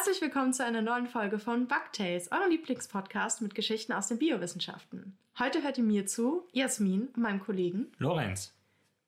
Herzlich 0.00 0.22
willkommen 0.22 0.54
zu 0.54 0.64
einer 0.64 0.80
neuen 0.80 1.06
Folge 1.06 1.38
von 1.38 1.66
Bugtails, 1.68 2.32
eurem 2.32 2.48
Lieblingspodcast 2.48 3.42
mit 3.42 3.54
Geschichten 3.54 3.92
aus 3.92 4.08
den 4.08 4.16
Biowissenschaften. 4.16 5.18
Heute 5.38 5.62
hört 5.62 5.76
ihr 5.76 5.84
mir 5.84 6.06
zu, 6.06 6.48
Jasmin, 6.52 7.10
meinem 7.16 7.38
Kollegen 7.38 7.92
Lorenz 7.98 8.54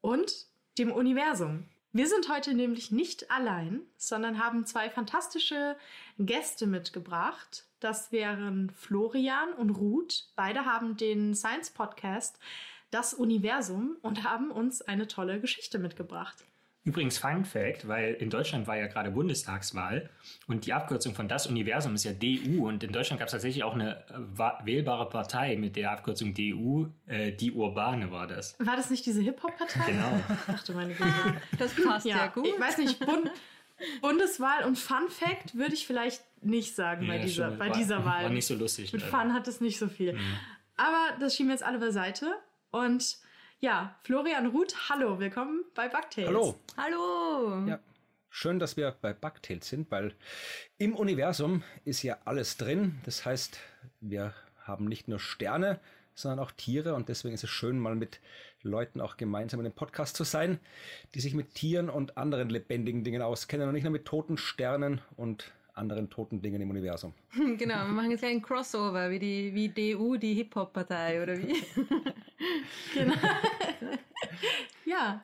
und 0.03 0.49
dem 0.77 0.93
Universum. 0.93 1.65
Wir 1.93 2.09
sind 2.09 2.29
heute 2.29 2.53
nämlich 2.53 2.91
nicht 2.91 3.31
allein, 3.31 3.81
sondern 3.97 4.39
haben 4.39 4.67
zwei 4.67 4.91
fantastische 4.91 5.77
Gäste 6.19 6.67
mitgebracht. 6.67 7.65
Das 7.81 8.13
wären 8.13 8.69
Florian 8.69 9.55
und 9.55 9.71
Ruth. 9.71 10.27
Beide 10.37 10.67
haben 10.67 10.99
den 10.99 11.35
Science 11.35 11.71
Podcast 11.71 12.39
Das 12.91 13.15
Universum 13.15 13.97
und 14.03 14.25
haben 14.25 14.51
uns 14.51 14.83
eine 14.83 15.09
tolle 15.09 15.41
Geschichte 15.41 15.79
mitgebracht. 15.79 16.45
Übrigens 16.85 17.19
Fun 17.19 17.45
Fact, 17.45 17.87
weil 17.87 18.15
in 18.15 18.29
Deutschland 18.29 18.67
war 18.67 18.77
ja 18.77 18.89
gerade 18.89 19.13
Bundestagswahl 19.13 20.11
und 20.49 20.67
die 20.67 20.73
Abkürzung 20.73 21.15
von 21.15 21.29
das 21.29 21.47
Universum 21.47 21.95
ist 21.95 22.03
ja 22.05 22.13
DU 22.13 22.67
und 22.67 22.83
in 22.83 22.91
Deutschland 22.93 23.21
gab 23.21 23.27
es 23.29 23.33
tatsächlich 23.33 23.63
auch 23.63 23.75
eine 23.75 23.99
äh, 24.11 24.67
wählbare 24.67 25.09
Partei 25.09 25.57
mit 25.57 25.77
der 25.77 25.93
Abkürzung 25.93 26.35
DU, 26.35 26.89
äh, 27.07 27.31
die 27.33 27.53
Urbane 27.53 28.11
war 28.11 28.27
das. 28.27 28.57
War 28.59 28.75
das 28.77 28.91
nicht 28.91 29.07
diese 29.07 29.21
Hip-Hop-Partei? 29.21 29.93
Genau. 29.93 30.21
Ach 30.49 30.65
du 30.65 30.73
meine 30.73 30.93
Güte. 30.95 31.11
Das 31.59 31.73
passt 31.75 32.05
ja, 32.07 32.17
Ja, 32.17 32.27
gut. 32.27 32.47
ich 32.49 32.59
weiß 32.61 32.79
nicht, 32.79 32.99
Bund 32.99 33.31
Bundeswahl 34.01 34.65
und 34.65 34.79
Fun 34.79 35.09
Fact 35.09 35.55
würde 35.57 35.75
ich 35.75 35.87
vielleicht 35.87 36.23
nicht 36.43 36.75
sagen 36.75 37.07
bei, 37.07 37.17
Ja, 37.17 37.23
dieser, 37.23 37.45
stimmt. 37.47 37.59
bei 37.59 37.69
war, 37.71 37.77
dieser 37.77 38.05
Wahl. 38.05 38.25
War 38.25 38.31
nicht 38.31 38.47
so 38.47 38.55
lustig. 38.55 38.93
Mit 38.93 39.03
leider. 39.03 39.17
Fun 39.17 39.33
hat 39.35 39.49
es 39.49 39.61
nicht 39.61 39.79
so 39.79 39.89
viel. 39.89 40.13
Mhm. 40.15 40.37
Aber 40.77 41.17
das 41.21 41.37
schieben 41.37 41.49
wir 41.51 41.55
jetzt 41.55 41.65
alle 41.65 41.79
beiseite. 41.79 42.33
Und 42.71 43.19
ja, 43.63 43.95
Florian 44.03 44.49
Ruth, 44.49 44.75
hallo, 44.89 45.21
willkommen 45.21 45.65
bei 45.77 45.89
Bugtails. 45.89 46.27
Hallo. 46.27 46.59
Hallo. 46.77 47.65
Ja, 47.69 47.79
schön, 48.29 48.59
dass 48.59 48.77
wir 48.77 48.97
bei 49.01 49.13
Bugtails 49.13 49.69
sind, 49.69 49.89
weil 49.93 50.15
im 50.79 50.97
Universum 50.97 51.63
ist 51.85 52.03
ja 52.03 52.19
alles 52.25 52.57
drin. 52.57 53.01
Das 53.05 53.25
heißt, 53.25 53.61
wir 54.01 54.35
haben 54.65 54.87
nicht 54.87 55.07
nur 55.07 55.21
Sterne, 55.21 55.79
sondern 56.13 56.41
auch 56.41 56.51
Tiere 56.51 56.95
und 56.95 57.09
deswegen 57.09 57.35
ist 57.35 57.45
es 57.45 57.51
schön, 57.51 57.79
mal 57.79 57.95
mit 57.95 58.19
Leuten 58.63 59.01
auch 59.01 59.17
gemeinsam 59.17 59.61
in 59.61 59.67
einem 59.67 59.77
Podcast 59.77 60.17
zu 60.17 60.25
sein, 60.25 60.59
die 61.15 61.21
sich 61.21 61.35
mit 61.35 61.55
Tieren 61.55 61.89
und 61.89 62.17
anderen 62.17 62.51
lebendigen 62.51 63.05
Dingen 63.05 63.23
auskennen 63.23 63.69
und 63.69 63.75
nicht 63.75 63.85
nur 63.85 63.93
mit 63.93 64.07
toten 64.07 64.39
Sternen 64.39 65.01
und 65.17 65.53
anderen 65.83 66.09
toten 66.09 66.41
Dingen 66.41 66.61
im 66.63 66.71
Universum. 66.71 67.13
Genau, 67.59 67.75
wir 67.87 67.93
machen 67.93 68.11
jetzt 68.13 68.25
ein 68.25 68.41
Crossover, 68.41 69.11
wie 69.11 69.19
die 69.19 69.55
wie 69.55 69.69
DU, 69.69 70.17
die 70.17 70.35
Hip-Hop-Partei, 70.35 71.23
oder 71.23 71.37
wie? 71.39 71.55
Genau. 72.95 73.15
ja, 74.85 75.23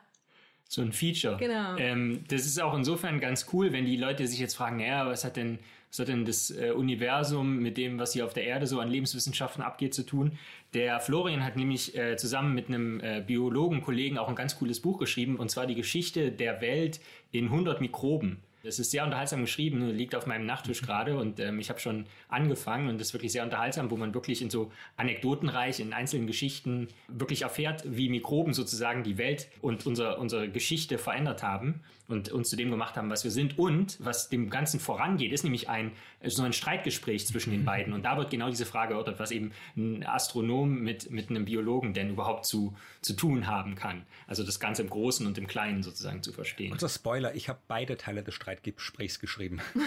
So 0.71 0.81
ein 0.83 0.93
Feature. 0.93 1.37
Genau. 1.37 1.75
Ähm, 1.77 2.23
das 2.29 2.45
ist 2.45 2.61
auch 2.61 2.75
insofern 2.75 3.19
ganz 3.19 3.47
cool, 3.53 3.73
wenn 3.73 3.85
die 3.85 3.97
Leute 3.97 4.27
sich 4.27 4.39
jetzt 4.39 4.55
fragen, 4.55 4.77
naja, 4.77 5.07
was 5.07 5.23
hat 5.25 5.35
denn, 5.35 5.57
was 5.89 5.99
hat 5.99 6.07
denn 6.09 6.25
das 6.25 6.51
äh, 6.51 6.71
Universum 6.71 7.57
mit 7.57 7.75
dem, 7.77 7.97
was 7.97 8.13
hier 8.13 8.23
auf 8.23 8.33
der 8.33 8.43
Erde 8.43 8.67
so 8.67 8.79
an 8.79 8.89
Lebenswissenschaften 8.89 9.63
abgeht, 9.63 9.93
zu 9.95 10.05
tun? 10.05 10.37
Der 10.75 10.99
Florian 10.99 11.43
hat 11.43 11.55
nämlich 11.55 11.97
äh, 11.97 12.17
zusammen 12.17 12.53
mit 12.53 12.67
einem 12.67 12.99
äh, 13.01 13.23
Biologen, 13.25 13.81
Kollegen 13.81 14.19
auch 14.19 14.29
ein 14.29 14.35
ganz 14.35 14.59
cooles 14.59 14.79
Buch 14.79 14.99
geschrieben, 14.99 15.37
und 15.37 15.49
zwar 15.49 15.65
die 15.65 15.75
Geschichte 15.75 16.31
der 16.31 16.61
Welt 16.61 16.99
in 17.31 17.45
100 17.45 17.81
Mikroben. 17.81 18.37
Das 18.63 18.77
ist 18.77 18.91
sehr 18.91 19.05
unterhaltsam 19.05 19.41
geschrieben, 19.41 19.87
liegt 19.89 20.15
auf 20.15 20.25
meinem 20.25 20.45
Nachttisch 20.45 20.81
gerade 20.81 21.17
und 21.17 21.39
ähm, 21.39 21.59
ich 21.59 21.69
habe 21.69 21.79
schon 21.79 22.05
angefangen 22.27 22.89
und 22.89 22.99
das 22.99 23.07
ist 23.07 23.13
wirklich 23.13 23.31
sehr 23.31 23.43
unterhaltsam, 23.43 23.89
wo 23.89 23.95
man 23.95 24.13
wirklich 24.13 24.41
in 24.41 24.49
so 24.49 24.71
anekdotenreich, 24.97 25.79
in 25.79 25.93
einzelnen 25.93 26.27
Geschichten 26.27 26.89
wirklich 27.07 27.43
erfährt, 27.43 27.83
wie 27.85 28.09
Mikroben 28.09 28.53
sozusagen 28.53 29.03
die 29.03 29.17
Welt 29.17 29.47
und 29.61 29.85
unser, 29.85 30.19
unsere 30.19 30.49
Geschichte 30.49 30.97
verändert 30.97 31.41
haben 31.41 31.81
und 32.09 32.29
uns 32.29 32.49
zu 32.49 32.55
dem 32.55 32.71
gemacht 32.71 32.97
haben, 32.97 33.09
was 33.09 33.23
wir 33.23 33.31
sind. 33.31 33.57
Und 33.57 33.97
was 33.99 34.29
dem 34.29 34.49
Ganzen 34.49 34.79
vorangeht, 34.79 35.31
ist 35.31 35.43
nämlich 35.43 35.69
ein 35.69 35.91
so 36.25 36.43
ein 36.43 36.53
Streitgespräch 36.53 37.25
zwischen 37.27 37.51
den 37.51 37.63
beiden. 37.63 37.93
Und 37.93 38.03
da 38.03 38.17
wird 38.17 38.29
genau 38.29 38.49
diese 38.49 38.65
Frage 38.65 38.93
erörtert, 38.93 39.19
was 39.19 39.31
eben 39.31 39.51
ein 39.77 40.05
Astronom 40.05 40.81
mit, 40.81 41.11
mit 41.11 41.29
einem 41.29 41.45
Biologen 41.45 41.93
denn 41.93 42.09
überhaupt 42.09 42.45
zu, 42.45 42.75
zu 43.01 43.13
tun 43.13 43.47
haben 43.47 43.75
kann. 43.75 44.05
Also 44.27 44.43
das 44.43 44.59
Ganze 44.59 44.81
im 44.81 44.89
Großen 44.89 45.25
und 45.25 45.37
im 45.37 45.47
Kleinen 45.47 45.83
sozusagen 45.83 46.21
zu 46.21 46.33
verstehen. 46.33 46.71
Kurzer 46.71 46.89
Spoiler, 46.89 47.35
ich 47.35 47.47
habe 47.47 47.59
beide 47.67 47.95
Teile 47.95 48.23
des 48.23 48.33
Streitgesprächs 48.33 49.19
geschrieben. 49.19 49.61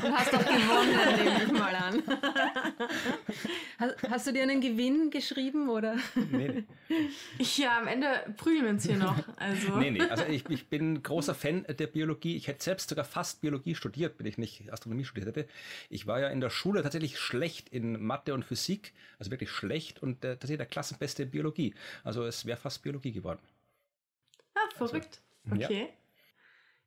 Du 0.00 0.08
hast 0.08 0.32
doch 0.32 0.38
gewonnen, 0.38 1.24
nehme 1.24 1.44
ich 1.44 1.52
mal 1.52 1.74
an. 1.74 2.02
Hast, 3.78 4.10
hast 4.10 4.26
du 4.26 4.32
dir 4.32 4.42
einen 4.42 4.60
Gewinn 4.60 5.10
geschrieben, 5.10 5.68
oder? 5.68 5.96
nee, 6.30 6.64
nee. 6.88 7.46
ja, 7.56 7.78
am 7.78 7.86
Ende 7.86 8.08
prügeln 8.36 8.64
wir 8.64 8.70
uns 8.70 8.84
hier 8.84 8.96
noch. 8.96 9.16
Also. 9.36 9.76
Nee, 9.78 9.90
nee. 9.90 10.02
Also 10.02 10.24
ich, 10.24 10.48
ich 10.48 10.68
bin 10.68 11.02
großer 11.02 11.34
Fan 11.34 11.64
der 11.68 11.86
Biologie. 11.86 12.36
Ich 12.36 12.48
hätte 12.48 12.62
selbst 12.62 12.88
sogar 12.88 13.04
fast 13.04 13.40
Biologie 13.40 13.74
studiert, 13.74 14.18
wenn 14.18 14.26
ich 14.26 14.38
nicht 14.38 14.72
Astronomie 14.72 15.04
studiert 15.04 15.28
hätte. 15.28 15.48
Ich 15.90 16.06
war 16.06 16.20
ja 16.20 16.28
in 16.28 16.40
der 16.40 16.50
Schule 16.50 16.82
tatsächlich 16.82 17.18
schlecht 17.18 17.68
in 17.68 18.02
Mathe 18.02 18.34
und 18.34 18.44
Physik, 18.44 18.92
also 19.18 19.30
wirklich 19.30 19.50
schlecht 19.50 20.02
und 20.02 20.24
äh, 20.24 20.32
tatsächlich 20.32 20.58
der 20.58 20.66
Klassenbeste 20.66 21.24
in 21.24 21.30
Biologie. 21.30 21.74
Also 22.04 22.24
es 22.24 22.46
wäre 22.46 22.58
fast 22.58 22.82
Biologie 22.82 23.12
geworden. 23.12 23.40
Ah, 24.54 24.76
verrückt. 24.76 25.20
ja. 25.56 25.66
Okay. 25.66 25.88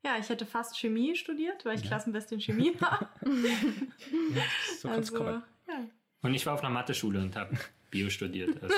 Ja, 0.03 0.17
ich 0.17 0.29
hätte 0.29 0.45
fast 0.47 0.79
Chemie 0.79 1.15
studiert, 1.15 1.63
weil 1.63 1.75
ich 1.75 1.83
Klassenbeste 1.83 2.35
in 2.35 2.41
Chemie 2.41 2.73
war. 2.79 3.11
So 4.79 4.89
kann 4.89 4.99
es 4.99 5.11
also, 5.11 5.17
kommen. 5.17 5.43
Ja. 5.71 5.85
Und 6.23 6.33
ich 6.33 6.45
war 6.45 6.53
auf 6.53 6.61
einer 6.61 6.69
Mathe-Schule 6.69 7.19
und 7.19 7.35
habe 7.35 7.57
Bio 7.89 8.09
studiert. 8.09 8.61
Also. 8.61 8.75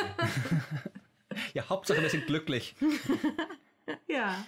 Ja, 1.54 1.68
Hauptsache 1.70 2.02
wir 2.02 2.10
sind 2.10 2.28
glücklich. 2.28 2.76
Ja, 4.08 4.46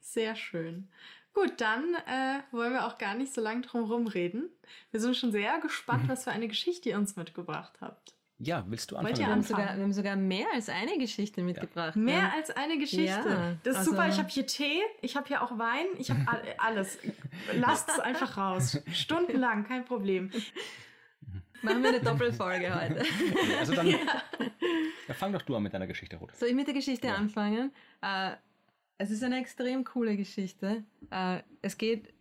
sehr 0.00 0.36
schön. 0.36 0.88
Gut, 1.32 1.54
dann 1.60 1.94
äh, 2.06 2.40
wollen 2.52 2.72
wir 2.72 2.86
auch 2.86 2.98
gar 2.98 3.14
nicht 3.14 3.34
so 3.34 3.40
lange 3.40 3.62
drum 3.62 3.86
herum 3.86 4.06
reden. 4.06 4.48
Wir 4.90 5.00
sind 5.00 5.16
schon 5.16 5.32
sehr 5.32 5.58
gespannt, 5.60 6.08
was 6.08 6.24
für 6.24 6.30
eine 6.30 6.46
Geschichte 6.46 6.90
ihr 6.90 6.96
uns 6.98 7.16
mitgebracht 7.16 7.72
habt. 7.80 8.14
Ja, 8.38 8.64
willst 8.68 8.90
du 8.90 8.96
Wollt 8.96 9.06
anfangen? 9.06 9.16
ihr 9.20 9.26
Wir 9.26 9.32
haben, 9.32 9.38
Anfangen. 9.40 9.58
sogar, 9.60 9.76
wir 9.76 9.82
haben 9.82 9.92
sogar 9.92 10.16
mehr 10.16 10.46
als 10.54 10.68
eine 10.68 10.98
Geschichte 10.98 11.42
mitgebracht. 11.42 11.96
Mehr 11.96 12.18
ja. 12.18 12.32
als 12.36 12.50
eine 12.50 12.78
Geschichte. 12.78 13.06
Ja, 13.06 13.56
das 13.64 13.72
ist 13.72 13.78
also- 13.78 13.90
super. 13.92 14.08
Ich 14.08 14.18
habe 14.18 14.28
hier 14.28 14.46
Tee, 14.46 14.82
ich 15.00 15.16
habe 15.16 15.26
hier 15.26 15.42
auch 15.42 15.58
Wein, 15.58 15.86
ich 15.98 16.10
habe 16.10 16.20
all, 16.26 16.42
alles. 16.58 16.98
Lasst 17.54 17.88
es 17.88 17.98
einfach 17.98 18.36
raus. 18.36 18.78
Stundenlang, 18.92 19.64
kein 19.66 19.84
Problem. 19.84 20.30
Machen 21.66 21.82
wir 21.82 21.90
eine 21.90 22.00
Doppelfolge 22.00 22.74
heute. 22.74 23.04
Also 23.58 23.74
dann 23.74 23.88
ja, 23.88 25.14
fang 25.14 25.32
doch 25.32 25.42
du 25.42 25.56
an 25.56 25.62
mit 25.62 25.74
deiner 25.74 25.86
Geschichte, 25.86 26.16
Ruth. 26.16 26.34
Soll 26.36 26.48
ich 26.48 26.54
mit 26.54 26.66
der 26.66 26.74
Geschichte 26.74 27.08
Ja. 27.08 27.14
anfangen? 27.14 27.72
Äh, 28.02 28.32
es 28.98 29.10
ist 29.10 29.22
eine 29.22 29.40
extrem 29.40 29.84
coole 29.84 30.16
Geschichte. 30.16 30.84
Äh, 31.10 31.40
es 31.62 31.76
geht, 31.76 32.12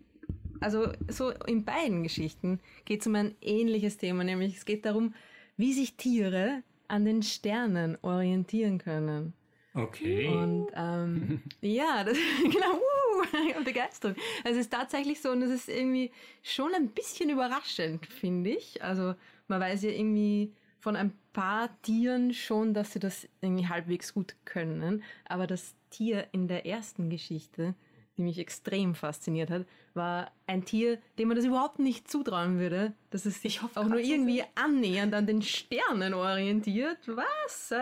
also 0.60 0.92
so 1.08 1.30
in 1.30 1.64
beiden 1.64 2.04
Geschichten 2.04 2.60
geht 2.86 3.02
es 3.02 3.08
um 3.08 3.16
ein 3.16 3.36
ähnliches 3.42 3.98
Thema, 3.98 4.24
nämlich 4.24 4.58
es 4.58 4.66
geht 4.66 4.86
darum, 4.86 5.14
wie 5.58 5.74
sich 5.74 5.96
Tiere 5.96 6.64
an 6.88 7.06
den 7.06 7.24
Sternen 7.24 7.98
orientieren 8.02 8.78
können. 8.80 9.34
Okay. 9.74 10.28
Und 10.28 10.68
ähm, 10.76 11.42
ja, 11.62 12.04
das, 12.04 12.18
genau, 12.44 12.76
uh, 12.76 13.64
Begeisterung. 13.64 14.16
Also 14.44 14.60
es 14.60 14.66
ist 14.66 14.72
tatsächlich 14.72 15.22
so 15.22 15.32
und 15.32 15.42
es 15.42 15.52
ist 15.52 15.70
irgendwie 15.70 16.12
schon 16.44 16.74
ein 16.74 16.90
bisschen 16.90 17.30
überraschend, 17.30 18.06
finde 18.06 18.52
ich. 18.52 18.84
Also 18.84 19.16
man 19.48 19.60
weiß 19.60 19.84
ja 19.84 19.92
irgendwie 19.92 20.54
von 20.80 20.96
ein 20.96 21.14
paar 21.34 21.70
Tieren 21.82 22.34
schon, 22.34 22.74
dass 22.74 22.94
sie 22.94 23.00
das 23.00 23.28
irgendwie 23.42 23.68
halbwegs 23.68 24.14
gut 24.14 24.36
können. 24.46 25.04
Aber 25.28 25.48
das 25.48 25.76
Tier 25.90 26.28
in 26.32 26.48
der 26.48 26.66
ersten 26.66 27.10
Geschichte, 27.10 27.74
die 28.18 28.22
mich 28.22 28.38
extrem 28.38 28.96
fasziniert 28.96 29.50
hat, 29.50 29.66
war 29.94 30.32
ein 30.48 30.64
Tier, 30.64 31.00
dem 31.18 31.30
man 31.30 31.38
das 31.38 31.46
überhaupt 31.46 31.80
nicht 31.80 32.10
zutrauen 32.10 32.60
würde, 32.60 32.94
dass 33.10 33.26
es 33.26 33.42
sich 33.42 33.56
Ich 33.56 33.62
hoffe 33.64 33.80
auch 33.80 33.86
nur 33.86 34.00
irgendwie 34.00 34.44
annähernd 34.56 35.14
an 35.14 35.26
den 35.26 35.42
Sternen 35.42 36.14
orientiert. 36.14 37.00
Was? 37.08 37.74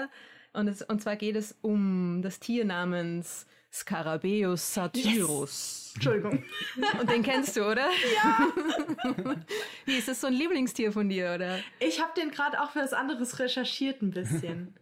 Und, 0.54 0.68
es, 0.68 0.82
und 0.84 1.02
zwar 1.02 1.16
geht 1.16 1.36
es 1.36 1.58
um 1.62 2.22
das 2.22 2.40
Tier 2.40 2.64
namens 2.66 3.48
Scarabäus 3.74 4.74
satyrus. 4.74 5.92
Entschuldigung. 5.96 6.44
Und 7.00 7.10
den 7.10 7.24
kennst 7.24 7.56
du, 7.56 7.64
oder? 7.64 7.88
Ja. 8.16 8.48
Wie 9.86 9.98
ist 9.98 10.08
das 10.08 10.22
so 10.22 10.28
ein 10.28 10.34
Lieblingstier 10.34 10.92
von 10.92 11.10
dir, 11.10 11.34
oder? 11.34 11.60
Ich 11.80 12.00
habe 12.02 12.12
den 12.16 12.32
gerade 12.32 12.62
auch 12.62 12.72
für 12.72 12.80
was 12.80 12.94
anderes 12.94 13.40
recherchiert 13.40 14.02
ein 14.02 14.12
bisschen. 14.12 14.76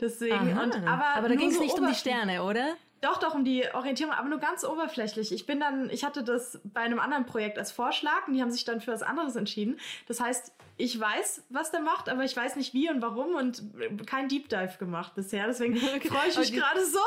Deswegen. 0.00 0.52
Aha. 0.52 0.62
Und, 0.62 0.74
aber 0.86 1.06
aber 1.16 1.28
da 1.28 1.34
ging 1.34 1.48
es 1.48 1.56
so 1.56 1.62
nicht 1.62 1.78
um 1.78 1.86
die. 1.86 1.94
Sterne, 1.94 2.42
oder? 2.42 2.76
Doch, 3.00 3.18
doch, 3.18 3.34
um 3.34 3.44
die 3.44 3.64
Orientierung, 3.74 4.12
aber 4.12 4.28
nur 4.28 4.40
ganz 4.40 4.64
oberflächlich. 4.64 5.32
Ich 5.32 5.46
bin 5.46 5.60
dann, 5.60 5.88
ich 5.88 6.04
hatte 6.04 6.24
das 6.24 6.60
bei 6.64 6.80
einem 6.80 6.98
anderen 6.98 7.26
Projekt 7.26 7.56
als 7.56 7.70
Vorschlag 7.70 8.26
und 8.26 8.34
die 8.34 8.42
haben 8.42 8.50
sich 8.50 8.64
dann 8.64 8.80
für 8.80 8.90
was 8.90 9.02
anderes 9.02 9.36
entschieden. 9.36 9.78
Das 10.08 10.20
heißt, 10.20 10.52
ich 10.78 10.98
weiß, 10.98 11.44
was 11.48 11.70
der 11.70 11.80
macht, 11.80 12.08
aber 12.08 12.24
ich 12.24 12.36
weiß 12.36 12.56
nicht 12.56 12.74
wie 12.74 12.90
und 12.90 13.00
warum 13.00 13.36
und 13.36 13.62
kein 14.06 14.28
Deep 14.28 14.48
Dive 14.48 14.78
gemacht 14.78 15.14
bisher. 15.14 15.46
Deswegen 15.46 15.76
freue 15.78 16.28
ich 16.28 16.38
mich 16.38 16.52
gerade 16.52 16.84
so. 16.84 16.98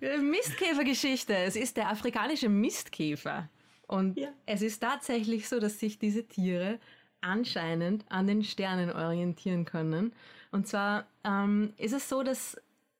Äh, 0.00 0.18
Mistkäfergeschichte. 0.18 1.34
Es 1.34 1.56
ist 1.56 1.76
der 1.76 1.88
afrikanische 1.88 2.48
Mistkäfer. 2.48 3.48
Und 3.86 4.18
Ja. 4.18 4.28
es 4.46 4.62
ist 4.62 4.80
tatsächlich 4.80 5.48
so, 5.48 5.58
dass 5.58 5.78
sich 5.78 5.98
diese 5.98 6.26
Tiere 6.26 6.78
anscheinend 7.20 8.04
an 8.10 8.26
den 8.26 8.44
Sternen 8.44 8.90
orientieren 8.92 9.64
können. 9.64 10.12
Und 10.52 10.66
zwar 10.66 11.06
ähm, 11.24 11.72
ist 11.76 11.92
es 11.92 12.08
so, 12.08 12.22
dass, 12.22 12.54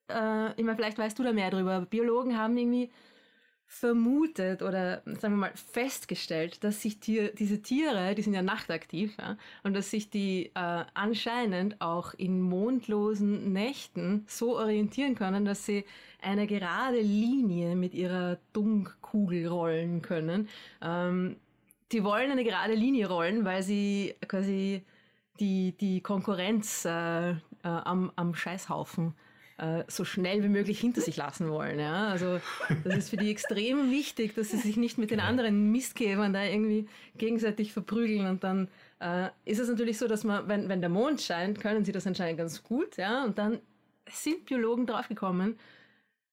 äh, 0.09 0.51
ich 0.57 0.65
meine, 0.65 0.77
vielleicht 0.77 0.99
weißt 0.99 1.19
du 1.19 1.23
da 1.23 1.33
mehr 1.33 1.51
drüber, 1.51 1.83
Biologen 1.83 2.37
haben 2.37 2.57
irgendwie 2.57 2.91
vermutet 3.73 4.63
oder 4.63 5.01
sagen 5.05 5.35
wir 5.35 5.49
mal 5.49 5.53
festgestellt, 5.55 6.65
dass 6.65 6.83
sich 6.83 6.99
Tier, 6.99 7.33
diese 7.33 7.63
Tiere, 7.63 8.17
die 8.17 8.23
sind 8.23 8.35
ja 8.35 8.43
nachtaktiv, 8.43 9.17
ja, 9.17 9.37
und 9.63 9.75
dass 9.75 9.93
sich 9.93 10.11
die 10.11 10.47
äh, 10.57 10.85
anscheinend 10.93 11.81
auch 11.81 12.13
in 12.15 12.41
mondlosen 12.41 13.53
Nächten 13.53 14.25
so 14.27 14.59
orientieren 14.59 15.15
können, 15.15 15.45
dass 15.45 15.67
sie 15.67 15.85
eine 16.21 16.49
gerade 16.49 17.01
Linie 17.01 17.77
mit 17.77 17.95
ihrer 17.95 18.39
Dunkkugel 18.53 19.47
rollen 19.47 20.03
können. 20.03 20.49
Ähm, 20.83 21.37
die 21.93 22.03
wollen 22.03 22.33
eine 22.33 22.43
gerade 22.43 22.75
Linie 22.75 23.07
rollen, 23.07 23.45
weil 23.45 23.63
sie 23.63 24.17
quasi 24.27 24.83
die, 25.39 25.77
die 25.81 26.01
Konkurrenz 26.01 26.85
äh, 26.85 27.31
äh, 27.31 27.37
am, 27.63 28.11
am 28.17 28.35
Scheißhaufen 28.35 29.15
äh, 29.61 29.85
so 29.89 30.05
schnell 30.05 30.43
wie 30.43 30.49
möglich 30.49 30.81
hinter 30.81 31.03
sich 31.03 31.17
lassen 31.17 31.51
wollen. 31.51 31.79
Ja? 31.79 32.09
Also 32.09 32.41
das 32.85 32.97
ist 32.97 33.11
für 33.11 33.19
die 33.19 33.31
extrem 33.31 33.91
wichtig, 33.91 34.35
dass 34.35 34.51
sie 34.51 34.57
sich 34.57 34.77
nicht 34.77 34.97
mit 34.97 35.11
den 35.11 35.21
anderen 35.21 35.71
Mistkäfern 35.71 36.33
da 36.33 36.45
irgendwie 36.45 36.89
gegenseitig 37.19 37.73
verprügeln 37.73 38.27
und 38.27 38.43
dann 38.43 38.69
äh, 39.01 39.29
ist 39.45 39.59
es 39.59 39.69
natürlich 39.69 39.99
so, 39.99 40.09
dass 40.09 40.25
man, 40.25 40.49
wenn, 40.49 40.69
wenn 40.69 40.81
der 40.81 40.89
Mond 40.89 41.21
scheint, 41.21 41.61
können 41.61 41.85
sie 41.85 41.93
das 41.93 42.07
anscheinend 42.07 42.39
ganz 42.39 42.63
gut, 42.63 42.97
ja, 42.97 43.25
und 43.25 43.39
dann 43.39 43.61
sind 44.09 44.47
Biologen 44.47 44.87
draufgekommen, 44.87 45.59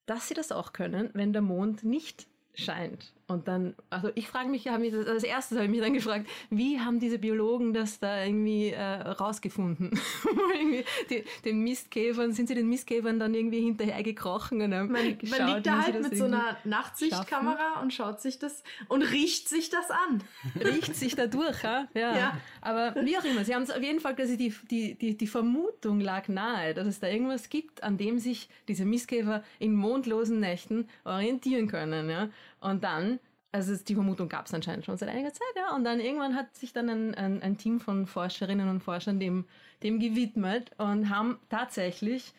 dass 0.06 0.30
sie 0.30 0.34
das 0.34 0.54
auch 0.54 0.72
können, 0.72 1.10
wenn 1.14 1.34
der 1.34 1.42
Mond 1.42 1.84
nicht 1.84 2.28
scheint. 2.54 3.14
Und 3.30 3.50
dann, 3.50 3.76
also 3.90 4.10
ich 4.16 4.26
frage 4.30 4.48
mich, 4.48 4.70
hab 4.70 4.80
mich 4.80 4.94
das, 4.94 5.06
als 5.06 5.24
erstes 5.24 5.58
habe 5.58 5.66
ich 5.66 5.72
mich 5.72 5.82
dann 5.82 5.94
gefragt, 5.94 6.30
wie 6.50 6.80
haben 6.80 7.02
diese 7.02 7.20
Biologen 7.20 7.74
das 7.74 8.00
da 8.00 8.24
irgendwie 8.24 8.70
äh, 8.70 8.82
rausgefunden? 8.82 10.00
irgendwie 10.58 10.86
die, 11.10 11.26
den 11.44 11.60
Mistkäfern, 11.60 12.32
sind 12.32 12.48
sie 12.48 12.56
den 12.56 12.70
Mistkäfern 12.70 13.20
dann 13.20 13.34
irgendwie 13.34 13.60
hinterhergekrochen 13.60 14.62
und 14.62 14.74
haben 14.74 14.94
man, 14.94 15.18
geschaut, 15.18 15.40
man 15.40 15.56
liegt 15.56 15.68
da 15.68 15.82
halt 15.82 16.02
mit 16.02 16.18
so 16.18 16.24
einer 16.24 16.56
Nachtsichtkamera 16.64 17.58
schaffen? 17.58 17.82
und 17.84 17.94
schaut 17.94 18.22
sich 18.22 18.40
das 18.40 18.64
und 18.88 19.02
riecht 19.02 19.50
sich 19.50 19.70
das 19.70 19.92
an. 19.92 20.24
Riecht 20.64 20.96
sich 20.96 21.16
da 21.18 21.28
durch, 21.28 21.62
ja? 21.64 21.90
ja. 21.94 22.18
ja. 22.18 22.38
Aber 22.62 22.96
wie 23.04 23.18
auch 23.18 23.26
immer, 23.26 23.44
sie 23.44 23.54
haben 23.54 23.64
es 23.64 23.72
auf 23.72 23.84
jeden 23.84 24.00
Fall 24.00 24.16
quasi 24.16 24.38
die, 24.38 24.56
die, 24.72 24.96
die, 24.96 25.18
die 25.18 25.28
Vermutung 25.28 26.00
lag 26.00 26.30
nahe, 26.30 26.74
dass 26.74 26.88
es 26.88 27.02
da 27.02 27.08
irgendwas 27.08 27.50
gibt, 27.50 27.84
an 27.84 27.98
dem 27.98 28.20
sich 28.20 28.48
diese 28.70 28.86
Mistkäfer 28.86 29.44
in 29.60 29.74
mondlosen 29.74 30.40
Nächten 30.40 30.88
orientieren 31.04 31.68
können, 31.68 32.10
ja. 32.10 32.30
Und 32.60 32.84
dann, 32.84 33.20
also 33.52 33.76
die 33.76 33.96
Vermutung 33.96 34.30
gab 34.30 34.46
es 34.46 34.54
anscheinend 34.54 34.86
schon 34.86 34.98
seit 34.98 35.10
einiger 35.10 35.34
Zeit, 35.34 35.48
ja. 35.56 35.76
Und 35.76 35.84
dann 35.84 36.00
irgendwann 36.00 36.36
hat 36.36 36.56
sich 36.56 36.74
dann 36.74 36.90
ein, 36.90 37.16
ein, 37.16 37.42
ein 37.42 37.58
Team 37.58 37.80
von 37.80 38.08
Forscherinnen 38.08 38.70
und 38.70 38.82
Forschern 38.82 39.20
dem, 39.20 39.46
dem 39.84 40.00
gewidmet 40.00 40.72
und 40.78 41.10
haben 41.10 41.40
tatsächlich 41.50 42.34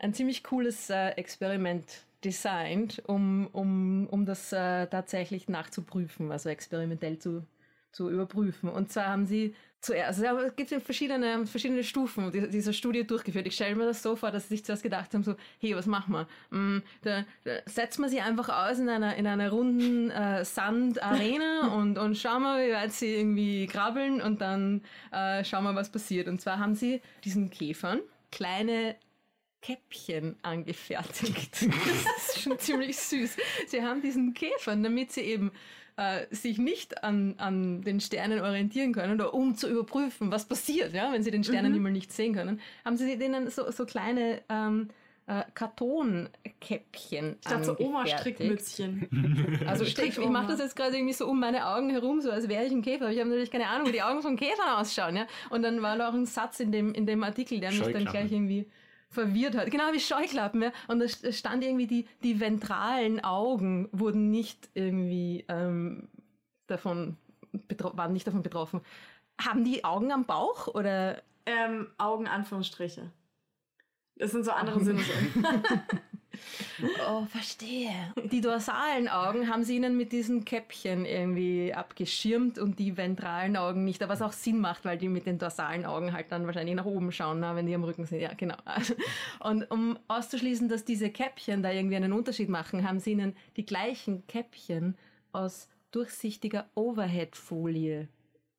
ein 0.00 0.14
ziemlich 0.14 0.42
cooles 0.42 0.90
äh, 0.90 1.10
Experiment 1.10 2.04
designt, 2.24 3.02
um, 3.06 3.48
um, 3.52 4.06
um 4.08 4.26
das 4.26 4.52
äh, 4.52 4.86
tatsächlich 4.86 5.48
nachzuprüfen, 5.48 6.30
also 6.30 6.48
experimentell 6.48 7.18
zu, 7.18 7.44
zu 7.92 8.10
überprüfen. 8.10 8.68
Und 8.68 8.90
zwar 8.90 9.08
haben 9.08 9.26
sie 9.26 9.54
zuerst, 9.80 10.24
also 10.24 10.40
es 10.40 10.56
gibt 10.56 10.70
ja 10.70 10.80
verschiedene, 10.80 11.46
verschiedene 11.46 11.84
Stufen 11.84 12.30
dieser 12.50 12.72
Studie 12.72 13.04
durchgeführt. 13.06 13.46
Ich 13.46 13.54
stelle 13.54 13.74
mir 13.74 13.84
das 13.84 14.02
so 14.02 14.16
vor, 14.16 14.30
dass 14.30 14.44
sie 14.44 14.56
sich 14.56 14.64
zuerst 14.64 14.82
gedacht 14.82 15.12
haben, 15.12 15.24
so, 15.24 15.34
hey, 15.60 15.74
was 15.76 15.86
machen 15.86 16.14
wir? 16.14 16.28
Mm, 16.56 16.82
da, 17.02 17.24
da 17.44 17.50
setzt 17.66 17.98
man 17.98 18.08
sie 18.08 18.20
einfach 18.20 18.48
aus 18.48 18.78
in 18.78 18.88
einer, 18.88 19.16
in 19.16 19.26
einer 19.26 19.50
runden 19.50 20.10
äh, 20.10 20.44
Sandarena 20.44 21.74
und, 21.76 21.98
und 21.98 22.16
schauen 22.16 22.42
wir, 22.42 22.66
wie 22.66 22.72
weit 22.72 22.92
sie 22.92 23.14
irgendwie 23.16 23.66
krabbeln 23.66 24.22
und 24.22 24.40
dann 24.40 24.82
äh, 25.10 25.44
schauen 25.44 25.64
wir, 25.64 25.74
was 25.74 25.90
passiert. 25.90 26.28
Und 26.28 26.40
zwar 26.40 26.58
haben 26.58 26.74
sie 26.74 27.02
diesen 27.24 27.50
Käfern 27.50 28.00
kleine 28.30 28.96
Käppchen 29.60 30.36
angefertigt. 30.42 31.56
Das 32.16 32.36
ist 32.36 32.42
schon 32.42 32.58
ziemlich 32.58 32.96
süß. 32.96 33.36
Sie 33.66 33.82
haben 33.82 34.02
diesen 34.02 34.34
Käfern, 34.34 34.82
damit 34.82 35.12
sie 35.12 35.20
eben 35.20 35.52
äh, 35.96 36.26
sich 36.30 36.58
nicht 36.58 37.04
an, 37.04 37.34
an 37.38 37.82
den 37.82 38.00
Sternen 38.00 38.40
orientieren 38.40 38.92
können 38.92 39.14
oder 39.14 39.34
um 39.34 39.54
zu 39.54 39.68
überprüfen, 39.68 40.30
was 40.30 40.46
passiert, 40.46 40.94
ja, 40.94 41.12
wenn 41.12 41.22
sie 41.22 41.30
den 41.30 41.44
Sternenhimmel 41.44 41.90
mhm. 41.90 41.96
nicht 41.96 42.12
sehen 42.12 42.34
können, 42.34 42.60
haben 42.84 42.96
sie 42.96 43.18
denen 43.18 43.50
so, 43.50 43.70
so 43.70 43.84
kleine 43.84 44.40
ähm, 44.48 44.88
äh, 45.26 45.42
Kartonkäppchen 45.54 47.36
Statt 47.40 47.64
so 47.64 47.78
Oma-Strickmützchen. 47.78 49.60
Also 49.66 49.84
ich, 49.84 49.98
ich 49.98 50.18
mache 50.18 50.48
das 50.48 50.58
jetzt 50.58 50.76
gerade 50.76 50.96
irgendwie 50.96 51.12
so 51.12 51.26
um 51.26 51.38
meine 51.38 51.66
Augen 51.66 51.90
herum, 51.90 52.20
so 52.20 52.30
als 52.30 52.48
wäre 52.48 52.64
ich 52.64 52.72
ein 52.72 52.82
Käfer. 52.82 53.04
Aber 53.04 53.12
ich 53.12 53.20
habe 53.20 53.30
natürlich 53.30 53.50
keine 53.50 53.68
Ahnung, 53.68 53.86
wie 53.86 53.92
die 53.92 54.02
Augen 54.02 54.22
von 54.22 54.36
Käfern 54.36 54.68
ausschauen. 54.76 55.16
Ja? 55.16 55.26
Und 55.50 55.62
dann 55.62 55.82
war 55.82 55.96
da 55.96 56.08
auch 56.08 56.14
ein 56.14 56.26
Satz 56.26 56.60
in 56.60 56.72
dem, 56.72 56.92
in 56.92 57.06
dem 57.06 57.22
Artikel, 57.22 57.60
der 57.60 57.70
mich 57.70 57.80
dann 57.80 58.04
gleich 58.04 58.32
irgendwie 58.32 58.66
verwirrt 59.12 59.56
hat. 59.56 59.70
Genau 59.70 59.92
wie 59.92 60.00
Scheuklappen, 60.00 60.62
ja. 60.62 60.72
Und 60.88 61.00
da 61.00 61.32
stand 61.32 61.62
irgendwie, 61.62 61.86
die, 61.86 62.06
die 62.22 62.40
ventralen 62.40 63.22
Augen 63.22 63.88
wurden 63.92 64.30
nicht 64.30 64.68
irgendwie 64.74 65.44
ähm, 65.48 66.08
davon 66.66 67.16
waren 67.78 68.12
nicht 68.12 68.26
davon 68.26 68.42
betroffen. 68.42 68.80
Haben 69.40 69.64
die 69.64 69.84
Augen 69.84 70.12
am 70.12 70.24
Bauch 70.24 70.68
oder? 70.68 71.22
Ähm, 71.44 71.88
Augen 71.98 72.26
Anführungsstriche. 72.26 73.10
Das 74.16 74.30
sind 74.30 74.44
so 74.44 74.52
andere 74.52 74.80
Sinne. 74.84 75.02
Oh, 77.08 77.24
verstehe. 77.26 78.12
Die 78.24 78.40
dorsalen 78.40 79.08
Augen 79.08 79.48
haben 79.48 79.64
sie 79.64 79.76
ihnen 79.76 79.96
mit 79.96 80.12
diesen 80.12 80.44
Käppchen 80.44 81.04
irgendwie 81.04 81.72
abgeschirmt 81.74 82.58
und 82.58 82.78
die 82.78 82.96
ventralen 82.96 83.56
Augen 83.56 83.84
nicht. 83.84 84.02
Aber 84.02 84.12
was 84.12 84.22
auch 84.22 84.32
Sinn 84.32 84.60
macht, 84.60 84.84
weil 84.84 84.98
die 84.98 85.08
mit 85.08 85.26
den 85.26 85.38
dorsalen 85.38 85.84
Augen 85.84 86.12
halt 86.12 86.30
dann 86.30 86.46
wahrscheinlich 86.46 86.74
nach 86.74 86.84
oben 86.84 87.12
schauen, 87.12 87.40
na, 87.40 87.56
wenn 87.56 87.66
die 87.66 87.74
am 87.74 87.84
Rücken 87.84 88.06
sind. 88.06 88.20
Ja, 88.20 88.32
genau. 88.34 88.56
Und 89.40 89.70
um 89.70 89.98
auszuschließen, 90.08 90.68
dass 90.68 90.84
diese 90.84 91.10
Käppchen 91.10 91.62
da 91.62 91.70
irgendwie 91.70 91.96
einen 91.96 92.12
Unterschied 92.12 92.48
machen, 92.48 92.86
haben 92.86 93.00
sie 93.00 93.12
ihnen 93.12 93.36
die 93.56 93.66
gleichen 93.66 94.26
Käppchen 94.26 94.96
aus 95.32 95.68
durchsichtiger 95.90 96.66
Overhead-Folie 96.74 98.08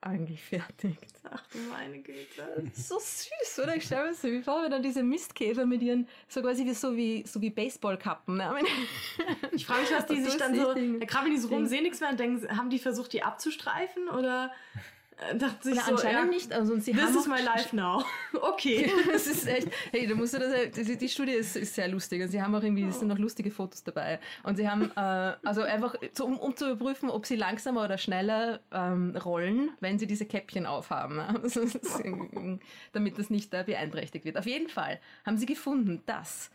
angefertigt. 0.05 1.13
Ach 1.23 1.45
du 1.47 1.57
meine 1.69 1.99
Güte. 1.99 2.71
So 2.73 2.99
süß, 2.99 3.63
oder? 3.63 3.75
Ich 3.75 3.85
stelle 3.85 4.09
mir 4.09 4.13
so 4.13 4.27
wie 4.27 4.41
vor, 4.41 4.63
wenn 4.63 4.71
dann 4.71 4.83
diese 4.83 5.03
Mistkäfer 5.03 5.65
mit 5.65 5.81
ihren, 5.81 6.07
so 6.27 6.41
quasi 6.41 6.65
wie, 6.65 6.73
so 6.73 6.95
wie, 6.95 7.23
so 7.25 7.41
wie 7.41 7.49
Baseballkappen. 7.49 8.37
Ne? 8.37 8.53
Ich 9.51 9.65
frage 9.65 9.81
mich, 9.81 9.91
was 9.91 10.05
die 10.07 10.21
sich 10.23 10.37
dann 10.37 10.55
so, 10.55 10.73
da 10.73 11.05
krabbeln 11.05 11.33
die 11.33 11.39
so 11.39 11.47
rum, 11.47 11.65
sehen 11.65 11.83
nichts 11.83 11.99
mehr 11.99 12.09
und 12.09 12.19
denken, 12.19 12.57
haben 12.57 12.69
die 12.69 12.79
versucht, 12.79 13.13
die 13.13 13.23
abzustreifen 13.23 14.09
oder 14.09 14.51
dachte 15.37 15.63
sich 15.63 15.75
Na, 15.75 15.83
so, 15.83 15.91
anscheinend 15.91 16.23
ja, 16.23 16.25
nicht. 16.25 16.53
Also, 16.53 16.79
sie 16.79 16.91
this 16.91 17.01
haben 17.01 17.17
is 17.17 17.27
my 17.27 17.41
life 17.41 17.75
now. 17.75 18.03
Okay. 18.41 18.91
das 19.11 19.27
ist 19.27 19.47
echt, 19.47 19.69
hey, 19.91 20.07
du 20.07 20.15
musst 20.15 20.33
das, 20.33 20.71
die, 20.71 20.97
die 20.97 21.09
Studie 21.09 21.33
ist, 21.33 21.55
ist 21.55 21.75
sehr 21.75 21.87
lustig 21.87 22.21
und 22.21 22.29
sie 22.29 22.41
haben 22.41 22.53
auch 22.55 22.63
irgendwie, 22.63 22.83
es 22.83 22.99
sind 22.99 23.07
noch 23.07 23.17
lustige 23.17 23.51
Fotos 23.51 23.83
dabei. 23.83 24.19
Und 24.43 24.57
sie 24.57 24.69
haben, 24.69 24.91
äh, 24.95 25.35
also 25.43 25.61
einfach, 25.61 25.95
so, 26.13 26.25
um, 26.25 26.37
um 26.37 26.55
zu 26.55 26.69
überprüfen, 26.69 27.09
ob 27.09 27.25
sie 27.25 27.35
langsamer 27.35 27.85
oder 27.85 27.97
schneller 27.97 28.59
ähm, 28.71 29.15
rollen, 29.15 29.71
wenn 29.79 29.99
sie 29.99 30.07
diese 30.07 30.25
Käppchen 30.25 30.65
aufhaben. 30.65 31.19
Also, 31.43 31.61
damit 32.93 33.19
das 33.19 33.29
nicht 33.29 33.53
äh, 33.53 33.63
beeinträchtigt 33.65 34.25
wird. 34.25 34.37
Auf 34.37 34.45
jeden 34.45 34.69
Fall 34.69 34.99
haben 35.25 35.37
sie 35.37 35.45
gefunden, 35.45 36.01
dass 36.05 36.49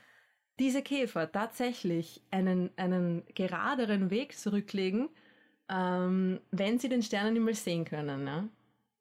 diese 0.59 0.83
Käfer 0.83 1.31
tatsächlich 1.31 2.23
einen, 2.31 2.71
einen 2.77 3.23
geraderen 3.35 4.11
Weg 4.11 4.37
zurücklegen, 4.37 5.09
ähm, 5.69 6.41
wenn 6.51 6.79
sie 6.79 6.89
den 6.89 7.03
Sternenhimmel 7.03 7.55
sehen 7.55 7.85
können. 7.85 8.27
Ja? 8.27 8.49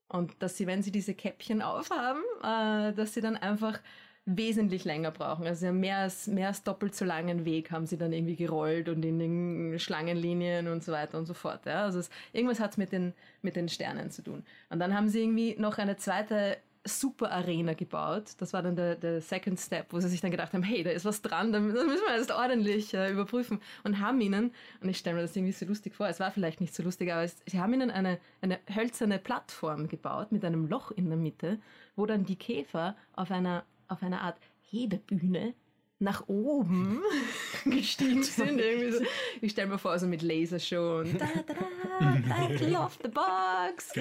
Und 0.10 0.34
dass 0.40 0.58
sie, 0.58 0.68
wenn 0.68 0.84
sie 0.84 0.92
diese 0.92 1.14
Käppchen 1.14 1.62
aufhaben, 1.62 2.22
äh, 2.42 2.94
dass 2.94 3.14
sie 3.14 3.22
dann 3.22 3.38
einfach 3.38 3.80
wesentlich 4.26 4.84
länger 4.84 5.12
brauchen. 5.12 5.48
Also 5.48 5.72
mehr 5.72 6.00
als, 6.00 6.28
mehr 6.28 6.50
als 6.50 6.62
doppelt 6.62 6.94
so 6.94 7.06
langen 7.06 7.46
Weg 7.46 7.72
haben 7.72 7.86
sie 7.86 7.98
dann 7.98 8.12
irgendwie 8.12 8.36
gerollt 8.36 8.90
und 8.90 9.04
in 9.06 9.20
den 9.20 9.80
Schlangenlinien 9.80 10.68
und 10.68 10.84
so 10.84 10.92
weiter 10.92 11.18
und 11.18 11.26
so 11.26 11.34
fort. 11.34 11.66
Ja? 11.66 11.84
Also 11.84 12.00
es, 12.00 12.10
irgendwas 12.34 12.60
hat 12.60 12.72
es 12.72 12.78
mit 12.78 12.92
den, 12.92 13.14
mit 13.42 13.56
den 13.56 13.70
Sternen 13.70 14.12
zu 14.12 14.22
tun. 14.22 14.44
Und 14.70 14.80
dann 14.80 14.94
haben 14.94 15.08
sie 15.08 15.22
irgendwie 15.22 15.56
noch 15.58 15.78
eine 15.78 15.96
zweite 15.96 16.58
super 16.88 17.32
Arena 17.32 17.74
gebaut. 17.74 18.36
Das 18.40 18.54
war 18.54 18.62
dann 18.62 18.76
der, 18.76 18.96
der 18.96 19.22
Second 19.22 19.60
Step, 19.60 19.88
wo 19.92 20.00
sie 20.00 20.10
sich 20.10 20.22
dann 20.22 20.32
gedacht 20.32 20.54
haben, 20.54 20.64
hey, 20.64 20.84
da 20.84 20.90
ist 20.92 21.06
was 21.06 21.22
dran, 21.22 21.52
das 21.52 21.62
müssen 21.62 21.88
wir 22.08 22.18
jetzt 22.18 22.32
ordentlich 22.32 22.94
äh, 22.94 23.12
überprüfen. 23.12 23.60
Und 23.84 24.00
haben 24.00 24.20
ihnen, 24.22 24.52
und 24.82 24.90
ich 24.90 24.98
stelle 24.98 25.16
mir 25.16 25.22
das 25.22 25.36
irgendwie 25.36 25.54
so 25.54 25.66
lustig 25.66 25.96
vor, 25.96 26.08
es 26.08 26.20
war 26.20 26.32
vielleicht 26.32 26.62
nicht 26.62 26.74
so 26.74 26.84
lustig, 26.84 27.12
aber 27.12 27.24
es, 27.24 27.38
sie 27.46 27.60
haben 27.60 27.74
ihnen 27.74 27.92
eine, 27.92 28.20
eine 28.42 28.60
hölzerne 28.74 29.20
Plattform 29.20 29.88
gebaut 29.88 30.32
mit 30.32 30.44
einem 30.44 30.68
Loch 30.68 30.92
in 30.92 31.10
der 31.10 31.18
Mitte, 31.18 31.60
wo 31.96 32.06
dann 32.06 32.26
die 32.26 32.36
Käfer 32.36 32.96
auf 33.16 33.32
einer, 33.32 33.64
auf 33.88 34.04
einer 34.04 34.22
Art 34.22 34.38
Hebebühne 34.70 35.54
nach 36.00 36.28
oben 36.28 37.02
gestiegen 37.66 38.24
sind. 38.24 38.60
Irgendwie 38.60 38.92
so. 38.92 39.04
Ich 39.42 39.52
stelle 39.52 39.70
mir 39.70 39.80
vor, 39.80 39.98
so 39.98 40.08
mit 40.08 40.22
Lasershow 40.22 41.00
und 41.00 41.14
da, 41.22 41.26
da, 41.48 41.54
da, 41.54 42.58
da, 42.70 42.86
off 42.86 43.00
the 43.04 43.10
box. 43.10 43.94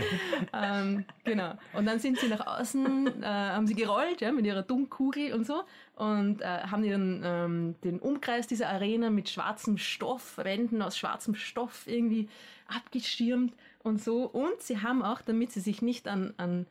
ähm, 0.53 1.05
genau. 1.25 1.55
Und 1.73 1.87
dann 1.87 1.99
sind 1.99 2.19
sie 2.19 2.29
nach 2.29 2.47
außen, 2.47 3.23
äh, 3.23 3.27
haben 3.27 3.67
sie 3.67 3.75
gerollt, 3.75 4.21
ja, 4.21 4.33
mit 4.33 4.47
ihrer 4.47 4.63
Dunkkugel 4.63 5.33
und 5.33 5.47
so 5.47 5.63
und 5.97 6.43
äh, 6.43 6.45
haben 6.45 6.85
ihren, 6.85 7.23
ähm, 7.25 7.75
den 7.83 7.99
Umkreis 7.99 8.47
dieser 8.47 8.69
Arena 8.69 9.09
mit 9.09 9.31
schwarzem 9.31 9.79
Stoff, 9.79 10.37
Wänden 10.37 10.83
aus 10.83 10.99
schwarzem 10.99 11.35
Stoff 11.35 11.87
irgendwie 11.87 12.29
abgeschirmt 12.69 13.55
und 13.83 14.03
so. 14.03 14.25
Und 14.25 14.61
sie 14.61 14.83
haben 14.83 15.03
auch, 15.03 15.23
damit 15.23 15.53
sie 15.53 15.61
sich 15.61 15.81
nicht 15.81 16.07
an, 16.07 16.35
an 16.37 16.67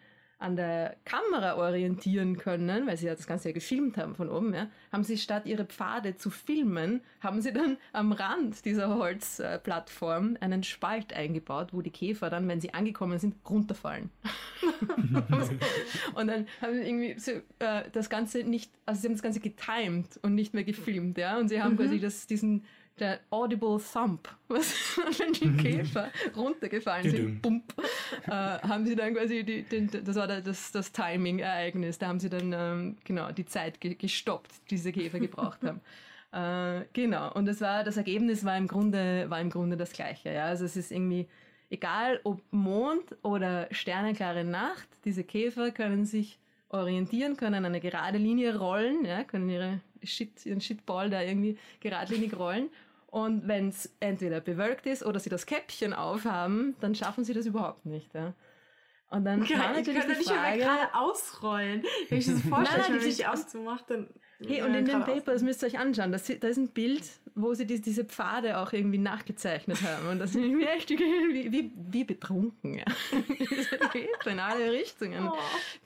an 0.46 0.56
der 0.56 0.96
Kamera 1.06 1.56
orientieren 1.56 2.38
können, 2.38 2.86
weil 2.86 2.98
sie 2.98 3.08
ja 3.08 3.16
das 3.16 3.26
Ganze 3.26 3.50
ja 3.50 3.54
gefilmt 3.54 3.98
haben 3.98 4.14
von 4.14 4.30
oben, 4.30 4.54
ja, 4.54 4.68
haben 4.92 5.04
sie 5.04 5.18
statt 5.18 5.48
ihre 5.48 5.66
Pfade 5.66 6.18
zu 6.18 6.30
filmen, 6.30 7.02
haben 7.20 7.42
sie 7.42 7.52
dann 7.52 7.78
am 7.94 8.12
Rand 8.12 8.64
dieser 8.64 8.96
Holzplattform 8.96 10.38
einen 10.40 10.62
Spalt 10.62 11.14
eingebaut, 11.14 11.70
wo 11.72 11.82
die 11.82 11.90
Käfer 11.90 12.30
dann, 12.30 12.48
wenn 12.48 12.62
sie 12.62 12.76
angekommen 12.76 13.18
sind, 13.18 13.36
runterfallen. 13.50 14.12
und 16.14 16.28
dann 16.28 16.46
haben 16.62 16.74
sie 16.76 16.82
irgendwie 16.82 17.20
so, 17.20 17.32
äh, 17.58 17.90
das 17.92 18.12
Ganze 18.12 18.44
nicht, 18.44 18.72
also 18.86 19.02
sie 19.02 19.08
haben 19.08 19.16
das 19.16 19.24
Ganze 19.24 19.40
getimed 19.40 20.20
und 20.22 20.36
nicht 20.36 20.54
mehr 20.54 20.64
gefilmt, 20.64 21.18
ja, 21.18 21.40
und 21.40 21.50
sie 21.50 21.60
haben 21.60 21.74
mhm. 21.74 21.78
quasi 21.78 22.00
das, 22.00 22.28
diesen 22.28 22.66
der 23.00 23.20
Audible 23.30 23.80
Thump, 23.92 24.30
was, 24.48 24.74
wenn 25.20 25.34
die 25.34 25.48
mhm. 25.48 25.58
Käfer 25.58 26.12
runtergefallen 26.36 27.10
sind, 27.10 27.42
bump, 27.42 27.74
äh, 28.28 28.32
haben 28.32 28.86
sie 28.86 28.96
dann 28.96 29.14
quasi, 29.14 29.44
die, 29.44 29.64
den, 29.64 29.90
das 29.90 30.16
war 30.16 30.28
das, 30.28 30.72
das 30.72 30.92
Timing-Ereignis, 30.92 31.98
da 31.98 32.08
haben 32.08 32.20
sie 32.20 32.30
dann 32.30 32.54
ähm, 32.54 32.98
genau 33.04 33.32
die 33.32 33.46
Zeit 33.46 33.82
ge 33.82 33.96
gestoppt, 33.96 34.52
die 34.70 34.76
diese 34.76 34.92
Käfer 34.92 35.20
gebraucht 35.20 35.64
haben. 35.64 35.82
Äh, 36.32 36.88
genau, 36.92 37.32
und 37.32 37.46
das 37.46 37.62
war, 37.62 37.86
das 37.86 37.96
Ergebnis 37.96 38.44
war 38.44 38.58
im 38.58 38.68
Grunde, 38.68 39.30
war 39.30 39.40
im 39.40 39.50
Grunde 39.50 39.78
das 39.78 39.94
gleiche, 39.94 40.34
ja, 40.34 40.48
also 40.48 40.66
es 40.66 40.76
ist 40.76 40.92
irgendwie, 40.92 41.30
egal 41.70 42.20
ob 42.26 42.42
Mond 42.52 43.16
oder 43.22 43.70
sternenklare 43.72 44.44
Nacht, 44.44 44.90
diese 45.06 45.24
Käfer 45.24 45.72
können 45.72 46.04
sich 46.04 46.38
orientieren, 46.68 47.38
können 47.38 47.64
eine 47.64 47.80
gerade 47.80 48.18
Linie 48.18 48.58
rollen, 48.58 49.06
ja, 49.06 49.24
können 49.24 49.50
ihre 49.50 49.80
Shit, 50.04 50.46
ihren 50.46 50.62
Shitball 50.62 51.10
da 51.10 51.22
irgendwie 51.22 51.58
geradlinig 51.80 52.38
rollen 52.38 52.70
und 53.16 53.48
wenn 53.48 53.70
es 53.70 53.96
entweder 54.02 54.42
bewölkt 54.42 54.86
ist 54.86 55.06
oder 55.06 55.22
sie 55.22 55.30
das 55.30 55.46
Käppchen 55.46 55.94
aufhaben, 55.94 56.76
dann 56.82 56.96
schaffen 56.96 57.24
sie 57.24 57.34
das 57.34 57.46
überhaupt 57.46 57.86
nicht. 57.86 58.14
Ja. 58.14 58.34
Und 59.10 59.24
dann 59.24 59.46
ja, 59.46 59.58
kann 59.58 59.74
natürlich 59.74 60.04
ich 60.04 60.18
die 60.18 60.24
Frage, 60.26 60.58
nicht 60.58 60.66
gerade 60.66 60.94
ausrollen. 60.94 61.84
Wenn 62.10 62.18
ich 62.18 62.26
das 62.26 62.42
vorstelle, 62.50 63.00
wenn 63.00 63.08
ich 63.08 63.26
auszumacht, 63.26 63.86
dann... 63.88 64.10
Hey, 64.46 64.64
und 64.64 64.76
in 64.76 64.84
dem 64.84 65.06
Paper, 65.06 65.32
das 65.32 65.44
müsst 65.44 65.64
ihr 65.64 65.68
euch 65.68 65.80
anschauen, 65.80 66.12
das, 66.12 66.26
da 66.26 66.46
ist 66.46 66.58
ein 66.58 66.68
Bild, 66.68 67.04
wo 67.36 67.54
sie 67.54 67.66
die, 67.66 67.80
diese 67.80 68.04
Pfade 68.04 68.58
auch 68.58 68.74
irgendwie 68.74 68.98
nachgezeichnet 68.98 69.82
haben. 69.82 70.10
Und 70.10 70.20
das 70.20 70.34
sind 70.34 70.44
irgendwie 70.44 70.66
echt 70.66 70.90
wie, 70.90 71.54
wie, 71.54 71.72
wie 71.74 72.04
betrunken, 72.04 72.80
ja. 72.80 72.86
in 74.30 74.40
alle 74.42 74.74
Richtungen. 74.74 75.30
Oh. 75.30 75.38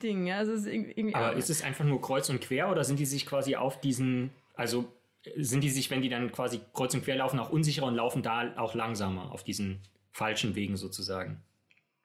Ding, 0.01 0.25
ja. 0.25 0.37
Also 0.37 0.53
ist 0.53 0.65
irgendwie 0.65 1.13
Aber 1.13 1.33
ist 1.33 1.51
es 1.51 1.61
einfach 1.61 1.85
nur 1.85 2.01
kreuz 2.01 2.27
und 2.29 2.41
quer 2.41 2.71
oder 2.71 2.83
sind 2.83 2.97
die 2.97 3.05
sich 3.05 3.27
quasi 3.27 3.55
auf 3.55 3.79
diesen, 3.79 4.31
also 4.55 4.91
sind 5.35 5.63
die 5.63 5.69
sich, 5.69 5.89
wenn 5.89 6.01
die 6.01 6.09
dann 6.09 6.31
quasi 6.31 6.61
kreuz 6.73 6.93
und 6.93 7.03
quer 7.03 7.17
laufen, 7.17 7.39
auch 7.39 7.49
unsicherer 7.49 7.87
und 7.87 7.95
laufen 7.95 8.23
da 8.23 8.53
auch 8.57 8.73
langsamer 8.73 9.31
auf 9.31 9.43
diesen 9.43 9.81
falschen 10.11 10.55
Wegen 10.55 10.77
sozusagen. 10.77 11.43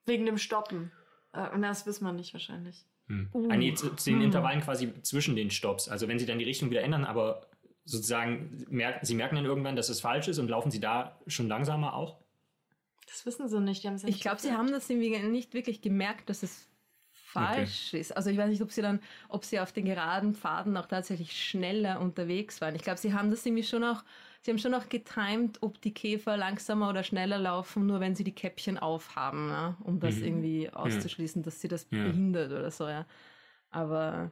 Wegen 0.07 0.27
dem 0.27 0.39
Stoppen. 0.39 0.91
Äh, 1.33 1.59
das 1.61 1.87
wissen 1.87 2.05
wir 2.05 2.13
nicht 2.13 2.33
wahrscheinlich. 2.33 2.85
Hm. 3.09 3.29
Uh. 3.33 3.49
Ah, 3.51 3.57
nee, 3.57 3.75
zu, 3.75 3.95
zu 3.95 4.11
den 4.11 4.19
hm. 4.19 4.27
Intervallen 4.27 4.61
quasi 4.61 4.93
zwischen 5.03 5.37
den 5.37 5.51
Stops. 5.51 5.89
Also 5.89 6.09
wenn 6.09 6.19
sie 6.19 6.27
dann 6.27 6.39
die 6.39 6.45
Richtung 6.45 6.71
wieder 6.71 6.83
ändern, 6.83 7.05
aber 7.05 7.47
sozusagen 7.85 8.65
merken, 8.69 9.05
sie 9.05 9.15
merken 9.15 9.37
dann 9.37 9.45
irgendwann, 9.45 9.77
dass 9.77 9.89
es 9.89 10.01
falsch 10.01 10.29
ist 10.29 10.39
und 10.39 10.49
laufen 10.49 10.71
sie 10.71 10.81
da 10.81 11.21
schon 11.27 11.49
langsamer 11.49 11.95
auch? 11.95 12.19
Das 13.07 13.27
wissen 13.27 13.49
sie 13.49 13.61
nicht. 13.61 13.85
ich 13.85 14.21
glaube, 14.21 14.41
sie 14.41 14.53
haben 14.53 14.73
das 14.73 14.89
irgendwie 14.89 15.19
nicht 15.19 15.55
wirklich 15.55 15.83
gemerkt, 15.83 16.31
dass 16.31 16.43
es 16.43 16.69
falsch 17.35 17.89
okay. 17.89 18.01
ist. 18.01 18.17
Also 18.17 18.31
ich 18.31 18.39
weiß 18.39 18.49
nicht, 18.49 18.63
ob 18.63 18.73
sie 18.73 18.83
dann, 18.83 19.01
ob 19.29 19.45
sie 19.45 19.61
auf 19.61 19.73
den 19.73 19.85
geraden 19.85 20.35
Pfaden 20.35 20.77
auch 20.77 20.87
tatsächlich 20.87 21.33
schneller 21.33 22.01
unterwegs 22.01 22.61
waren. 22.61 22.75
Ich 22.75 22.83
glaube, 22.83 22.99
sie 22.99 23.13
haben 23.13 23.31
das 23.31 23.45
irgendwie 23.45 23.65
schon 23.65 23.85
auch, 23.85 24.03
sie 24.41 24.51
haben 24.51 24.59
schon 24.59 24.75
auch 24.75 24.89
getimt, 24.89 25.59
ob 25.63 25.81
die 25.81 25.93
Käfer 25.93 26.37
langsamer 26.37 26.89
oder 26.89 27.03
schneller 27.03 27.39
laufen, 27.39 27.87
nur 27.87 28.01
wenn 28.01 28.15
sie 28.15 28.25
die 28.25 28.33
Käppchen 28.35 28.79
aufhaben, 28.79 29.49
ja, 29.51 29.77
um 29.85 30.01
das 30.01 30.17
mhm. 30.17 30.25
irgendwie 30.25 30.71
auszuschließen, 30.71 31.43
dass 31.43 31.61
sie 31.61 31.69
das 31.69 31.87
ja. 31.91 32.05
behindert 32.05 32.53
oder 32.53 32.71
so, 32.71 32.89
ja. 32.89 33.07
Aber 33.71 34.31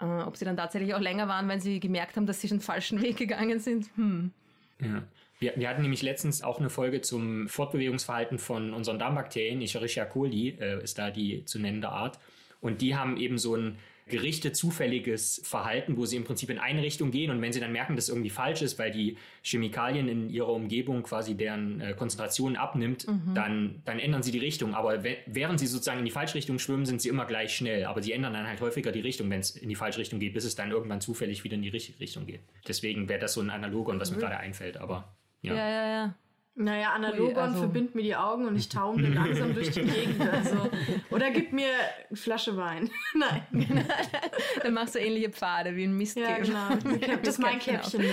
äh, 0.00 0.04
ob 0.04 0.36
sie 0.36 0.44
dann 0.44 0.56
tatsächlich 0.56 0.94
auch 0.94 1.00
länger 1.00 1.28
waren, 1.28 1.48
wenn 1.48 1.60
sie 1.60 1.80
gemerkt 1.80 2.16
haben, 2.16 2.26
dass 2.26 2.40
sie 2.40 2.48
den 2.48 2.60
falschen 2.60 3.02
Weg 3.02 3.16
gegangen 3.16 3.60
sind, 3.60 3.90
hm. 3.96 4.32
Ja. 4.80 5.02
Wir, 5.38 5.52
wir, 5.56 5.68
hatten 5.68 5.82
nämlich 5.82 6.02
letztens 6.02 6.42
auch 6.42 6.58
eine 6.58 6.70
Folge 6.70 7.02
zum 7.02 7.48
Fortbewegungsverhalten 7.48 8.38
von 8.38 8.72
unseren 8.72 8.98
Darmbakterien. 8.98 9.60
Escherichia 9.60 10.06
coli 10.06 10.56
äh, 10.58 10.82
ist 10.82 10.98
da 10.98 11.10
die 11.10 11.44
zu 11.44 11.58
nennende 11.58 11.90
Art. 11.90 12.18
Und 12.60 12.80
die 12.80 12.96
haben 12.96 13.16
eben 13.16 13.38
so 13.38 13.54
ein 13.54 13.78
gerichtet 14.08 14.54
zufälliges 14.56 15.40
Verhalten, 15.44 15.96
wo 15.96 16.06
sie 16.06 16.16
im 16.16 16.22
Prinzip 16.22 16.48
in 16.50 16.58
eine 16.58 16.82
Richtung 16.82 17.10
gehen 17.10 17.30
und 17.32 17.42
wenn 17.42 17.52
sie 17.52 17.58
dann 17.58 17.72
merken, 17.72 17.96
dass 17.96 18.08
irgendwie 18.08 18.30
falsch 18.30 18.62
ist, 18.62 18.78
weil 18.78 18.92
die 18.92 19.16
Chemikalien 19.42 20.08
in 20.08 20.30
ihrer 20.30 20.50
Umgebung 20.50 21.02
quasi 21.02 21.34
deren 21.34 21.80
äh, 21.80 21.92
Konzentration 21.94 22.54
abnimmt, 22.54 23.08
mhm. 23.08 23.34
dann, 23.34 23.82
dann 23.84 23.98
ändern 23.98 24.22
sie 24.22 24.30
die 24.30 24.38
Richtung. 24.38 24.74
Aber 24.74 25.02
während 25.26 25.58
sie 25.58 25.66
sozusagen 25.66 25.98
in 25.98 26.04
die 26.04 26.12
falsche 26.12 26.36
Richtung 26.36 26.60
schwimmen, 26.60 26.86
sind 26.86 27.02
sie 27.02 27.08
immer 27.08 27.24
gleich 27.24 27.56
schnell. 27.56 27.86
Aber 27.86 28.00
sie 28.00 28.12
ändern 28.12 28.32
dann 28.32 28.46
halt 28.46 28.60
häufiger 28.60 28.92
die 28.92 29.00
Richtung, 29.00 29.28
wenn 29.28 29.40
es 29.40 29.50
in 29.50 29.68
die 29.68 29.74
falsche 29.74 29.98
Richtung 29.98 30.20
geht, 30.20 30.34
bis 30.34 30.44
es 30.44 30.54
dann 30.54 30.70
irgendwann 30.70 31.00
zufällig 31.00 31.42
wieder 31.42 31.56
in 31.56 31.62
die 31.62 31.68
richtige 31.68 31.98
Richtung 31.98 32.26
geht. 32.26 32.42
Deswegen 32.68 33.08
wäre 33.08 33.18
das 33.18 33.32
so 33.32 33.40
ein 33.40 33.50
Analogon, 33.50 33.98
was 33.98 34.10
mhm. 34.10 34.18
mir 34.18 34.22
gerade 34.22 34.38
einfällt. 34.38 34.76
Aber 34.76 35.16
ja, 35.42 35.54
ja, 35.54 35.68
ja. 35.68 35.88
ja. 35.88 36.14
Naja, 36.58 36.92
Analogon 36.94 37.36
also, 37.36 37.58
verbindet 37.58 37.94
mir 37.94 38.02
die 38.02 38.16
Augen 38.16 38.46
und 38.46 38.56
ich 38.56 38.70
taumle 38.70 39.10
langsam 39.10 39.52
durch 39.52 39.72
die 39.72 39.82
Gegend. 39.82 40.20
Also. 40.22 40.70
Oder 41.10 41.30
gib 41.30 41.52
mir 41.52 41.68
eine 42.08 42.16
Flasche 42.16 42.56
Wein. 42.56 42.90
Nein. 43.14 43.86
dann 44.62 44.72
machst 44.72 44.94
du 44.94 44.98
ähnliche 44.98 45.28
Pfade 45.28 45.76
wie 45.76 45.84
ein 45.84 45.94
Mistkäfer. 45.94 46.44
Ja, 46.44 46.74
genau. 46.74 47.06
Das 47.22 47.34
ist 47.34 47.38
mein 47.40 47.58
Käppchen 47.58 48.04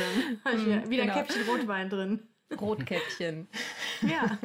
dann. 0.43 0.57
Mhm, 0.57 0.89
wieder 0.89 1.03
genau. 1.03 1.15
ein 1.15 1.25
Käppchen 1.25 1.43
Rotwein 1.43 1.89
drin. 1.89 2.27
Rotkäppchen. 2.59 3.47
ja. 4.01 4.37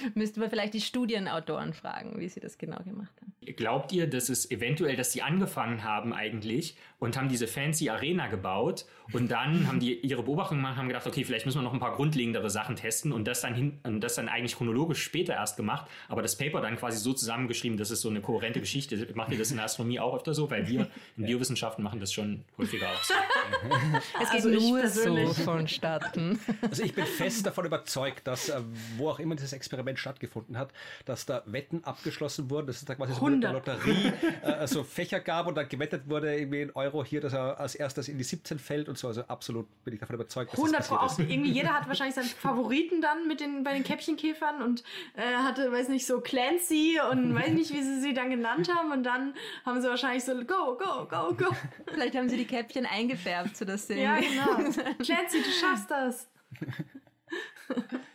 Müssten 0.14 0.40
wir 0.40 0.50
vielleicht 0.50 0.74
die 0.74 0.80
Studienautoren 0.80 1.72
fragen, 1.72 2.18
wie 2.18 2.28
sie 2.28 2.40
das 2.40 2.58
genau 2.58 2.78
gemacht 2.82 3.12
haben. 3.20 3.32
Glaubt 3.56 3.92
ihr, 3.92 4.06
dass 4.06 4.28
es 4.28 4.50
eventuell, 4.50 4.96
dass 4.96 5.12
sie 5.12 5.22
angefangen 5.22 5.82
haben 5.82 6.12
eigentlich 6.12 6.76
und 6.98 7.16
haben 7.16 7.28
diese 7.28 7.46
fancy 7.46 7.88
Arena 7.88 8.28
gebaut 8.28 8.84
und 9.12 9.30
dann 9.30 9.66
haben 9.66 9.80
die 9.80 9.98
ihre 10.00 10.22
Beobachtungen 10.22 10.60
gemacht, 10.60 10.76
haben 10.76 10.88
gedacht, 10.88 11.06
okay, 11.06 11.24
vielleicht 11.24 11.46
müssen 11.46 11.58
wir 11.58 11.62
noch 11.62 11.72
ein 11.72 11.80
paar 11.80 11.96
grundlegendere 11.96 12.50
Sachen 12.50 12.76
testen 12.76 13.12
und 13.12 13.24
das 13.26 13.40
dann 13.40 13.54
hin, 13.54 13.80
und 13.82 14.00
das 14.02 14.14
dann 14.14 14.28
eigentlich 14.28 14.56
chronologisch 14.56 15.02
später 15.02 15.32
erst 15.32 15.56
gemacht, 15.56 15.86
aber 16.08 16.22
das 16.22 16.36
Paper 16.36 16.60
dann 16.60 16.76
quasi 16.76 16.98
so 16.98 17.12
zusammengeschrieben, 17.12 17.78
dass 17.78 17.90
es 17.90 18.00
so 18.00 18.08
eine 18.08 18.20
kohärente 18.20 18.60
Geschichte. 18.60 19.08
Macht 19.14 19.32
ihr 19.32 19.38
das 19.38 19.50
in 19.50 19.56
der 19.56 19.64
Astronomie 19.64 19.98
auch 19.98 20.14
öfter 20.14 20.34
so? 20.34 20.50
Weil 20.50 20.68
wir 20.68 20.88
in 21.16 21.24
Biowissenschaften 21.24 21.82
machen 21.82 21.98
das 21.98 22.12
schon 22.12 22.44
häufiger 22.58 22.88
auch. 22.88 23.00
es 24.22 24.30
geht 24.30 24.44
also 24.44 24.48
nur 24.50 24.86
so 24.86 25.32
vonstatten. 25.32 26.38
Also 26.62 26.82
ich 26.82 26.94
bin 26.94 27.06
fest 27.06 27.46
davon 27.46 27.64
überzeugt, 27.64 28.26
dass 28.26 28.48
äh, 28.48 28.60
wo 28.96 29.10
auch 29.10 29.18
immer 29.18 29.34
dieses 29.34 29.52
Experiment 29.52 29.89
stattgefunden 29.96 30.58
hat, 30.58 30.72
dass 31.04 31.26
da 31.26 31.42
Wetten 31.46 31.84
abgeschlossen 31.84 32.50
wurden, 32.50 32.66
dass 32.66 32.76
es 32.76 32.84
da 32.84 32.94
quasi 32.94 33.14
so 33.14 33.26
eine 33.26 33.52
Lotterie 33.52 34.12
äh, 34.42 34.66
so 34.66 34.84
Fächer 34.84 35.20
gab 35.20 35.46
und 35.46 35.56
dann 35.56 35.68
gewettet 35.68 36.08
wurde 36.08 36.36
irgendwie 36.36 36.62
in 36.62 36.70
Euro 36.72 37.04
hier, 37.04 37.20
dass 37.20 37.32
er 37.32 37.58
als 37.60 37.74
erstes 37.74 38.08
in 38.08 38.18
die 38.18 38.24
17 38.24 38.58
fällt 38.58 38.88
und 38.88 38.98
so. 38.98 39.08
Also 39.08 39.22
absolut 39.22 39.66
bin 39.84 39.94
ich 39.94 40.00
davon 40.00 40.14
überzeugt, 40.16 40.52
dass 40.52 40.58
100 40.58 40.80
das 40.80 40.90
auch. 40.90 41.18
Irgendwie 41.18 41.50
jeder 41.50 41.70
hat 41.70 41.88
wahrscheinlich 41.88 42.14
seinen 42.14 42.28
Favoriten 42.28 43.00
dann 43.00 43.28
mit 43.28 43.40
den 43.40 43.62
bei 43.64 43.72
den 43.72 43.84
Käppchenkäfern 43.84 44.62
und 44.62 44.82
äh, 45.14 45.22
hatte, 45.22 45.70
weiß 45.72 45.88
nicht, 45.88 46.06
so 46.06 46.20
Clancy 46.20 46.98
und 47.10 47.34
weiß 47.34 47.50
nicht, 47.50 47.72
wie 47.72 47.82
sie 47.82 48.00
sie 48.00 48.14
dann 48.14 48.30
genannt 48.30 48.72
haben 48.74 48.92
und 48.92 49.02
dann 49.04 49.34
haben 49.64 49.80
sie 49.80 49.88
wahrscheinlich 49.88 50.24
so 50.24 50.34
go, 50.44 50.76
go, 50.78 51.06
go, 51.08 51.34
go. 51.34 51.54
Vielleicht 51.86 52.16
haben 52.16 52.28
sie 52.28 52.36
die 52.36 52.46
Käppchen 52.46 52.86
eingefärbt, 52.86 53.56
sodass 53.56 53.86
sie 53.86 54.00
Ja, 54.00 54.18
genau. 54.18 54.56
Clancy, 55.02 55.42
du 55.42 55.50
schaffst 55.50 55.90
das. 55.90 56.28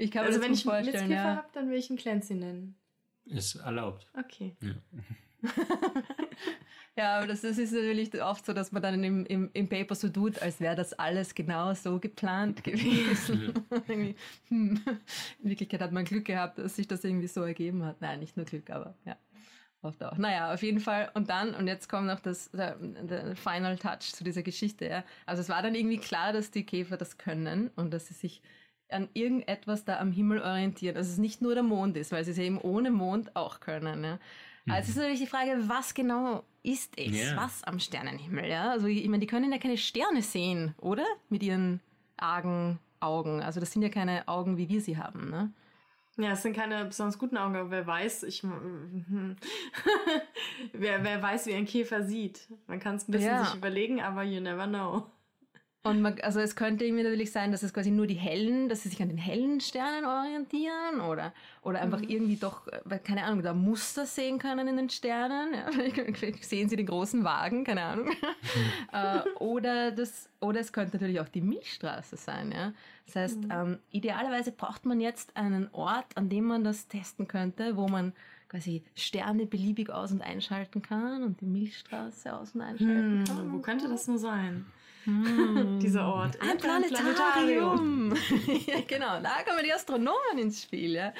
Ich 0.00 0.10
kann 0.10 0.24
also 0.24 0.40
wenn 0.40 0.54
ich 0.54 0.66
einen 0.66 0.86
Mitzkäfer 0.86 1.12
ja. 1.12 1.36
habe, 1.36 1.48
dann 1.52 1.68
will 1.68 1.76
ich 1.76 1.90
einen 1.90 1.98
Clancy 1.98 2.34
nennen. 2.34 2.74
Ist 3.26 3.56
erlaubt. 3.56 4.08
Okay. 4.18 4.56
Ja. 4.62 4.74
ja, 6.96 7.18
aber 7.18 7.26
das, 7.26 7.42
das, 7.42 7.58
ist 7.58 7.72
natürlich 7.72 8.22
oft 8.22 8.46
so, 8.46 8.54
dass 8.54 8.72
man 8.72 8.80
dann 8.80 9.04
im, 9.04 9.26
im, 9.26 9.50
im 9.52 9.68
Paper 9.68 9.94
so 9.94 10.08
tut, 10.08 10.40
als 10.40 10.58
wäre 10.58 10.74
das 10.74 10.94
alles 10.94 11.34
genau 11.34 11.74
so 11.74 11.98
geplant 12.00 12.64
gewesen. 12.64 13.52
hm. 13.86 14.14
In 14.48 14.80
Wirklichkeit 15.42 15.82
hat 15.82 15.92
man 15.92 16.06
Glück 16.06 16.24
gehabt, 16.24 16.56
dass 16.56 16.76
sich 16.76 16.88
das 16.88 17.04
irgendwie 17.04 17.28
so 17.28 17.42
ergeben 17.42 17.84
hat. 17.84 18.00
Nein, 18.00 18.20
nicht 18.20 18.38
nur 18.38 18.46
Glück, 18.46 18.70
aber 18.70 18.94
ja. 19.04 19.18
Oft 19.82 20.02
auch. 20.02 20.16
Naja, 20.16 20.52
auf 20.52 20.62
jeden 20.62 20.80
Fall. 20.80 21.10
Und 21.12 21.28
dann, 21.28 21.54
und 21.54 21.66
jetzt 21.66 21.88
kommt 21.90 22.06
noch 22.06 22.20
das, 22.20 22.50
der, 22.52 22.76
der 22.76 23.36
Final 23.36 23.76
Touch 23.76 24.12
zu 24.12 24.24
dieser 24.24 24.42
Geschichte. 24.42 24.86
Ja. 24.86 25.04
Also 25.26 25.42
es 25.42 25.48
war 25.50 25.62
dann 25.62 25.74
irgendwie 25.74 25.98
klar, 25.98 26.32
dass 26.32 26.50
die 26.50 26.64
Käfer 26.64 26.96
das 26.96 27.18
können 27.18 27.70
und 27.76 27.90
dass 27.90 28.06
sie 28.06 28.14
sich 28.14 28.42
an 28.92 29.08
irgendetwas 29.14 29.84
da 29.84 29.98
am 29.98 30.12
Himmel 30.12 30.40
orientieren. 30.40 30.94
Dass 30.94 31.08
es 31.08 31.18
nicht 31.18 31.42
nur 31.42 31.54
der 31.54 31.62
Mond 31.62 31.96
ist, 31.96 32.12
weil 32.12 32.24
sie 32.24 32.32
es 32.32 32.38
eben 32.38 32.58
ohne 32.58 32.90
Mond 32.90 33.34
auch 33.36 33.60
können. 33.60 34.04
Ja. 34.04 34.18
Mhm. 34.64 34.72
Also 34.72 34.90
ist 34.90 34.96
natürlich 34.96 35.20
die 35.20 35.26
Frage, 35.26 35.56
was 35.66 35.94
genau 35.94 36.44
ist 36.62 36.98
es? 36.98 37.12
Yeah. 37.12 37.36
Was 37.36 37.64
am 37.64 37.80
Sternenhimmel? 37.80 38.46
Ja? 38.46 38.70
Also 38.70 38.86
ich 38.86 39.06
meine, 39.08 39.20
die 39.20 39.26
können 39.26 39.52
ja 39.52 39.58
keine 39.58 39.78
Sterne 39.78 40.22
sehen, 40.22 40.74
oder? 40.78 41.04
Mit 41.28 41.42
ihren 41.42 41.80
argen 42.16 42.78
Augen. 43.00 43.42
Also 43.42 43.60
das 43.60 43.72
sind 43.72 43.82
ja 43.82 43.88
keine 43.88 44.28
Augen, 44.28 44.58
wie 44.58 44.68
wir 44.68 44.80
sie 44.80 44.98
haben. 44.98 45.30
Ne? 45.30 45.52
Ja, 46.16 46.32
es 46.32 46.42
sind 46.42 46.54
keine 46.54 46.84
besonders 46.84 47.18
guten 47.18 47.38
Augen, 47.38 47.56
aber 47.56 47.70
wer 47.70 47.86
weiß, 47.86 48.24
ich 48.24 48.42
wer, 50.72 51.04
wer 51.04 51.22
weiß, 51.22 51.46
wie 51.46 51.54
ein 51.54 51.64
Käfer 51.64 52.04
sieht. 52.04 52.46
Man 52.66 52.78
kann 52.78 52.96
es 52.96 53.08
ein 53.08 53.12
bisschen 53.12 53.30
ja. 53.30 53.44
sich 53.44 53.54
überlegen, 53.54 54.02
aber 54.02 54.22
you 54.22 54.40
never 54.40 54.66
know. 54.66 55.06
Und 55.82 56.02
man, 56.02 56.20
also 56.20 56.40
es 56.40 56.56
könnte 56.56 56.84
irgendwie 56.84 57.04
natürlich 57.04 57.32
sein, 57.32 57.52
dass 57.52 57.62
es 57.62 57.72
quasi 57.72 57.90
nur 57.90 58.06
die 58.06 58.14
hellen, 58.14 58.68
dass 58.68 58.82
sie 58.82 58.90
sich 58.90 59.00
an 59.00 59.08
den 59.08 59.16
hellen 59.16 59.62
Sternen 59.62 60.04
orientieren 60.04 61.00
oder, 61.00 61.32
oder 61.62 61.80
einfach 61.80 62.00
Mhm. 62.02 62.08
irgendwie 62.10 62.36
doch, 62.36 62.66
äh, 62.68 62.98
keine 62.98 63.24
Ahnung, 63.24 63.42
da 63.42 63.54
Muster 63.54 64.04
sehen 64.04 64.38
können 64.38 64.68
in 64.68 64.76
den 64.76 64.90
Sternen. 64.90 65.54
Ja, 65.54 65.70
sehen 66.42 66.68
sie 66.68 66.76
den 66.76 66.84
großen 66.84 67.24
Wagen, 67.24 67.64
keine 67.64 67.82
Ahnung. 67.82 68.10
äh, 68.92 69.20
oder, 69.38 69.90
das, 69.90 70.28
oder 70.40 70.60
es 70.60 70.70
könnte 70.74 70.96
natürlich 70.98 71.18
auch 71.20 71.28
die 71.30 71.40
Milchstraße 71.40 72.18
sein. 72.18 72.52
Ja? 72.52 72.74
Das 73.06 73.16
heißt, 73.16 73.40
Mhm. 73.44 73.50
ähm, 73.50 73.78
idealerweise 73.90 74.52
braucht 74.52 74.84
man 74.84 75.00
jetzt 75.00 75.34
einen 75.34 75.70
Ort, 75.72 76.14
an 76.14 76.28
dem 76.28 76.44
man 76.44 76.62
das 76.62 76.88
testen 76.88 77.26
könnte, 77.26 77.76
wo 77.78 77.88
man 77.88 78.12
quasi 78.50 78.84
Sterne 78.94 79.46
beliebig 79.46 79.88
aus- 79.88 80.12
und 80.12 80.20
einschalten 80.20 80.82
kann 80.82 81.22
und 81.22 81.40
die 81.40 81.46
Milchstraße 81.46 82.34
aus- 82.36 82.54
und 82.54 82.60
einschalten 82.60 83.24
kann. 83.26 83.38
Hm, 83.38 83.52
wo 83.54 83.58
könnte 83.60 83.88
das 83.88 84.06
nur 84.08 84.18
sein? 84.18 84.66
Hm. 85.04 85.78
Dieser 85.80 86.06
Ort. 86.06 86.38
Ein 86.40 86.58
Planetarium. 86.58 88.14
ja, 88.66 88.80
genau, 88.86 89.20
da 89.20 89.42
kommen 89.46 89.64
die 89.64 89.72
Astronomen 89.72 90.38
ins 90.38 90.62
Spiel. 90.62 90.94
Ja. 90.94 91.12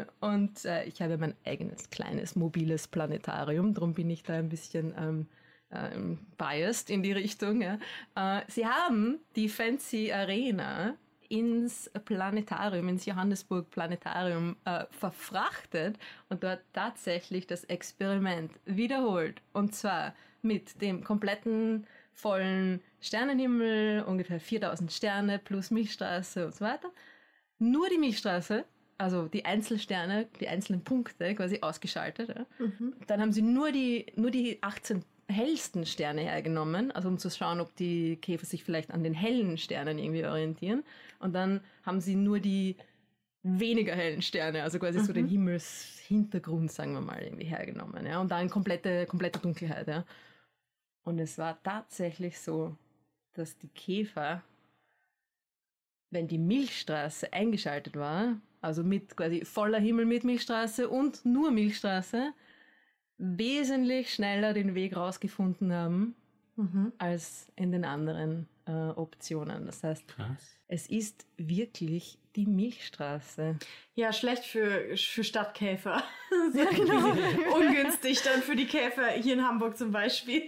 Äh, 0.00 0.06
und 0.20 0.64
äh, 0.64 0.84
ich 0.84 1.00
habe 1.00 1.16
mein 1.18 1.34
eigenes 1.44 1.90
kleines 1.90 2.36
mobiles 2.36 2.88
Planetarium, 2.88 3.74
darum 3.74 3.94
bin 3.94 4.10
ich 4.10 4.22
da 4.22 4.34
ein 4.34 4.48
bisschen 4.48 4.92
ähm, 4.98 5.26
ähm, 5.72 6.18
biased 6.36 6.90
in 6.90 7.02
die 7.02 7.12
Richtung. 7.12 7.62
Ja. 7.62 7.78
Äh, 8.16 8.42
sie 8.48 8.66
haben 8.66 9.20
die 9.36 9.48
Fancy 9.48 10.12
Arena 10.12 10.94
ins 11.28 11.88
Planetarium, 12.04 12.88
ins 12.88 13.06
Johannesburg 13.06 13.70
Planetarium 13.70 14.56
äh, 14.64 14.84
verfrachtet 14.90 15.96
und 16.28 16.42
dort 16.42 16.60
tatsächlich 16.72 17.46
das 17.46 17.64
Experiment 17.64 18.50
wiederholt. 18.64 19.40
Und 19.52 19.74
zwar 19.74 20.14
mit 20.42 20.82
dem 20.82 21.04
kompletten 21.04 21.86
vollen 22.20 22.80
Sternenhimmel, 23.00 24.02
ungefähr 24.02 24.40
4000 24.40 24.92
Sterne 24.92 25.38
plus 25.38 25.70
Milchstraße 25.70 26.46
und 26.46 26.54
so 26.54 26.64
weiter. 26.64 26.90
Nur 27.58 27.88
die 27.88 27.98
Milchstraße, 27.98 28.64
also 28.98 29.28
die 29.28 29.44
Einzelsterne, 29.44 30.28
die 30.40 30.48
einzelnen 30.48 30.82
Punkte 30.84 31.34
quasi 31.34 31.58
ausgeschaltet. 31.60 32.28
Ja. 32.30 32.46
Mhm. 32.58 32.94
Dann 33.06 33.20
haben 33.20 33.32
sie 33.32 33.42
nur 33.42 33.72
die, 33.72 34.06
nur 34.16 34.30
die 34.30 34.58
18 34.62 35.04
hellsten 35.28 35.86
Sterne 35.86 36.22
hergenommen, 36.22 36.90
also 36.90 37.08
um 37.08 37.18
zu 37.18 37.30
schauen, 37.30 37.60
ob 37.60 37.74
die 37.76 38.16
Käfer 38.16 38.46
sich 38.46 38.64
vielleicht 38.64 38.90
an 38.90 39.04
den 39.04 39.14
hellen 39.14 39.58
Sternen 39.58 39.98
irgendwie 39.98 40.24
orientieren. 40.26 40.82
Und 41.20 41.34
dann 41.34 41.60
haben 41.84 42.00
sie 42.00 42.16
nur 42.16 42.40
die 42.40 42.76
weniger 43.42 43.94
hellen 43.94 44.22
Sterne, 44.22 44.62
also 44.64 44.78
quasi 44.78 44.98
so 44.98 45.12
Mhm. 45.12 45.14
den 45.14 45.28
Himmelshintergrund, 45.28 46.70
sagen 46.70 46.92
wir 46.92 47.00
mal, 47.00 47.22
irgendwie 47.22 47.44
hergenommen. 47.46 48.04
Ja. 48.06 48.20
Und 48.20 48.30
dann 48.30 48.50
komplette, 48.50 49.06
komplette 49.06 49.38
Dunkelheit. 49.38 49.88
Ja. 49.88 50.04
Und 51.02 51.18
es 51.18 51.38
war 51.38 51.62
tatsächlich 51.62 52.38
so, 52.38 52.76
dass 53.32 53.56
die 53.58 53.68
Käfer, 53.68 54.42
wenn 56.10 56.28
die 56.28 56.38
Milchstraße 56.38 57.32
eingeschaltet 57.32 57.96
war, 57.96 58.40
also 58.60 58.82
mit 58.82 59.16
quasi 59.16 59.44
voller 59.44 59.78
Himmel 59.78 60.04
mit 60.04 60.24
Milchstraße 60.24 60.88
und 60.88 61.24
nur 61.24 61.50
Milchstraße, 61.50 62.32
wesentlich 63.18 64.14
schneller 64.14 64.52
den 64.52 64.74
Weg 64.74 64.96
rausgefunden 64.96 65.72
haben 65.72 66.14
Mhm. 66.56 66.92
als 66.98 67.46
in 67.56 67.72
den 67.72 67.84
anderen 67.86 68.46
äh, 68.66 68.72
Optionen. 68.72 69.64
Das 69.64 69.82
heißt, 69.82 70.06
Krass. 70.08 70.58
es 70.68 70.86
ist 70.88 71.26
wirklich 71.38 72.18
die 72.36 72.44
Milchstraße. 72.44 73.56
Ja, 73.94 74.12
schlecht 74.12 74.44
für, 74.44 74.94
für 74.96 75.24
Stadtkäfer. 75.24 76.02
Ja, 76.54 76.64
genau. 76.70 77.12
Ungünstig 77.56 78.22
dann 78.22 78.42
für 78.42 78.56
die 78.56 78.66
Käfer 78.66 79.08
hier 79.12 79.34
in 79.34 79.42
Hamburg 79.46 79.76
zum 79.78 79.90
Beispiel. 79.90 80.42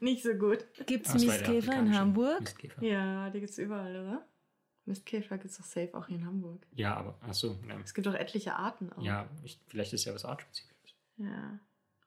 Nicht 0.00 0.22
so 0.22 0.34
gut. 0.34 0.64
Gibt 0.86 1.06
es 1.06 1.12
Ah, 1.14 1.18
Mistkäfer 1.18 1.78
in 1.78 1.94
Hamburg? 1.98 2.40
Mistkäfer. 2.40 2.82
Ja, 2.82 3.28
die 3.30 3.40
gibt's 3.40 3.58
überall, 3.58 3.90
oder? 3.96 4.26
Mistkäfer 4.84 5.38
gibt's 5.38 5.56
doch 5.58 5.64
safe 5.64 5.90
auch 5.94 6.06
hier 6.06 6.18
in 6.18 6.26
Hamburg. 6.26 6.64
Ja, 6.74 6.94
aber, 6.96 7.18
ach 7.26 7.34
so, 7.34 7.58
ja. 7.68 7.76
Es 7.82 7.92
gibt 7.92 8.06
doch 8.06 8.14
etliche 8.14 8.54
Arten 8.54 8.92
auch. 8.92 9.02
Ja, 9.02 9.28
ich, 9.42 9.58
vielleicht 9.66 9.92
ist 9.92 10.04
ja 10.04 10.14
was 10.14 10.24
artspezifisches. 10.24 10.94
ja. 11.18 11.58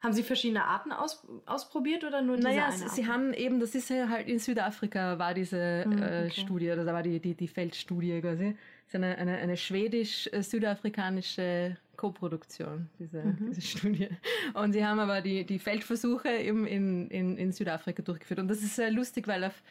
Haben 0.02 0.14
Sie 0.14 0.24
verschiedene 0.24 0.64
Arten 0.64 0.94
aus, 0.94 1.28
ausprobiert 1.46 2.06
oder 2.06 2.22
nur 2.22 2.38
diese 2.38 2.48
Naja, 2.48 2.68
eine 2.68 2.78
sie, 2.78 2.86
Art? 2.86 2.96
sie 2.96 3.06
haben 3.08 3.34
eben, 3.34 3.60
das 3.60 3.76
ist 3.76 3.90
ja 3.90 4.08
halt 4.08 4.30
in 4.30 4.40
Südafrika 4.40 5.20
war 5.20 5.34
diese 5.34 5.84
Hm, 5.84 5.92
äh, 5.92 6.28
okay. 6.28 6.40
Studie, 6.40 6.72
oder 6.72 6.86
da 6.86 6.94
war 6.94 7.04
die, 7.04 7.20
die, 7.20 7.36
die 7.36 7.50
Feldstudie 7.50 8.22
quasi. 8.22 8.56
Das 8.86 8.88
ist 8.88 8.96
eine, 8.96 9.18
eine, 9.18 9.36
eine 9.40 9.58
schwedisch-südafrikanische 9.58 11.76
Koproduktion, 12.00 12.90
diese, 12.98 13.22
Mhm. 13.24 13.48
diese 13.50 13.62
Studie. 13.62 14.10
Und 14.54 14.72
sie 14.74 14.84
haben 14.86 15.00
aber 15.00 15.20
die, 15.22 15.46
die 15.46 15.60
Feldversuche 15.60 16.30
eben 16.30 16.66
in, 16.66 17.10
in, 17.10 17.38
in 17.38 17.52
Südafrika 17.52 18.02
durchgeführt. 18.02 18.40
Und 18.40 18.48
das 18.48 18.60
ist 18.64 18.76
sehr 18.76 18.92
lustig, 18.92 19.28
weil 19.28 19.44
auf 19.44 19.62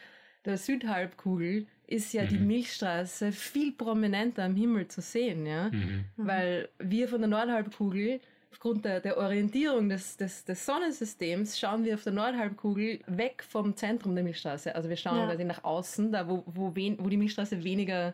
der 0.45 0.57
Südhalbkugel 0.57 1.65
ist 1.87 2.13
ja 2.13 2.23
die 2.25 2.37
Mhm. 2.37 2.47
Milchstraße 2.47 3.31
viel 3.31 3.71
prominenter 3.73 4.43
am 4.43 4.55
Himmel 4.55 4.87
zu 4.87 5.01
sehen, 5.01 5.45
ja. 5.45 5.69
Mhm. 5.69 5.77
Mhm. 5.79 6.03
Weil 6.17 6.69
wir 6.79 7.07
von 7.07 7.19
der 7.21 7.27
Nordhalbkugel, 7.29 8.19
aufgrund 8.51 8.85
der, 8.85 8.99
der 8.99 9.17
Orientierung 9.17 9.89
des, 9.89 10.17
des, 10.17 10.45
des 10.45 10.65
Sonnensystems, 10.65 11.59
schauen 11.59 11.83
wir 11.83 11.93
auf 11.95 12.03
der 12.03 12.13
Nordhalbkugel 12.13 12.99
weg 13.07 13.43
vom 13.47 13.75
Zentrum 13.75 14.15
der 14.15 14.23
Milchstraße. 14.23 14.73
Also 14.75 14.87
wir 14.89 14.97
schauen 14.97 15.17
Ja. 15.17 15.25
quasi 15.27 15.45
nach 15.45 15.63
außen, 15.63 16.11
da 16.11 16.27
wo, 16.29 16.43
wo, 16.45 16.75
wen, 16.75 16.97
wo 16.99 17.09
die 17.09 17.17
Milchstraße 17.17 17.63
weniger 17.63 18.13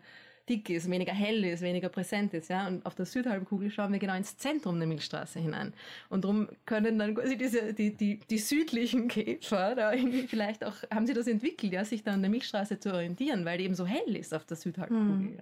dick 0.49 0.69
ist, 0.69 0.89
weniger 0.89 1.13
hell 1.13 1.43
ist, 1.43 1.61
weniger 1.61 1.89
präsent 1.89 2.33
ist. 2.33 2.49
Ja? 2.49 2.67
Und 2.67 2.85
auf 2.85 2.95
der 2.95 3.05
Südhalbkugel 3.05 3.71
schauen 3.71 3.91
wir 3.91 3.99
genau 3.99 4.15
ins 4.15 4.37
Zentrum 4.37 4.77
der 4.79 4.87
Milchstraße 4.87 5.39
hinein. 5.39 5.73
Und 6.09 6.23
darum 6.23 6.47
können 6.65 6.99
dann 6.99 7.15
quasi 7.15 7.37
diese, 7.37 7.73
die, 7.73 7.95
die, 7.95 8.19
die 8.29 8.37
südlichen 8.37 9.07
Käfer 9.07 9.75
da 9.75 9.93
irgendwie 9.93 10.27
vielleicht 10.27 10.63
auch, 10.63 10.75
haben 10.93 11.07
sie 11.07 11.13
das 11.13 11.27
entwickelt, 11.27 11.73
ja, 11.73 11.85
sich 11.85 12.03
dann 12.03 12.15
an 12.15 12.21
der 12.21 12.31
Milchstraße 12.31 12.79
zu 12.79 12.93
orientieren, 12.93 13.45
weil 13.45 13.57
die 13.57 13.65
eben 13.65 13.75
so 13.75 13.85
hell 13.85 14.15
ist 14.15 14.33
auf 14.33 14.45
der 14.45 14.57
Südhalbkugel. 14.57 15.37
Hm. 15.37 15.39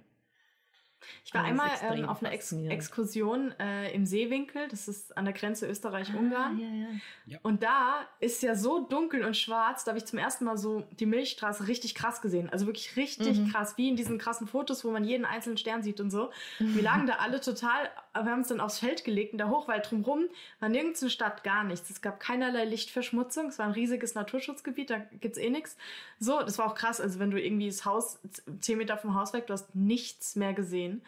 Ich 1.24 1.32
war 1.34 1.42
Das 1.42 1.52
ist 1.52 1.82
einmal 1.82 1.98
ähm, 1.98 2.08
auf 2.08 2.22
einer 2.22 2.32
Ex. 2.32 2.52
Exkursion 2.52 3.52
äh, 3.58 3.92
im 3.92 4.06
Seewinkel, 4.06 4.68
das 4.68 4.88
ist 4.88 5.16
an 5.16 5.24
der 5.24 5.34
Grenze 5.34 5.66
Österreich-Ungarn. 5.66 6.56
Ah, 6.56 6.60
ja, 6.62 6.88
ja. 7.26 7.38
Und 7.42 7.62
da 7.62 8.06
ist 8.20 8.42
ja 8.42 8.54
so 8.54 8.86
dunkel 8.86 9.24
und 9.24 9.36
schwarz, 9.36 9.84
da 9.84 9.90
habe 9.90 9.98
ich 9.98 10.04
zum 10.04 10.18
ersten 10.18 10.44
Mal 10.44 10.56
so 10.58 10.84
die 10.98 11.06
Milchstraße 11.06 11.66
richtig 11.68 11.94
krass 11.94 12.20
gesehen. 12.20 12.50
Also 12.50 12.66
wirklich 12.66 12.96
richtig 12.96 13.38
Mhm. 13.40 13.50
krass, 13.50 13.76
wie 13.76 13.88
in 13.88 13.96
diesen 13.96 14.18
krassen 14.18 14.46
Fotos, 14.46 14.84
wo 14.84 14.90
man 14.90 15.04
jeden 15.04 15.24
einzelnen 15.24 15.56
Stern 15.56 15.82
sieht 15.82 16.00
und 16.00 16.10
so. 16.10 16.30
Wir 16.58 16.82
lagen 16.82 17.06
da 17.06 17.14
alle 17.14 17.40
total, 17.40 17.90
aber 18.14 18.26
wir 18.26 18.32
haben 18.32 18.38
uns 18.38 18.48
dann 18.48 18.60
aufs 18.60 18.78
Feld 18.78 19.04
gelegt 19.04 19.32
und 19.32 19.38
da 19.38 19.48
hoch, 19.48 19.68
weil 19.68 19.80
drumherum 19.80 20.28
war 20.60 20.68
nirgends 20.68 21.02
eine 21.02 21.10
Stadt, 21.10 21.44
gar 21.44 21.64
nichts. 21.64 21.90
Es 21.90 22.00
gab 22.00 22.20
keinerlei 22.20 22.64
Lichtverschmutzung, 22.64 23.48
es 23.48 23.58
war 23.58 23.66
ein 23.66 23.72
riesiges 23.72 24.14
Naturschutzgebiet, 24.14 24.90
da 24.90 24.98
gibt's 25.20 25.36
eh 25.36 25.50
nichts. 25.50 25.76
So, 26.20 26.40
das 26.40 26.56
war 26.58 26.66
auch 26.66 26.74
krass, 26.74 27.00
also 27.00 27.18
wenn 27.18 27.30
du 27.30 27.40
irgendwie 27.40 27.66
das 27.66 27.84
Haus, 27.84 28.18
zehn 28.60 28.78
Meter 28.78 28.96
vom 28.96 29.14
Haus 29.14 29.32
weg, 29.32 29.48
du 29.48 29.52
hast 29.52 29.74
nichts 29.74 30.36
mehr 30.36 30.54
gesehen. 30.54 31.02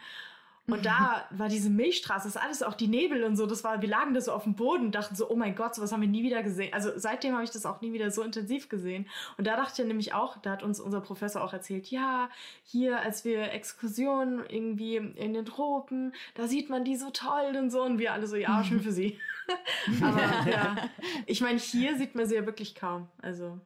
Und 0.69 0.85
da 0.85 1.25
war 1.29 1.47
diese 1.47 1.69
Milchstraße, 1.69 2.27
das 2.27 2.35
ist 2.35 2.41
alles 2.41 2.61
auch 2.61 2.73
die 2.73 2.89
Nebel 2.89 3.23
und 3.23 3.37
so, 3.37 3.45
das 3.45 3.63
war, 3.63 3.81
wir 3.81 3.87
lagen 3.87 4.13
da 4.13 4.19
so 4.19 4.33
auf 4.33 4.43
dem 4.43 4.55
Boden 4.55 4.87
und 4.87 4.95
dachten 4.95 5.15
so, 5.15 5.29
oh 5.29 5.35
mein 5.37 5.55
Gott, 5.55 5.75
sowas 5.75 5.93
haben 5.93 6.01
wir 6.01 6.09
nie 6.09 6.23
wieder 6.23 6.43
gesehen. 6.43 6.73
Also 6.73 6.91
seitdem 6.97 7.35
habe 7.35 7.45
ich 7.45 7.51
das 7.51 7.65
auch 7.65 7.79
nie 7.79 7.93
wieder 7.93 8.11
so 8.11 8.21
intensiv 8.21 8.67
gesehen. 8.67 9.07
Und 9.37 9.47
da 9.47 9.55
dachte 9.55 9.81
ich 9.81 9.87
nämlich 9.87 10.13
auch, 10.13 10.37
da 10.39 10.51
hat 10.51 10.63
uns 10.63 10.81
unser 10.81 10.99
Professor 10.99 11.41
auch 11.41 11.53
erzählt, 11.53 11.87
ja, 11.87 12.29
hier, 12.65 12.99
als 12.99 13.23
wir 13.23 13.53
Exkursionen 13.53 14.45
irgendwie 14.49 14.97
in 14.97 15.33
den 15.33 15.45
Tropen, 15.45 16.13
da 16.35 16.49
sieht 16.49 16.69
man 16.69 16.83
die 16.83 16.97
so 16.97 17.11
toll 17.11 17.55
und 17.57 17.69
so. 17.69 17.83
Und 17.83 17.97
wir 17.97 18.11
alle 18.11 18.27
so, 18.27 18.35
ja, 18.35 18.61
schön 18.65 18.81
für 18.81 18.91
sie. 18.91 19.17
Aber 20.01 20.49
ja, 20.51 20.75
ich 21.27 21.39
meine, 21.39 21.59
hier 21.59 21.97
sieht 21.97 22.13
man 22.13 22.27
sie 22.27 22.35
ja 22.35 22.45
wirklich 22.45 22.75
kaum. 22.75 23.07
Also, 23.21 23.57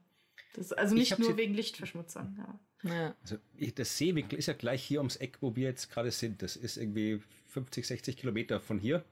das, 0.54 0.72
also 0.72 0.96
Ich 0.96 1.10
nicht 1.10 1.20
nur 1.20 1.36
wegen 1.36 1.56
Lichtverschmutzung. 1.56 2.36
Ja. 2.38 2.60
Ja. 2.84 3.14
Also 3.22 3.38
ich- 3.58 3.74
das 3.76 3.98
Seewinkel 3.98 4.40
ist 4.40 4.48
ja 4.48 4.54
gleich 4.54 4.84
hier 4.84 5.00
ums 5.00 5.16
Eck, 5.18 5.38
wo 5.42 5.56
wir 5.56 5.70
jetzt 5.70 5.92
gerade 5.92 6.12
sind. 6.12 6.42
Das 6.42 6.56
ist 6.56 6.78
irgendwie 6.78 7.22
50, 7.48 7.86
60 7.86 8.18
Kilometer 8.18 8.60
von 8.60 8.80
hier. 8.80 9.04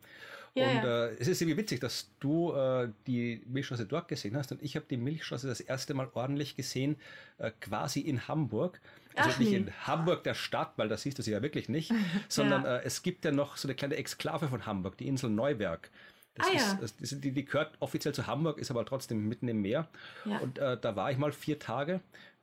Ja, 0.55 0.67
und 0.67 0.75
ja. 0.77 1.05
Äh, 1.07 1.15
es 1.19 1.27
ist 1.27 1.41
irgendwie 1.41 1.57
witzig, 1.57 1.79
dass 1.79 2.09
du 2.19 2.53
äh, 2.53 2.89
die 3.05 3.43
Milchstraße 3.45 3.85
dort 3.85 4.07
gesehen 4.07 4.35
hast 4.35 4.51
und 4.51 4.63
ich 4.63 4.75
habe 4.75 4.85
die 4.89 4.97
Milchstraße 4.97 5.47
das 5.47 5.59
erste 5.61 5.93
Mal 5.93 6.09
ordentlich 6.15 6.55
gesehen, 6.55 6.95
äh, 7.37 7.51
quasi 7.61 7.99
in 7.99 8.27
Hamburg. 8.27 8.81
Also 9.15 9.29
Ach, 9.33 9.39
nicht 9.39 9.51
nee. 9.51 9.57
in 9.57 9.71
Hamburg 9.85 10.23
der 10.23 10.33
Stadt, 10.33 10.73
weil 10.77 10.87
da 10.89 10.97
siehst 10.97 11.19
du 11.19 11.21
sie 11.21 11.31
ja 11.31 11.41
wirklich 11.43 11.69
nicht, 11.69 11.91
sondern 12.29 12.65
äh, 12.65 12.81
es 12.83 13.03
gibt 13.03 13.25
ja 13.25 13.31
noch 13.31 13.57
so 13.57 13.67
eine 13.67 13.75
kleine 13.75 13.95
Exklave 13.95 14.47
von 14.47 14.65
Hamburg, 14.65 14.97
die 14.97 15.07
Insel 15.07 15.29
Neuwerk. 15.29 15.91
Das 16.35 16.47
Ah, 16.47 16.51
ist, 16.55 16.67
ja. 16.67 16.77
das, 16.81 16.95
das, 16.97 17.09
die, 17.19 17.31
die 17.31 17.45
gehört 17.45 17.75
offiziell 17.79 18.13
zu 18.13 18.25
Hamburg, 18.25 18.57
ist 18.59 18.71
aber 18.71 18.85
trotzdem 18.85 19.27
mitten 19.27 19.47
im 19.49 19.61
Meer. 19.61 19.87
Ja. 20.25 20.37
Und 20.39 20.57
äh, 20.57 20.77
da 20.79 20.95
war 20.95 21.11
ich 21.11 21.17
mal 21.17 21.31
vier 21.31 21.59
Tage. 21.59 21.99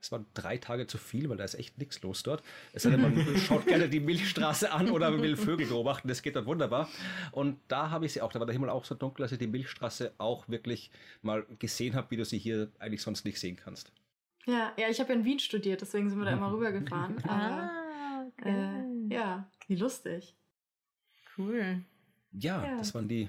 Es 0.07 0.12
waren 0.12 0.25
drei 0.35 0.57
Tage 0.57 0.87
zu 0.87 0.99
viel, 0.99 1.29
weil 1.29 1.37
da 1.37 1.42
ist 1.42 1.57
echt 1.57 1.79
nichts 1.79 2.01
los 2.03 2.23
dort. 2.23 2.40
Es 2.73 2.85
sei 2.85 2.90
denn, 2.90 3.03
man 3.03 3.16
schaut 3.38 3.66
gerne 3.66 3.88
die 3.88 3.99
Milchstraße 3.99 4.71
an 4.71 4.88
oder 4.90 5.11
man 5.11 5.21
will 5.21 5.37
Vögel 5.37 5.66
beobachten. 5.66 6.07
Das 6.07 6.23
geht 6.23 6.37
dort 6.37 6.47
wunderbar. 6.47 6.88
Und 7.33 7.59
da 7.66 7.90
habe 7.90 8.07
ich 8.07 8.12
sie 8.12 8.23
auch. 8.23 8.31
Da 8.31 8.38
war 8.38 8.47
der 8.47 8.53
Himmel 8.53 8.71
auch 8.71 8.85
so 8.85 8.95
dunkel, 8.95 9.25
dass 9.25 9.33
ich 9.33 9.38
die 9.38 9.49
Milchstraße 9.49 10.12
auch 10.19 10.49
wirklich 10.49 10.92
mal 11.23 11.45
gesehen 11.59 11.97
habe, 11.97 12.09
wie 12.12 12.16
du 12.19 12.25
sie 12.25 12.38
hier 12.38 12.71
eigentlich 12.79 13.03
sonst 13.03 13.25
nicht 13.25 13.40
sehen 13.40 13.57
kannst. 13.57 13.90
Ja, 14.47 14.73
ja, 14.77 14.88
ich 14.88 15.01
habe 15.01 15.12
ja 15.12 15.19
in 15.19 15.25
Wien 15.25 15.40
studiert, 15.40 15.81
deswegen 15.81 16.09
sind 16.09 16.21
wir 16.21 16.25
da 16.27 16.35
immer 16.35 16.53
rübergefahren. 16.53 17.19
Aber, 17.25 17.33
Ah, 17.33 18.27
okay. 18.38 18.79
äh, 19.11 19.12
ja, 19.14 19.51
wie 19.66 19.75
lustig. 19.75 20.37
Cool. 21.37 21.83
Ja, 22.31 22.64
Ja. 22.64 22.77
das 22.79 22.95
waren 22.95 23.09
die 23.09 23.29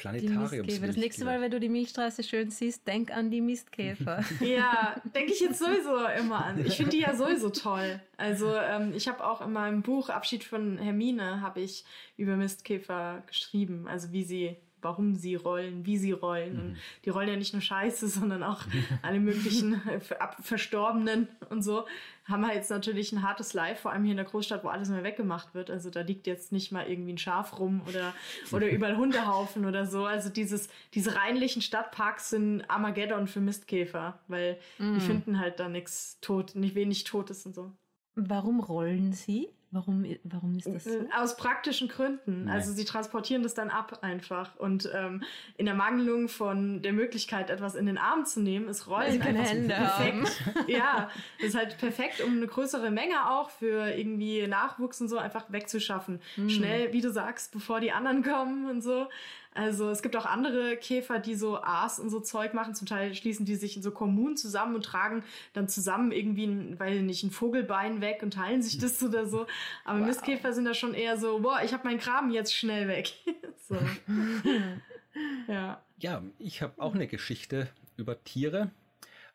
Planetariumsmilchkäfer. 0.00 0.86
Das 0.86 0.96
nächste 0.96 1.24
Mal, 1.24 1.40
wenn 1.40 1.50
du 1.50 1.60
die 1.60 1.68
Milchstraße 1.68 2.22
schön 2.22 2.50
siehst, 2.50 2.86
denk 2.86 3.14
an 3.14 3.30
die 3.30 3.40
Mistkäfer. 3.40 4.24
ja, 4.40 5.00
denke 5.14 5.32
ich 5.32 5.40
jetzt 5.40 5.58
sowieso 5.58 6.06
immer 6.18 6.44
an. 6.44 6.64
Ich 6.64 6.76
finde 6.76 6.92
die 6.92 7.00
ja 7.00 7.14
sowieso 7.14 7.50
toll. 7.50 8.00
Also 8.16 8.54
ähm, 8.54 8.92
ich 8.94 9.08
habe 9.08 9.24
auch 9.24 9.42
in 9.42 9.52
meinem 9.52 9.82
Buch 9.82 10.08
Abschied 10.08 10.42
von 10.42 10.78
Hermine 10.78 11.42
habe 11.42 11.60
ich 11.60 11.84
über 12.16 12.36
Mistkäfer 12.36 13.22
geschrieben, 13.26 13.86
also 13.86 14.12
wie 14.12 14.24
sie 14.24 14.56
warum 14.82 15.14
sie 15.14 15.34
rollen, 15.34 15.86
wie 15.86 15.98
sie 15.98 16.12
rollen. 16.12 16.60
Und 16.60 16.68
mhm. 16.70 16.76
die 17.04 17.10
rollen 17.10 17.28
ja 17.28 17.36
nicht 17.36 17.52
nur 17.52 17.62
Scheiße, 17.62 18.08
sondern 18.08 18.42
auch 18.42 18.62
alle 19.02 19.20
möglichen 19.20 19.80
äh, 19.88 20.00
Verstorbenen 20.40 21.28
und 21.48 21.62
so. 21.62 21.86
Haben 22.24 22.42
wir 22.42 22.54
jetzt 22.54 22.70
natürlich 22.70 23.12
ein 23.12 23.22
hartes 23.22 23.54
Live, 23.54 23.80
vor 23.80 23.92
allem 23.92 24.04
hier 24.04 24.12
in 24.12 24.16
der 24.16 24.26
Großstadt, 24.26 24.62
wo 24.62 24.68
alles 24.68 24.88
mehr 24.88 25.02
weggemacht 25.02 25.54
wird. 25.54 25.70
Also 25.70 25.90
da 25.90 26.00
liegt 26.02 26.26
jetzt 26.26 26.52
nicht 26.52 26.70
mal 26.70 26.86
irgendwie 26.86 27.12
ein 27.12 27.18
Schaf 27.18 27.58
rum 27.58 27.82
oder, 27.88 28.14
oder 28.52 28.68
überall 28.70 28.96
Hundehaufen 28.96 29.64
oder 29.64 29.86
so. 29.86 30.04
Also 30.04 30.30
dieses, 30.30 30.68
diese 30.94 31.16
reinlichen 31.16 31.62
Stadtparks 31.62 32.30
sind 32.30 32.62
Armageddon 32.68 33.26
für 33.26 33.40
Mistkäfer, 33.40 34.20
weil 34.28 34.58
mm. 34.78 34.94
die 34.94 35.00
finden 35.00 35.40
halt 35.40 35.58
da 35.58 35.68
nichts 35.68 36.18
tot, 36.20 36.54
nicht 36.54 36.74
wenig 36.74 37.04
Totes 37.04 37.46
und 37.46 37.54
so. 37.54 37.72
Warum 38.14 38.60
rollen 38.60 39.12
sie? 39.12 39.48
Warum, 39.72 40.04
warum 40.24 40.56
ist 40.56 40.66
das 40.66 40.82
so? 40.82 41.06
Aus 41.16 41.36
praktischen 41.36 41.86
Gründen. 41.86 42.46
Nein. 42.46 42.54
Also 42.54 42.72
sie 42.72 42.84
transportieren 42.84 43.44
das 43.44 43.54
dann 43.54 43.70
ab 43.70 44.00
einfach. 44.02 44.56
Und 44.56 44.90
ähm, 44.92 45.22
in 45.58 45.66
der 45.66 45.76
Mangelung 45.76 46.28
von 46.28 46.82
der 46.82 46.92
Möglichkeit, 46.92 47.50
etwas 47.50 47.76
in 47.76 47.86
den 47.86 47.96
Arm 47.96 48.26
zu 48.26 48.40
nehmen, 48.40 48.68
ist 48.68 48.88
Rollen 48.88 49.12
sie 49.12 49.18
keine 49.20 49.42
Hände 49.42 49.72
perfekt. 49.74 50.44
Haben. 50.44 50.64
ja, 50.66 51.08
ist 51.38 51.54
halt 51.54 51.78
perfekt, 51.78 52.20
um 52.20 52.32
eine 52.32 52.48
größere 52.48 52.90
Menge 52.90 53.30
auch 53.30 53.50
für 53.50 53.88
irgendwie 53.96 54.44
Nachwuchs 54.48 55.00
und 55.00 55.08
so 55.08 55.18
einfach 55.18 55.44
wegzuschaffen. 55.52 56.20
Mhm. 56.36 56.50
Schnell, 56.50 56.92
wie 56.92 57.00
du 57.00 57.12
sagst, 57.12 57.52
bevor 57.52 57.78
die 57.78 57.92
anderen 57.92 58.24
kommen 58.24 58.68
und 58.68 58.82
so. 58.82 59.06
Also 59.52 59.90
es 59.90 60.02
gibt 60.02 60.16
auch 60.16 60.26
andere 60.26 60.76
Käfer, 60.76 61.18
die 61.18 61.34
so 61.34 61.60
Aas 61.60 61.98
und 61.98 62.08
so 62.10 62.20
Zeug 62.20 62.54
machen. 62.54 62.74
Zum 62.74 62.86
Teil 62.86 63.14
schließen 63.14 63.44
die 63.44 63.56
sich 63.56 63.76
in 63.76 63.82
so 63.82 63.90
Kommunen 63.90 64.36
zusammen 64.36 64.76
und 64.76 64.84
tragen 64.84 65.24
dann 65.52 65.68
zusammen 65.68 66.12
irgendwie, 66.12 66.46
ein, 66.46 66.78
weil 66.78 67.02
nicht, 67.02 67.24
ein 67.24 67.30
Vogelbein 67.30 68.00
weg 68.00 68.22
und 68.22 68.34
teilen 68.34 68.62
sich 68.62 68.78
das 68.78 69.02
oder 69.02 69.26
so. 69.26 69.46
Aber 69.84 70.00
wow. 70.00 70.06
Mistkäfer 70.06 70.52
sind 70.52 70.66
da 70.66 70.74
schon 70.74 70.94
eher 70.94 71.16
so, 71.16 71.40
boah, 71.40 71.60
ich 71.64 71.72
habe 71.72 71.86
meinen 71.86 71.98
Graben 71.98 72.30
jetzt 72.30 72.54
schnell 72.54 72.86
weg. 72.86 73.12
so. 73.68 73.76
ja. 75.52 75.82
Ja, 75.98 76.22
ich 76.38 76.62
habe 76.62 76.80
auch 76.80 76.94
eine 76.94 77.08
Geschichte 77.08 77.68
über 77.96 78.22
Tiere 78.24 78.70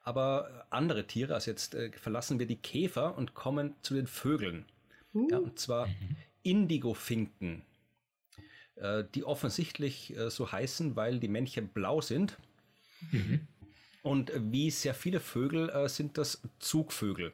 aber 0.06 0.66
andere 0.70 1.06
Tiere. 1.08 1.34
Also 1.34 1.52
jetzt 1.52 1.76
äh, 1.76 1.92
verlassen 1.92 2.40
wir 2.40 2.46
die 2.46 2.56
Käfer 2.56 3.18
und 3.18 3.34
kommen 3.34 3.76
zu 3.82 3.96
den 3.96 4.08
Vögeln. 4.08 4.66
Uh. 5.14 5.28
Ja, 5.30 5.40
und 5.40 5.60
zwar 5.60 5.88
mhm. 5.88 6.16
Indigofinken. 6.44 7.64
Äh, 8.76 9.06
die 9.16 9.24
offensichtlich 9.24 10.16
äh, 10.18 10.30
so 10.30 10.52
heißen, 10.52 10.96
weil 10.96 11.20
die 11.20 11.30
Männchen 11.30 11.70
blau 11.70 12.02
sind. 12.02 12.38
Mhm. 13.12 13.48
Und 14.04 14.32
wie 14.36 14.70
sehr 14.70 14.94
viele 14.94 15.20
Vögel 15.20 15.70
äh, 15.70 15.88
sind 15.88 16.18
das 16.18 16.42
Zugvögel. 16.60 17.32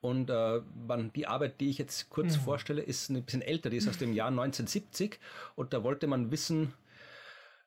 Und 0.00 0.28
äh, 0.28 0.60
man, 0.86 1.12
die 1.12 1.26
Arbeit, 1.26 1.60
die 1.60 1.70
ich 1.70 1.78
jetzt 1.78 2.10
kurz 2.10 2.36
mhm. 2.36 2.40
vorstelle, 2.40 2.82
ist 2.82 3.08
ein 3.10 3.22
bisschen 3.22 3.42
älter, 3.42 3.70
die 3.70 3.76
ist 3.76 3.88
aus 3.88 3.98
dem 3.98 4.12
Jahr 4.12 4.28
1970. 4.28 5.18
Und 5.54 5.72
da 5.72 5.84
wollte 5.84 6.06
man 6.06 6.30
wissen, 6.30 6.74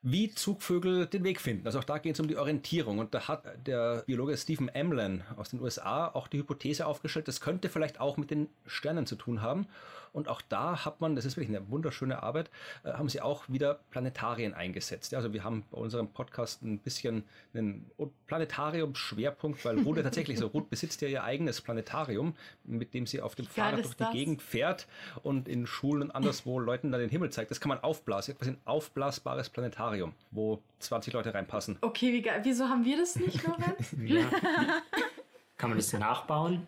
wie 0.02 0.34
Zugvögel 0.34 1.08
den 1.08 1.24
Weg 1.24 1.42
finden. 1.42 1.66
Also 1.66 1.80
auch 1.80 1.84
da 1.84 1.98
geht 1.98 2.14
es 2.14 2.20
um 2.20 2.28
die 2.28 2.38
Orientierung. 2.38 3.00
Und 3.00 3.14
da 3.14 3.28
hat 3.28 3.46
der 3.68 4.04
Biologe 4.06 4.38
Stephen 4.38 4.70
Emlen 4.70 5.24
aus 5.36 5.50
den 5.50 5.60
USA 5.62 6.08
auch 6.08 6.28
die 6.28 6.40
Hypothese 6.40 6.86
aufgestellt, 6.86 7.28
das 7.28 7.42
könnte 7.42 7.70
vielleicht 7.70 8.00
auch 8.00 8.18
mit 8.18 8.32
den 8.32 8.50
Sternen 8.66 9.06
zu 9.06 9.16
tun 9.16 9.42
haben. 9.42 9.68
Und 10.14 10.28
auch 10.28 10.42
da 10.42 10.86
hat 10.86 11.02
man, 11.02 11.16
das 11.16 11.26
ist 11.26 11.38
wirklich 11.38 11.56
eine 11.56 11.70
wunderschöne 11.70 12.24
Arbeit, 12.24 12.50
äh, 12.84 12.94
haben 12.94 13.10
sie 13.10 13.22
auch 13.22 13.44
wieder 13.48 13.80
Planetarien 13.92 14.54
eingesetzt. 14.54 15.12
Ja, 15.12 15.20
also 15.20 15.34
wir 15.34 15.44
haben 15.44 15.64
bei 15.72 15.78
unserem 15.78 16.10
Podcast 16.10 16.62
ein 16.64 16.80
bisschen 16.80 17.24
einen 17.54 17.90
Planetarium-Schwerpunkt, 18.28 19.64
weil 19.66 19.80
Ruth 19.80 19.98
tatsächlich 20.04 20.40
so, 20.40 20.48
Ruth 20.48 20.70
besitzt 20.70 21.02
ja 21.02 21.08
ihr 21.08 21.24
eigenes 21.24 21.62
Planetarium, 21.62 22.36
mit 22.64 22.94
dem 22.94 23.06
sie 23.06 23.22
auf 23.22 23.36
dem 23.36 23.46
Fahrrad 23.46 23.84
durch 23.84 23.96
die 23.96 24.04
das? 24.04 24.12
Gegend 24.14 24.42
fährt 24.42 24.88
und 25.24 25.48
in 25.48 25.68
Schulen 25.68 26.04
und 26.04 26.12
anderswo 26.12 26.60
Leuten 26.60 26.92
dann 26.92 27.02
den 27.02 27.10
Himmel 27.10 27.32
zeigt. 27.32 27.52
Das 27.52 27.60
kann 27.60 27.70
man 27.70 27.80
aufblasen. 27.80 28.36
Das 28.38 28.48
ist 28.48 28.54
ein 28.54 28.62
aufblasbares 28.66 29.50
Planetarium, 29.50 30.14
wo 30.32 30.62
20 30.80 31.14
Leute 31.14 31.34
reinpassen. 31.34 31.78
Okay, 31.82 32.14
wie 32.14 32.22
geil. 32.22 32.42
Wieso 32.44 32.68
haben 32.68 32.86
wir 32.86 32.98
das 32.98 33.16
nicht, 33.16 33.46
Lorenz? 33.46 33.96
ja. 34.04 34.30
Kann 35.58 35.70
man 35.70 35.78
das 35.78 35.92
nachbauen? 35.94 36.68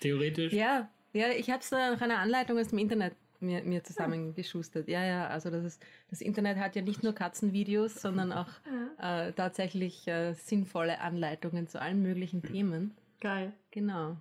Theoretisch? 0.00 0.52
Ja, 0.52 0.88
ja, 1.18 1.28
ich 1.30 1.50
habe 1.50 1.60
es 1.60 1.70
nach 1.70 2.00
einer 2.00 2.18
Anleitung 2.18 2.58
aus 2.58 2.68
dem 2.68 2.78
Internet 2.78 3.14
mir, 3.40 3.62
mir 3.62 3.84
zusammengeschustert. 3.84 4.88
Ja, 4.88 5.04
ja, 5.04 5.26
also 5.28 5.50
das, 5.50 5.64
ist, 5.64 5.82
das 6.10 6.20
Internet 6.20 6.58
hat 6.58 6.76
ja 6.76 6.82
nicht 6.82 7.02
nur 7.02 7.12
Katzenvideos, 7.12 8.00
sondern 8.00 8.32
auch 8.32 8.48
äh, 9.02 9.32
tatsächlich 9.32 10.06
äh, 10.06 10.34
sinnvolle 10.34 11.00
Anleitungen 11.00 11.66
zu 11.66 11.80
allen 11.80 12.02
möglichen 12.02 12.42
Themen. 12.42 12.94
Geil. 13.20 13.52
Genau. 13.70 14.16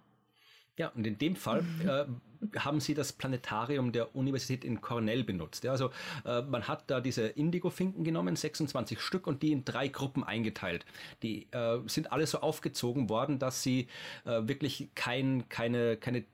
Ja, 0.77 0.89
und 0.89 1.07
in 1.07 1.17
dem 1.17 1.35
Fall 1.35 1.63
äh, 1.87 2.59
haben 2.59 2.79
sie 2.79 2.93
das 2.93 3.11
Planetarium 3.11 3.91
der 3.91 4.15
Universität 4.15 4.63
in 4.63 4.79
Cornell 4.79 5.23
benutzt. 5.23 5.63
Ja, 5.63 5.71
also 5.71 5.89
äh, 6.23 6.43
man 6.43 6.67
hat 6.67 6.89
da 6.89 7.01
diese 7.01 7.27
Indigo-Finken 7.27 8.03
genommen, 8.03 8.35
26 8.35 8.99
Stück, 8.99 9.25
und 9.25 9.41
die 9.41 9.51
in 9.51 9.65
drei 9.65 9.87
Gruppen 9.87 10.23
eingeteilt. 10.23 10.85
Die 11.23 11.47
äh, 11.51 11.79
sind 11.87 12.11
alle 12.11 12.27
so 12.27 12.41
aufgezogen 12.41 13.09
worden, 13.09 13.39
dass 13.39 13.63
sie 13.63 13.87
äh, 14.25 14.47
wirklich 14.47 14.89
kein, 14.93 15.49
keine, 15.49 15.97
keine 15.97 16.25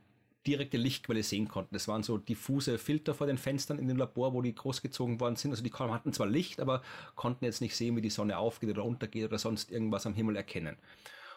direkte 0.45 0.77
Lichtquelle 0.77 1.23
sehen 1.23 1.47
konnten. 1.47 1.75
Es 1.75 1.87
waren 1.87 2.03
so 2.03 2.17
diffuse 2.17 2.77
Filter 2.77 3.13
vor 3.13 3.27
den 3.27 3.37
Fenstern 3.37 3.79
in 3.79 3.87
dem 3.87 3.97
Labor, 3.97 4.33
wo 4.33 4.41
die 4.41 4.53
großgezogen 4.53 5.19
worden 5.19 5.35
sind. 5.35 5.51
Also 5.51 5.63
die 5.63 5.71
hatten 5.71 6.13
zwar 6.13 6.27
Licht, 6.27 6.59
aber 6.59 6.81
konnten 7.15 7.45
jetzt 7.45 7.61
nicht 7.61 7.75
sehen, 7.75 7.95
wie 7.95 8.01
die 8.01 8.09
Sonne 8.09 8.37
aufgeht 8.37 8.69
oder 8.69 8.83
untergeht 8.83 9.25
oder 9.25 9.37
sonst 9.37 9.71
irgendwas 9.71 10.05
am 10.05 10.13
Himmel 10.13 10.35
erkennen. 10.35 10.77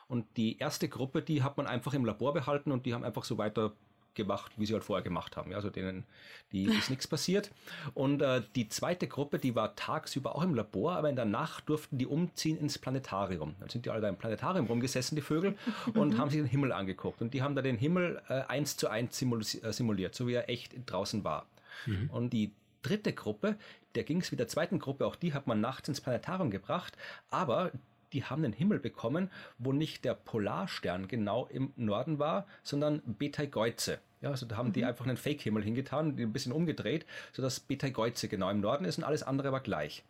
Und 0.09 0.25
die 0.37 0.59
erste 0.59 0.89
Gruppe, 0.89 1.23
die 1.23 1.43
hat 1.43 1.57
man 1.57 1.67
einfach 1.67 1.95
im 1.95 2.05
Labor 2.05 2.33
behalten 2.33 2.71
und 2.71 2.87
die 2.87 2.95
haben 2.95 3.05
einfach 3.05 3.25
so 3.25 3.39
weiter 3.39 3.73
gemacht, 4.17 4.53
wie 4.57 4.67
sie 4.67 4.73
halt 4.73 4.85
vorher 4.85 5.05
gemacht 5.05 5.37
haben. 5.37 5.51
Ja, 5.51 5.57
also 5.57 5.71
denen 5.71 6.05
die 6.53 6.65
ist 6.65 6.91
nichts 6.91 7.07
passiert. 7.07 7.51
Und 7.95 8.23
äh, 8.23 8.43
die 8.55 8.69
zweite 8.69 9.09
Gruppe, 9.09 9.39
die 9.39 9.55
war 9.55 9.75
tagsüber 9.75 10.37
auch 10.37 10.43
im 10.43 10.55
Labor, 10.55 10.97
aber 10.97 11.11
in 11.11 11.17
der 11.17 11.25
Nacht 11.25 11.69
durften 11.69 11.99
die 11.99 12.07
umziehen 12.07 12.59
ins 12.59 12.79
Planetarium. 12.79 13.57
Dann 13.61 13.69
sind 13.69 13.85
die 13.85 13.91
alle 13.91 14.01
da 14.01 14.09
im 14.09 14.17
Planetarium 14.17 14.67
rumgesessen, 14.67 15.17
die 15.17 15.23
Vögel, 15.23 15.57
und 15.95 16.19
haben 16.19 16.31
sich 16.31 16.41
den 16.41 16.49
Himmel 16.49 16.73
angeguckt. 16.73 17.21
Und 17.21 17.35
die 17.35 17.43
haben 17.43 17.55
da 17.55 17.63
den 17.63 17.77
Himmel 17.77 18.23
äh, 18.29 18.43
eins 18.49 18.77
zu 18.77 18.89
eins 18.89 19.21
äh, 19.21 19.73
simuliert, 19.73 20.15
so 20.15 20.27
wie 20.27 20.35
er 20.35 20.49
echt 20.49 20.75
draußen 20.87 21.25
war. 21.25 21.47
Mhm. 21.87 22.11
Und 22.11 22.33
die 22.33 22.53
dritte 22.83 23.13
Gruppe, 23.13 23.57
der 23.95 24.05
ging 24.05 24.21
es 24.21 24.31
wie 24.31 24.37
der 24.37 24.49
zweiten 24.49 24.79
Gruppe, 24.79 25.07
auch 25.07 25.17
die 25.17 25.35
hat 25.35 25.47
man 25.47 25.61
nachts 25.61 25.89
ins 25.89 26.01
Planetarium 26.01 26.51
gebracht, 26.51 26.97
aber 27.31 27.73
die 28.17 28.25
haben 28.25 28.45
einen 28.45 28.55
Himmel 28.55 28.79
bekommen, 28.79 29.31
wo 29.59 29.75
nicht 29.75 30.07
der 30.07 30.15
Polarstern 30.15 31.07
genau 31.07 31.47
im 31.47 31.75
Norden 31.77 32.19
war, 32.19 32.47
sondern 32.63 33.03
Betelgeuse. 33.05 33.99
Ja, 34.23 34.31
also 34.31 34.47
da 34.47 34.57
haben 34.57 34.69
mhm. 34.69 34.73
die 34.73 34.85
einfach 34.87 35.05
einen 35.07 35.19
Fake-Himmel 35.19 35.63
hingetan, 35.63 36.17
die 36.17 36.23
ein 36.23 36.33
bisschen 36.33 36.53
umgedreht, 36.53 37.05
sodass 37.35 37.61
Betelgeuse 37.61 38.29
genau 38.29 38.49
im 38.49 38.61
Norden 38.61 38.87
ist 38.87 38.97
und 38.97 39.05
alles 39.05 39.23
andere 39.23 39.53
war 39.53 39.61
gleich. 39.61 40.03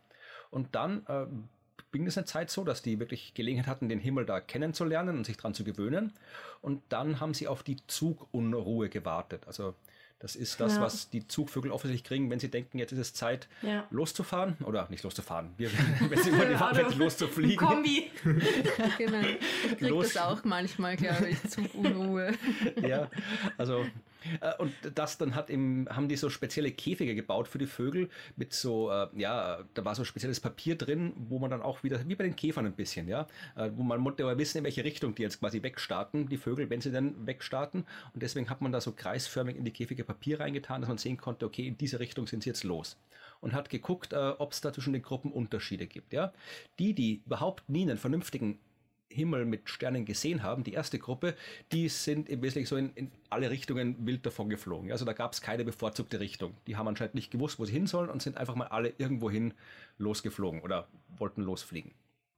Und 0.52 0.76
dann 0.76 1.04
äh, 1.08 1.26
ging 1.90 2.06
es 2.06 2.16
eine 2.16 2.26
Zeit 2.26 2.48
so, 2.48 2.62
dass 2.62 2.80
die 2.80 3.00
wirklich 3.00 3.34
Gelegenheit 3.34 3.66
hatten, 3.66 3.88
den 3.88 3.98
Himmel 3.98 4.24
da 4.24 4.38
kennenzulernen 4.38 5.16
und 5.16 5.26
sich 5.26 5.36
dran 5.36 5.52
zu 5.52 5.64
gewöhnen. 5.64 6.12
Und 6.62 6.82
dann 6.90 7.18
haben 7.18 7.34
sie 7.34 7.48
auf 7.48 7.64
die 7.64 7.78
Zugunruhe 7.88 8.88
gewartet. 8.88 9.48
Also 9.48 9.74
das 10.18 10.34
ist 10.34 10.60
das, 10.60 10.76
ja. 10.76 10.80
was 10.80 11.10
die 11.10 11.28
Zugvögel 11.28 11.70
offensichtlich 11.70 12.08
kriegen, 12.08 12.30
wenn 12.30 12.40
sie 12.40 12.50
denken, 12.50 12.78
jetzt 12.78 12.92
ist 12.92 12.98
es 12.98 13.14
Zeit, 13.14 13.48
ja. 13.60 13.86
loszufahren. 13.90 14.56
Oder 14.64 14.88
nicht 14.88 15.04
loszufahren, 15.04 15.50
wir, 15.58 15.70
wenn 16.08 16.22
sie 16.22 16.32
wollen, 16.32 16.52
ja, 16.52 16.88
loszufliegen. 16.96 17.58
Kombi. 17.58 18.10
genau. 18.98 19.20
Ich 19.64 19.76
kriege 19.78 19.98
das 19.98 20.16
auch 20.16 20.42
manchmal, 20.44 20.96
glaube 20.96 21.28
ich, 21.28 21.42
Zugunruhe. 21.50 22.32
ja, 22.80 23.10
also 23.58 23.84
und 24.58 24.72
das 24.94 25.18
dann 25.18 25.34
hat 25.34 25.50
im, 25.50 25.88
haben 25.90 26.08
die 26.08 26.16
so 26.16 26.30
spezielle 26.30 26.70
Käfige 26.70 27.14
gebaut 27.14 27.48
für 27.48 27.58
die 27.58 27.66
Vögel 27.66 28.08
mit 28.36 28.52
so, 28.52 28.90
äh, 28.90 29.08
ja, 29.16 29.60
da 29.74 29.84
war 29.84 29.94
so 29.94 30.04
spezielles 30.04 30.40
Papier 30.40 30.76
drin, 30.76 31.12
wo 31.16 31.38
man 31.38 31.50
dann 31.50 31.62
auch 31.62 31.82
wieder, 31.82 32.06
wie 32.08 32.14
bei 32.14 32.24
den 32.24 32.36
Käfern 32.36 32.66
ein 32.66 32.72
bisschen, 32.72 33.08
ja, 33.08 33.26
äh, 33.56 33.70
wo 33.74 33.82
man 33.82 34.00
musste 34.00 34.24
aber 34.24 34.38
wissen, 34.38 34.58
in 34.58 34.64
welche 34.64 34.84
Richtung 34.84 35.14
die 35.14 35.22
jetzt 35.22 35.40
quasi 35.40 35.62
wegstarten, 35.62 36.28
die 36.28 36.38
Vögel, 36.38 36.70
wenn 36.70 36.80
sie 36.80 36.92
dann 36.92 37.26
wegstarten. 37.26 37.86
Und 38.14 38.22
deswegen 38.22 38.50
hat 38.50 38.60
man 38.60 38.72
da 38.72 38.80
so 38.80 38.92
kreisförmig 38.92 39.56
in 39.56 39.64
die 39.64 39.72
Käfige 39.72 40.04
Papier 40.04 40.40
reingetan, 40.40 40.80
dass 40.80 40.88
man 40.88 40.98
sehen 40.98 41.16
konnte, 41.16 41.46
okay, 41.46 41.66
in 41.66 41.76
diese 41.78 42.00
Richtung 42.00 42.26
sind 42.26 42.42
sie 42.42 42.50
jetzt 42.50 42.64
los 42.64 42.96
und 43.40 43.52
hat 43.52 43.70
geguckt, 43.70 44.12
äh, 44.12 44.32
ob 44.38 44.52
es 44.52 44.60
da 44.60 44.72
zwischen 44.72 44.92
den 44.92 45.02
Gruppen 45.02 45.32
Unterschiede 45.32 45.86
gibt. 45.86 46.12
Ja? 46.12 46.32
Die, 46.78 46.94
die 46.94 47.22
überhaupt 47.26 47.68
nie 47.68 47.82
einen 47.82 47.98
vernünftigen 47.98 48.58
Himmel 49.08 49.44
mit 49.44 49.68
Sternen 49.68 50.04
gesehen 50.04 50.42
haben, 50.42 50.64
die 50.64 50.72
erste 50.72 50.98
Gruppe, 50.98 51.34
die 51.72 51.88
sind 51.88 52.28
im 52.28 52.42
Wesentlichen 52.42 52.68
so 52.68 52.76
in, 52.76 52.90
in 52.94 53.10
alle 53.30 53.50
Richtungen 53.50 54.06
wild 54.06 54.26
davon 54.26 54.48
geflogen. 54.48 54.92
Also 54.92 55.04
da 55.04 55.12
gab 55.12 55.32
es 55.32 55.40
keine 55.40 55.64
bevorzugte 55.64 56.20
Richtung. 56.20 56.54
Die 56.66 56.76
haben 56.76 56.88
anscheinend 56.88 57.14
nicht 57.14 57.30
gewusst, 57.30 57.58
wo 57.58 57.64
sie 57.64 57.72
hin 57.72 57.86
sollen 57.86 58.10
und 58.10 58.22
sind 58.22 58.36
einfach 58.36 58.54
mal 58.54 58.68
alle 58.68 58.92
irgendwohin 58.98 59.54
losgeflogen 59.98 60.60
oder 60.60 60.88
wollten 61.16 61.42
losfliegen. 61.42 61.92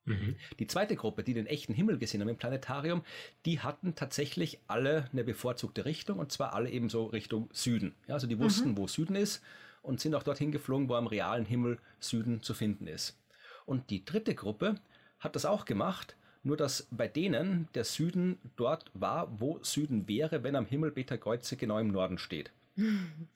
Mhm. 0.08 0.36
Die 0.58 0.66
zweite 0.66 0.96
Gruppe, 0.96 1.22
die 1.22 1.34
den 1.34 1.46
echten 1.46 1.74
Himmel 1.74 1.98
gesehen 1.98 2.20
haben 2.20 2.28
im 2.28 2.36
Planetarium, 2.36 3.02
die 3.44 3.60
hatten 3.60 3.94
tatsächlich 3.94 4.58
alle 4.66 5.08
eine 5.12 5.24
bevorzugte 5.24 5.84
Richtung 5.84 6.18
und 6.18 6.32
zwar 6.32 6.54
alle 6.54 6.70
eben 6.70 6.88
so 6.88 7.06
Richtung 7.06 7.48
Süden. 7.52 7.94
Ja, 8.06 8.14
also 8.14 8.26
die 8.26 8.38
wussten, 8.38 8.70
mhm. 8.70 8.78
wo 8.78 8.86
Süden 8.86 9.16
ist 9.16 9.42
und 9.82 10.00
sind 10.00 10.14
auch 10.14 10.22
dorthin 10.22 10.52
geflogen, 10.52 10.88
wo 10.88 10.94
am 10.94 11.06
realen 11.06 11.44
Himmel 11.44 11.78
Süden 12.00 12.42
zu 12.42 12.54
finden 12.54 12.86
ist. 12.86 13.18
Und 13.66 13.90
die 13.90 14.04
dritte 14.04 14.34
Gruppe 14.34 14.76
hat 15.18 15.36
das 15.36 15.44
auch 15.44 15.64
gemacht, 15.64 16.16
nur 16.42 16.56
dass 16.56 16.86
bei 16.90 17.08
denen 17.08 17.68
der 17.74 17.84
Süden 17.84 18.38
dort 18.56 18.90
war, 18.94 19.28
wo 19.38 19.58
Süden 19.62 20.08
wäre, 20.08 20.42
wenn 20.42 20.56
am 20.56 20.66
Himmel 20.66 20.90
Beta 20.90 21.16
Kreuze 21.16 21.56
genau 21.56 21.78
im 21.78 21.88
Norden 21.88 22.18
steht. 22.18 22.50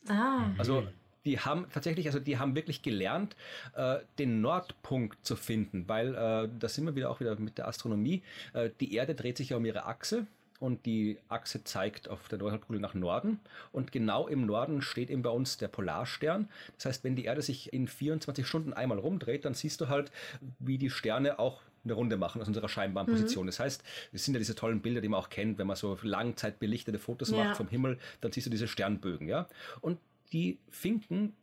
Ah. 0.08 0.50
Also 0.58 0.84
die 1.24 1.38
haben 1.38 1.66
tatsächlich, 1.72 2.06
also 2.06 2.18
die 2.18 2.38
haben 2.38 2.54
wirklich 2.54 2.82
gelernt, 2.82 3.36
äh, 3.74 3.98
den 4.18 4.40
Nordpunkt 4.40 5.24
zu 5.24 5.36
finden, 5.36 5.88
weil 5.88 6.14
äh, 6.14 6.48
da 6.58 6.68
sind 6.68 6.84
wir 6.84 6.96
wieder 6.96 7.10
auch 7.10 7.20
wieder 7.20 7.36
mit 7.36 7.58
der 7.58 7.68
Astronomie. 7.68 8.22
Äh, 8.52 8.70
die 8.80 8.94
Erde 8.94 9.14
dreht 9.14 9.36
sich 9.36 9.50
ja 9.50 9.56
um 9.56 9.64
ihre 9.64 9.86
Achse 9.86 10.26
und 10.58 10.86
die 10.86 11.18
Achse 11.28 11.64
zeigt 11.64 12.08
auf 12.08 12.28
der 12.28 12.38
Nordhalbkugel 12.38 12.80
nach 12.80 12.94
Norden 12.94 13.40
und 13.72 13.92
genau 13.92 14.26
im 14.26 14.46
Norden 14.46 14.82
steht 14.82 15.10
eben 15.10 15.22
bei 15.22 15.30
uns 15.30 15.58
der 15.58 15.68
Polarstern. 15.68 16.48
Das 16.76 16.86
heißt, 16.86 17.04
wenn 17.04 17.16
die 17.16 17.24
Erde 17.24 17.42
sich 17.42 17.72
in 17.72 17.88
24 17.88 18.46
Stunden 18.46 18.72
einmal 18.72 18.98
rumdreht, 18.98 19.44
dann 19.44 19.54
siehst 19.54 19.80
du 19.80 19.88
halt, 19.88 20.10
wie 20.58 20.78
die 20.78 20.90
Sterne 20.90 21.38
auch 21.38 21.62
eine 21.84 21.94
Runde 21.94 22.16
machen 22.16 22.40
aus 22.40 22.48
unserer 22.48 22.68
scheinbaren 22.68 23.08
Mhm. 23.08 23.12
Position. 23.16 23.46
Das 23.46 23.58
heißt, 23.60 23.82
es 24.12 24.24
sind 24.24 24.34
ja 24.34 24.38
diese 24.38 24.54
tollen 24.54 24.80
Bilder, 24.80 25.00
die 25.00 25.08
man 25.08 25.20
auch 25.20 25.30
kennt, 25.30 25.58
wenn 25.58 25.66
man 25.66 25.76
so 25.76 25.98
langzeitbelichtete 26.02 26.98
Fotos 26.98 27.30
Ja. 27.30 27.38
macht 27.44 27.56
vom 27.56 27.68
Himmel, 27.68 27.98
dann 28.20 28.32
siehst 28.32 28.46
du 28.46 28.50
diese 28.50 28.68
Sternbögen, 28.68 29.28
ja. 29.28 29.48
Und 29.80 29.98
die 30.32 30.58
Finken 30.70 31.34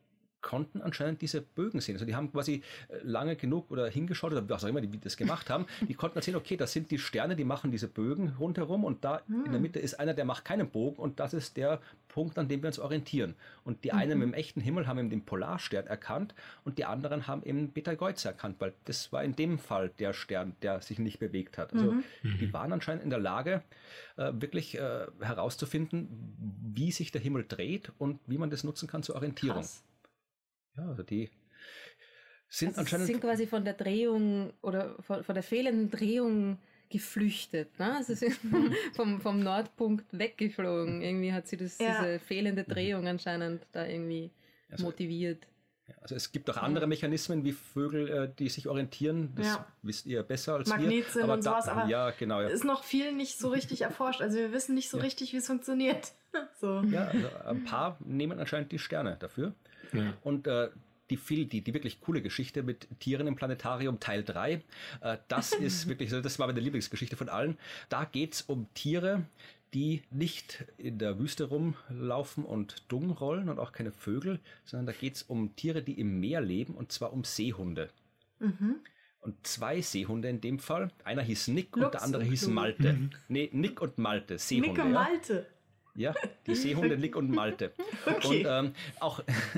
konnten 0.41 0.81
anscheinend 0.81 1.21
diese 1.21 1.41
Bögen 1.41 1.81
sehen. 1.81 1.95
Also 1.95 2.05
die 2.05 2.15
haben 2.15 2.31
quasi 2.31 2.63
äh, 2.89 2.97
lange 3.03 3.35
genug 3.35 3.71
oder 3.71 3.87
hingeschaut 3.89 4.31
oder 4.31 4.47
was 4.49 4.63
auch 4.63 4.69
immer 4.69 4.81
die 4.81 4.99
das 4.99 5.17
gemacht 5.17 5.49
haben. 5.49 5.65
Die 5.87 5.93
konnten 5.93 6.17
erzählen, 6.17 6.37
okay, 6.37 6.57
das 6.57 6.71
sind 6.71 6.91
die 6.91 6.99
Sterne, 6.99 7.35
die 7.35 7.43
machen 7.43 7.71
diese 7.71 7.87
Bögen 7.87 8.35
rundherum 8.39 8.83
und 8.83 9.03
da 9.03 9.21
in 9.27 9.51
der 9.51 9.59
Mitte 9.59 9.79
ist 9.79 9.99
einer, 9.99 10.13
der 10.13 10.25
macht 10.25 10.45
keinen 10.45 10.69
Bogen 10.69 10.97
und 10.97 11.19
das 11.19 11.33
ist 11.33 11.57
der 11.57 11.81
Punkt, 12.07 12.37
an 12.37 12.47
dem 12.47 12.61
wir 12.61 12.67
uns 12.67 12.79
orientieren. 12.79 13.35
Und 13.63 13.83
die 13.83 13.91
einen 13.91 14.17
mit 14.19 14.27
dem 14.27 14.33
echten 14.33 14.61
Himmel 14.61 14.87
haben 14.87 14.99
eben 14.99 15.09
den 15.09 15.25
Polarstern 15.25 15.87
erkannt 15.87 16.33
und 16.63 16.77
die 16.77 16.85
anderen 16.85 17.27
haben 17.27 17.43
eben 17.43 17.71
Betelgeuse 17.71 18.29
erkannt, 18.29 18.55
weil 18.59 18.73
das 18.85 19.11
war 19.11 19.23
in 19.23 19.35
dem 19.35 19.59
Fall 19.59 19.89
der 19.99 20.13
Stern, 20.13 20.55
der 20.61 20.81
sich 20.81 20.99
nicht 20.99 21.19
bewegt 21.19 21.57
hat. 21.57 21.73
Also 21.73 21.95
die 22.23 22.53
waren 22.53 22.73
anscheinend 22.73 23.03
in 23.03 23.09
der 23.09 23.19
Lage, 23.19 23.63
äh, 24.17 24.33
wirklich 24.33 24.77
äh, 24.77 25.07
herauszufinden, 25.19 26.09
wie 26.73 26.91
sich 26.91 27.11
der 27.11 27.21
Himmel 27.21 27.45
dreht 27.47 27.91
und 27.97 28.19
wie 28.27 28.37
man 28.37 28.49
das 28.49 28.63
nutzen 28.63 28.87
kann 28.87 29.03
zur 29.03 29.15
Orientierung. 29.15 29.61
Krass. 29.61 29.83
Ja, 30.79 30.87
also 30.89 31.03
die 31.03 31.29
sind 32.49 32.69
Also 32.69 32.81
anscheinend. 32.81 33.07
sind 33.07 33.21
quasi 33.21 33.45
von 33.47 33.63
der 33.63 33.73
Drehung 33.73 34.53
oder 34.61 34.95
von, 35.01 35.23
von 35.23 35.35
der 35.35 35.43
fehlenden 35.43 35.91
Drehung 35.91 36.57
geflüchtet. 36.89 37.77
Ne? 37.79 37.95
Also 37.97 38.13
sie 38.15 38.29
sind 38.31 38.39
vom, 38.95 39.21
vom 39.21 39.43
Nordpunkt 39.43 40.05
weggeflogen. 40.11 41.01
Irgendwie 41.01 41.31
hat 41.33 41.47
sie 41.47 41.57
das, 41.57 41.77
Ja. 41.77 42.01
diese 42.01 42.19
fehlende 42.19 42.63
Drehung 42.63 43.07
anscheinend 43.07 43.65
da 43.71 43.85
irgendwie 43.85 44.31
Also- 44.71 44.85
motiviert. 44.85 45.45
also 46.01 46.15
es 46.15 46.31
gibt 46.31 46.49
auch 46.49 46.57
andere 46.57 46.87
Mechanismen 46.87 47.43
wie 47.43 47.51
Vögel, 47.51 48.09
äh, 48.09 48.29
die 48.39 48.49
sich 48.49 48.67
orientieren. 48.67 49.33
Das 49.35 49.45
Ja. 49.47 49.67
wisst 49.83 50.07
ihr 50.07 50.23
besser 50.23 50.55
als 50.55 50.69
Magnetsinn 50.69 51.27
wir. 51.27 51.33
und 51.33 51.43
sowas, 51.43 51.67
aber 51.67 51.87
ja, 51.87 52.09
genau. 52.11 52.41
Ja. 52.41 52.47
Ist 52.47 52.63
noch 52.63 52.83
viel 52.83 53.11
nicht 53.13 53.37
so 53.37 53.49
richtig 53.49 53.81
erforscht. 53.81 54.21
Also 54.21 54.37
wir 54.39 54.51
wissen 54.51 54.73
nicht 54.73 54.89
so 54.89 54.97
Ja. 54.97 55.03
richtig, 55.03 55.33
wie 55.33 55.37
es 55.37 55.47
funktioniert. 55.47 56.13
So. 56.61 56.81
ja, 56.81 57.07
also 57.07 57.27
ein 57.47 57.63
paar 57.63 57.97
nehmen 58.01 58.39
anscheinend 58.39 58.71
die 58.71 58.77
Sterne 58.77 59.17
dafür. 59.19 59.53
Ja. 59.93 60.13
Und 60.21 60.47
äh, 60.47 60.69
die, 61.09 61.17
viel, 61.17 61.45
die, 61.45 61.61
die 61.61 61.73
wirklich 61.73 62.01
coole 62.01 62.21
Geschichte 62.21 62.63
mit 62.63 62.87
Tieren 62.99 63.27
im 63.27 63.35
Planetarium 63.35 63.99
Teil 63.99 64.23
3, 64.23 64.61
äh, 65.01 65.17
das 65.27 65.53
ist 65.53 65.87
wirklich, 65.87 66.09
das 66.09 66.39
war 66.39 66.47
meine 66.47 66.59
Lieblingsgeschichte 66.59 67.15
von 67.15 67.29
allen. 67.29 67.57
Da 67.89 68.05
geht's 68.05 68.41
um 68.41 68.67
Tiere, 68.73 69.25
die 69.73 70.01
nicht 70.09 70.65
in 70.77 70.97
der 70.97 71.19
Wüste 71.19 71.45
rumlaufen 71.45 72.43
und 72.43 72.83
dumm 72.87 73.11
rollen 73.11 73.49
und 73.49 73.59
auch 73.59 73.71
keine 73.71 73.91
Vögel, 73.91 74.39
sondern 74.65 74.87
da 74.87 74.93
geht's 74.93 75.23
um 75.23 75.55
Tiere, 75.55 75.83
die 75.83 75.99
im 75.99 76.19
Meer 76.19 76.41
leben 76.41 76.73
und 76.73 76.91
zwar 76.91 77.13
um 77.13 77.23
Seehunde. 77.23 77.89
Mhm. 78.39 78.77
Und 79.21 79.45
zwei 79.45 79.81
Seehunde 79.81 80.29
in 80.29 80.41
dem 80.41 80.59
Fall. 80.59 80.91
Einer 81.03 81.21
hieß 81.21 81.49
Nick 81.49 81.75
und 81.75 81.83
Lux 81.83 81.91
der 81.91 82.03
andere 82.03 82.23
und 82.23 82.29
hieß. 82.29 82.47
Malte. 82.47 83.09
Nee, 83.27 83.49
Nick 83.51 83.81
und 83.81 83.97
Malte, 83.97 84.37
Seehunde. 84.37 84.69
Nick 84.69 84.83
und. 84.83 84.91
Malte. 84.93 85.33
Ja, 85.33 85.58
die 86.47 86.55
Seehunde 86.55 86.97
Nick 86.97 87.15
und 87.15 87.29
Malte. 87.29 87.71
Okay. 88.05 88.45
Und 88.45 88.47
ähm, 88.49 88.73
auch 88.99 89.19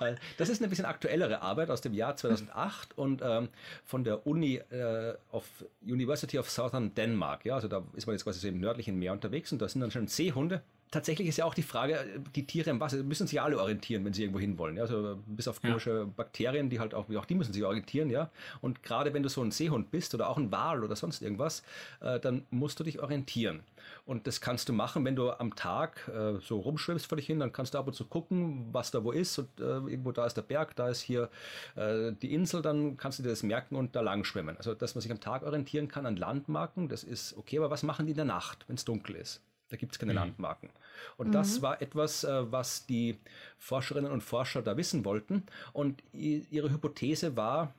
äh, 0.00 0.14
das 0.36 0.48
ist 0.48 0.60
eine 0.60 0.68
bisschen 0.68 0.84
aktuellere 0.84 1.40
Arbeit 1.40 1.70
aus 1.70 1.80
dem 1.80 1.94
Jahr 1.94 2.16
2008 2.16 2.98
und 2.98 3.22
ähm, 3.24 3.48
von 3.84 4.04
der 4.04 4.26
Uni 4.26 4.56
äh, 4.56 5.14
of 5.30 5.46
University 5.82 6.38
of 6.38 6.50
Southern 6.50 6.94
Denmark. 6.94 7.44
Ja, 7.44 7.54
also 7.54 7.68
da 7.68 7.84
ist 7.94 8.06
man 8.06 8.14
jetzt 8.14 8.24
quasi 8.24 8.40
so 8.40 8.48
im 8.48 8.60
nördlichen 8.60 8.98
Meer 8.98 9.12
unterwegs 9.12 9.52
und 9.52 9.62
da 9.62 9.68
sind 9.68 9.80
dann 9.80 9.90
schon 9.90 10.06
Seehunde. 10.06 10.62
Tatsächlich 10.92 11.26
ist 11.26 11.38
ja 11.38 11.46
auch 11.46 11.54
die 11.54 11.62
Frage, 11.62 11.94
äh, 11.94 12.20
die 12.36 12.46
Tiere 12.46 12.70
im 12.70 12.78
Wasser 12.78 13.02
müssen 13.02 13.26
sich 13.26 13.40
alle 13.40 13.58
orientieren, 13.58 14.04
wenn 14.04 14.12
sie 14.12 14.22
irgendwo 14.22 14.38
hinwollen. 14.38 14.76
Ja? 14.76 14.82
Also 14.82 15.18
bis 15.26 15.48
auf 15.48 15.58
Ja. 15.62 15.70
komische 15.70 16.06
Bakterien, 16.06 16.70
die 16.70 16.78
halt 16.78 16.94
auch, 16.94 17.08
auch 17.10 17.24
die 17.24 17.34
müssen 17.34 17.52
sich 17.52 17.64
orientieren, 17.64 18.10
ja. 18.10 18.30
Und 18.60 18.82
gerade 18.82 19.14
wenn 19.14 19.22
du 19.22 19.28
so 19.30 19.42
ein 19.42 19.50
Seehund 19.50 19.90
bist 19.90 20.14
oder 20.14 20.28
auch 20.28 20.36
ein 20.36 20.52
Wal 20.52 20.84
oder 20.84 20.94
sonst 20.94 21.22
irgendwas, 21.22 21.62
äh, 22.00 22.20
dann 22.20 22.46
musst 22.50 22.78
du 22.78 22.84
dich 22.84 23.02
orientieren. 23.02 23.62
Und 24.04 24.26
das 24.26 24.40
kannst 24.42 24.68
du 24.68 24.74
machen, 24.74 25.04
wenn 25.04 25.16
du 25.16 25.30
am 25.30 25.56
Tag 25.56 26.08
äh, 26.08 26.38
so 26.40 26.60
rumschwimmst 26.60 27.06
vor 27.06 27.16
dich 27.16 27.26
hin, 27.26 27.40
dann 27.40 27.52
kannst 27.52 27.72
du 27.72 27.78
ab 27.78 27.86
und 27.86 27.94
zu 27.94 28.04
gucken, 28.04 28.68
was 28.72 28.90
da 28.90 29.02
wo 29.02 29.12
ist. 29.12 29.38
Und 29.38 29.48
äh, 29.60 29.64
irgendwo 29.64 30.12
da 30.12 30.26
ist 30.26 30.34
der 30.36 30.42
Berg, 30.42 30.76
da 30.76 30.88
ist 30.88 31.00
hier 31.00 31.30
äh, 31.74 32.12
die 32.12 32.34
Insel, 32.34 32.60
dann 32.60 32.98
kannst 32.98 33.18
du 33.18 33.22
dir 33.22 33.30
das 33.30 33.42
merken 33.42 33.76
und 33.76 33.96
da 33.96 34.02
lang 34.02 34.24
schwimmen. 34.24 34.58
Also, 34.58 34.74
dass 34.74 34.94
man 34.94 35.00
sich 35.00 35.10
am 35.10 35.20
Tag 35.20 35.42
orientieren 35.42 35.88
kann 35.88 36.04
an 36.04 36.16
Landmarken, 36.16 36.88
das 36.90 37.02
ist 37.02 37.34
okay, 37.38 37.58
aber 37.58 37.70
was 37.70 37.82
machen 37.82 38.04
die 38.04 38.12
in 38.12 38.16
der 38.16 38.26
Nacht, 38.26 38.64
wenn 38.68 38.76
es 38.76 38.84
dunkel 38.84 39.16
ist? 39.16 39.40
Da 39.72 39.78
gibt 39.78 39.92
es 39.92 39.98
keine 39.98 40.12
Landmarken. 40.12 40.68
Und 41.16 41.32
das 41.32 41.62
war 41.62 41.80
etwas, 41.80 42.24
äh, 42.24 42.52
was 42.52 42.84
die 42.84 43.18
Forscherinnen 43.56 44.12
und 44.12 44.20
Forscher 44.20 44.60
da 44.60 44.76
wissen 44.76 45.06
wollten. 45.06 45.44
Und 45.72 46.02
ihre 46.12 46.70
Hypothese 46.70 47.38
war 47.38 47.72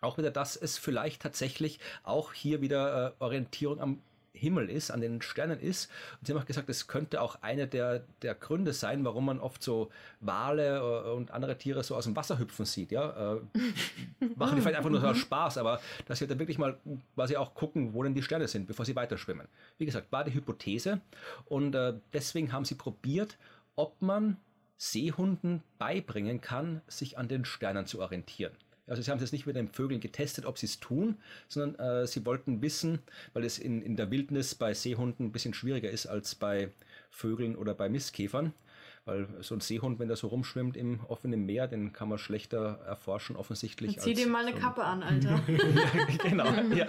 auch 0.00 0.18
wieder, 0.18 0.32
dass 0.32 0.56
es 0.56 0.76
vielleicht 0.76 1.22
tatsächlich 1.22 1.78
auch 2.02 2.32
hier 2.32 2.62
wieder 2.62 3.14
äh, 3.20 3.22
Orientierung 3.22 3.80
am 3.80 4.02
Himmel 4.32 4.70
ist, 4.70 4.90
an 4.90 5.00
den 5.00 5.22
Sternen 5.22 5.60
ist. 5.60 5.90
Und 6.18 6.26
sie 6.26 6.32
haben 6.32 6.40
auch 6.40 6.46
gesagt, 6.46 6.68
es 6.68 6.86
könnte 6.86 7.20
auch 7.20 7.42
eine 7.42 7.66
der, 7.66 8.04
der 8.22 8.34
Gründe 8.34 8.72
sein, 8.72 9.04
warum 9.04 9.26
man 9.26 9.40
oft 9.40 9.62
so 9.62 9.90
Wale 10.20 10.78
äh, 10.78 11.10
und 11.10 11.30
andere 11.30 11.58
Tiere 11.58 11.82
so 11.82 11.96
aus 11.96 12.04
dem 12.04 12.16
Wasser 12.16 12.38
hüpfen 12.38 12.64
sieht. 12.64 12.92
Ja? 12.92 13.34
Äh, 13.34 13.40
machen 14.36 14.56
die 14.56 14.62
vielleicht 14.62 14.76
einfach 14.76 14.90
nur 14.90 15.00
so 15.00 15.08
aus 15.08 15.18
Spaß, 15.18 15.58
aber 15.58 15.80
dass 16.06 16.18
sie 16.18 16.26
dann 16.26 16.38
wirklich 16.38 16.58
mal 16.58 16.78
quasi 17.14 17.36
auch 17.36 17.54
gucken, 17.54 17.94
wo 17.94 18.02
denn 18.02 18.14
die 18.14 18.22
Sterne 18.22 18.48
sind, 18.48 18.66
bevor 18.66 18.84
sie 18.84 18.96
weiterschwimmen. 18.96 19.48
Wie 19.78 19.86
gesagt, 19.86 20.12
war 20.12 20.24
die 20.24 20.34
Hypothese 20.34 21.00
und 21.46 21.74
äh, 21.74 21.94
deswegen 22.12 22.52
haben 22.52 22.64
sie 22.64 22.74
probiert, 22.74 23.36
ob 23.76 24.00
man 24.00 24.36
Seehunden 24.76 25.62
beibringen 25.78 26.40
kann, 26.40 26.80
sich 26.86 27.18
an 27.18 27.28
den 27.28 27.44
Sternen 27.44 27.86
zu 27.86 28.00
orientieren. 28.00 28.52
Also 28.90 29.02
sie 29.02 29.10
haben 29.10 29.18
es 29.18 29.22
jetzt 29.22 29.32
nicht 29.32 29.46
mit 29.46 29.56
den 29.56 29.68
Vögeln 29.68 30.00
getestet, 30.00 30.44
ob 30.44 30.58
sie 30.58 30.66
es 30.66 30.80
tun, 30.80 31.16
sondern 31.48 32.02
äh, 32.02 32.06
sie 32.06 32.26
wollten 32.26 32.60
wissen, 32.60 32.98
weil 33.32 33.44
es 33.44 33.58
in, 33.58 33.82
in 33.82 33.96
der 33.96 34.10
Wildnis 34.10 34.56
bei 34.56 34.74
Seehunden 34.74 35.26
ein 35.26 35.32
bisschen 35.32 35.54
schwieriger 35.54 35.88
ist 35.88 36.06
als 36.06 36.34
bei 36.34 36.70
Vögeln 37.08 37.56
oder 37.56 37.72
bei 37.72 37.88
Mistkäfern. 37.88 38.52
Weil 39.06 39.28
so 39.40 39.54
ein 39.54 39.60
Seehund, 39.60 39.98
wenn 39.98 40.08
der 40.08 40.16
so 40.16 40.26
rumschwimmt 40.26 40.76
im 40.76 41.00
offenen 41.08 41.46
Meer, 41.46 41.68
den 41.68 41.92
kann 41.92 42.08
man 42.08 42.18
schlechter 42.18 42.80
erforschen, 42.86 43.34
offensichtlich. 43.34 43.98
Zieh 43.98 44.10
als 44.10 44.20
dir 44.20 44.26
mal 44.26 44.44
eine 44.44 44.54
so 44.54 44.60
Kappe 44.60 44.84
an, 44.84 45.02
Alter. 45.04 45.40
genau, 46.22 46.52
ja. 46.74 46.86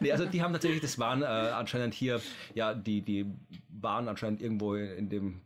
Nee, 0.00 0.12
also 0.12 0.24
die 0.24 0.42
haben 0.42 0.52
tatsächlich, 0.52 0.80
das 0.80 0.98
waren 0.98 1.22
äh, 1.22 1.26
anscheinend 1.26 1.92
hier, 1.94 2.20
ja, 2.54 2.72
die, 2.74 3.02
die 3.02 3.26
waren 3.68 4.08
anscheinend 4.08 4.40
irgendwo 4.40 4.74
in 4.74 5.10
dem, 5.10 5.42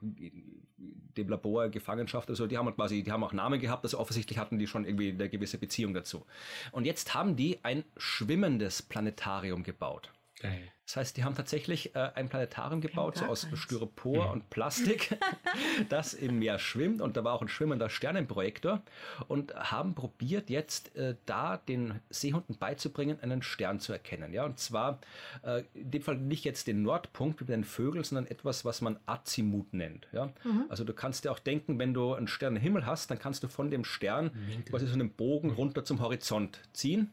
dem 1.16 1.28
Labor 1.28 1.68
Gefangenschaft, 1.68 2.28
also 2.30 2.46
die 2.46 2.58
haben 2.58 2.66
halt 2.66 2.76
quasi, 2.76 3.02
die 3.02 3.12
haben 3.12 3.24
auch 3.24 3.32
Namen 3.32 3.60
gehabt, 3.60 3.84
also 3.84 3.98
offensichtlich 3.98 4.38
hatten 4.38 4.58
die 4.58 4.66
schon 4.66 4.84
irgendwie 4.84 5.10
eine 5.10 5.28
gewisse 5.28 5.58
Beziehung 5.58 5.94
dazu. 5.94 6.26
Und 6.72 6.84
jetzt 6.84 7.14
haben 7.14 7.36
die 7.36 7.58
ein 7.64 7.84
schwimmendes 7.96 8.82
Planetarium 8.82 9.62
gebaut. 9.62 10.12
Geil. 10.44 10.70
Das 10.86 10.96
heißt, 10.96 11.16
die 11.16 11.24
haben 11.24 11.34
tatsächlich 11.34 11.94
äh, 11.94 12.10
ein 12.14 12.28
Planetarium 12.28 12.82
gebaut, 12.82 13.16
so 13.16 13.24
aus 13.24 13.48
keins. 13.48 13.58
Styropor 13.58 14.30
und 14.30 14.50
Plastik, 14.50 15.16
das 15.88 16.12
im 16.12 16.38
Meer 16.38 16.58
schwimmt. 16.58 17.00
Und 17.00 17.16
da 17.16 17.24
war 17.24 17.32
auch 17.32 17.40
ein 17.40 17.48
schwimmender 17.48 17.88
Sternenprojektor. 17.88 18.82
Und 19.26 19.54
haben 19.54 19.94
probiert, 19.94 20.50
jetzt 20.50 20.94
äh, 20.94 21.16
da 21.24 21.56
den 21.56 22.00
Seehunden 22.10 22.58
beizubringen, 22.58 23.18
einen 23.22 23.42
Stern 23.42 23.80
zu 23.80 23.94
erkennen. 23.94 24.34
Ja, 24.34 24.44
und 24.44 24.58
zwar 24.58 25.00
äh, 25.42 25.62
in 25.72 25.90
dem 25.90 26.02
Fall 26.02 26.18
nicht 26.18 26.44
jetzt 26.44 26.66
den 26.66 26.82
Nordpunkt 26.82 27.40
wie 27.40 27.44
bei 27.44 27.54
den 27.54 27.64
Vögeln, 27.64 28.04
sondern 28.04 28.26
etwas, 28.26 28.66
was 28.66 28.82
man 28.82 28.98
Azimut 29.06 29.72
nennt. 29.72 30.06
Ja? 30.12 30.32
Also 30.68 30.84
du 30.84 30.92
kannst 30.92 31.24
dir 31.24 31.32
auch 31.32 31.38
denken, 31.38 31.78
wenn 31.78 31.94
du 31.94 32.12
einen 32.12 32.28
Stern 32.28 32.56
im 32.56 32.62
Himmel 32.62 32.84
hast, 32.84 33.10
dann 33.10 33.18
kannst 33.18 33.42
du 33.42 33.48
von 33.48 33.70
dem 33.70 33.84
Stern 33.84 34.32
quasi 34.68 34.86
so 34.86 34.94
einen 34.94 35.10
Bogen 35.10 35.50
runter 35.50 35.84
zum 35.84 36.00
Horizont 36.00 36.60
ziehen. 36.72 37.12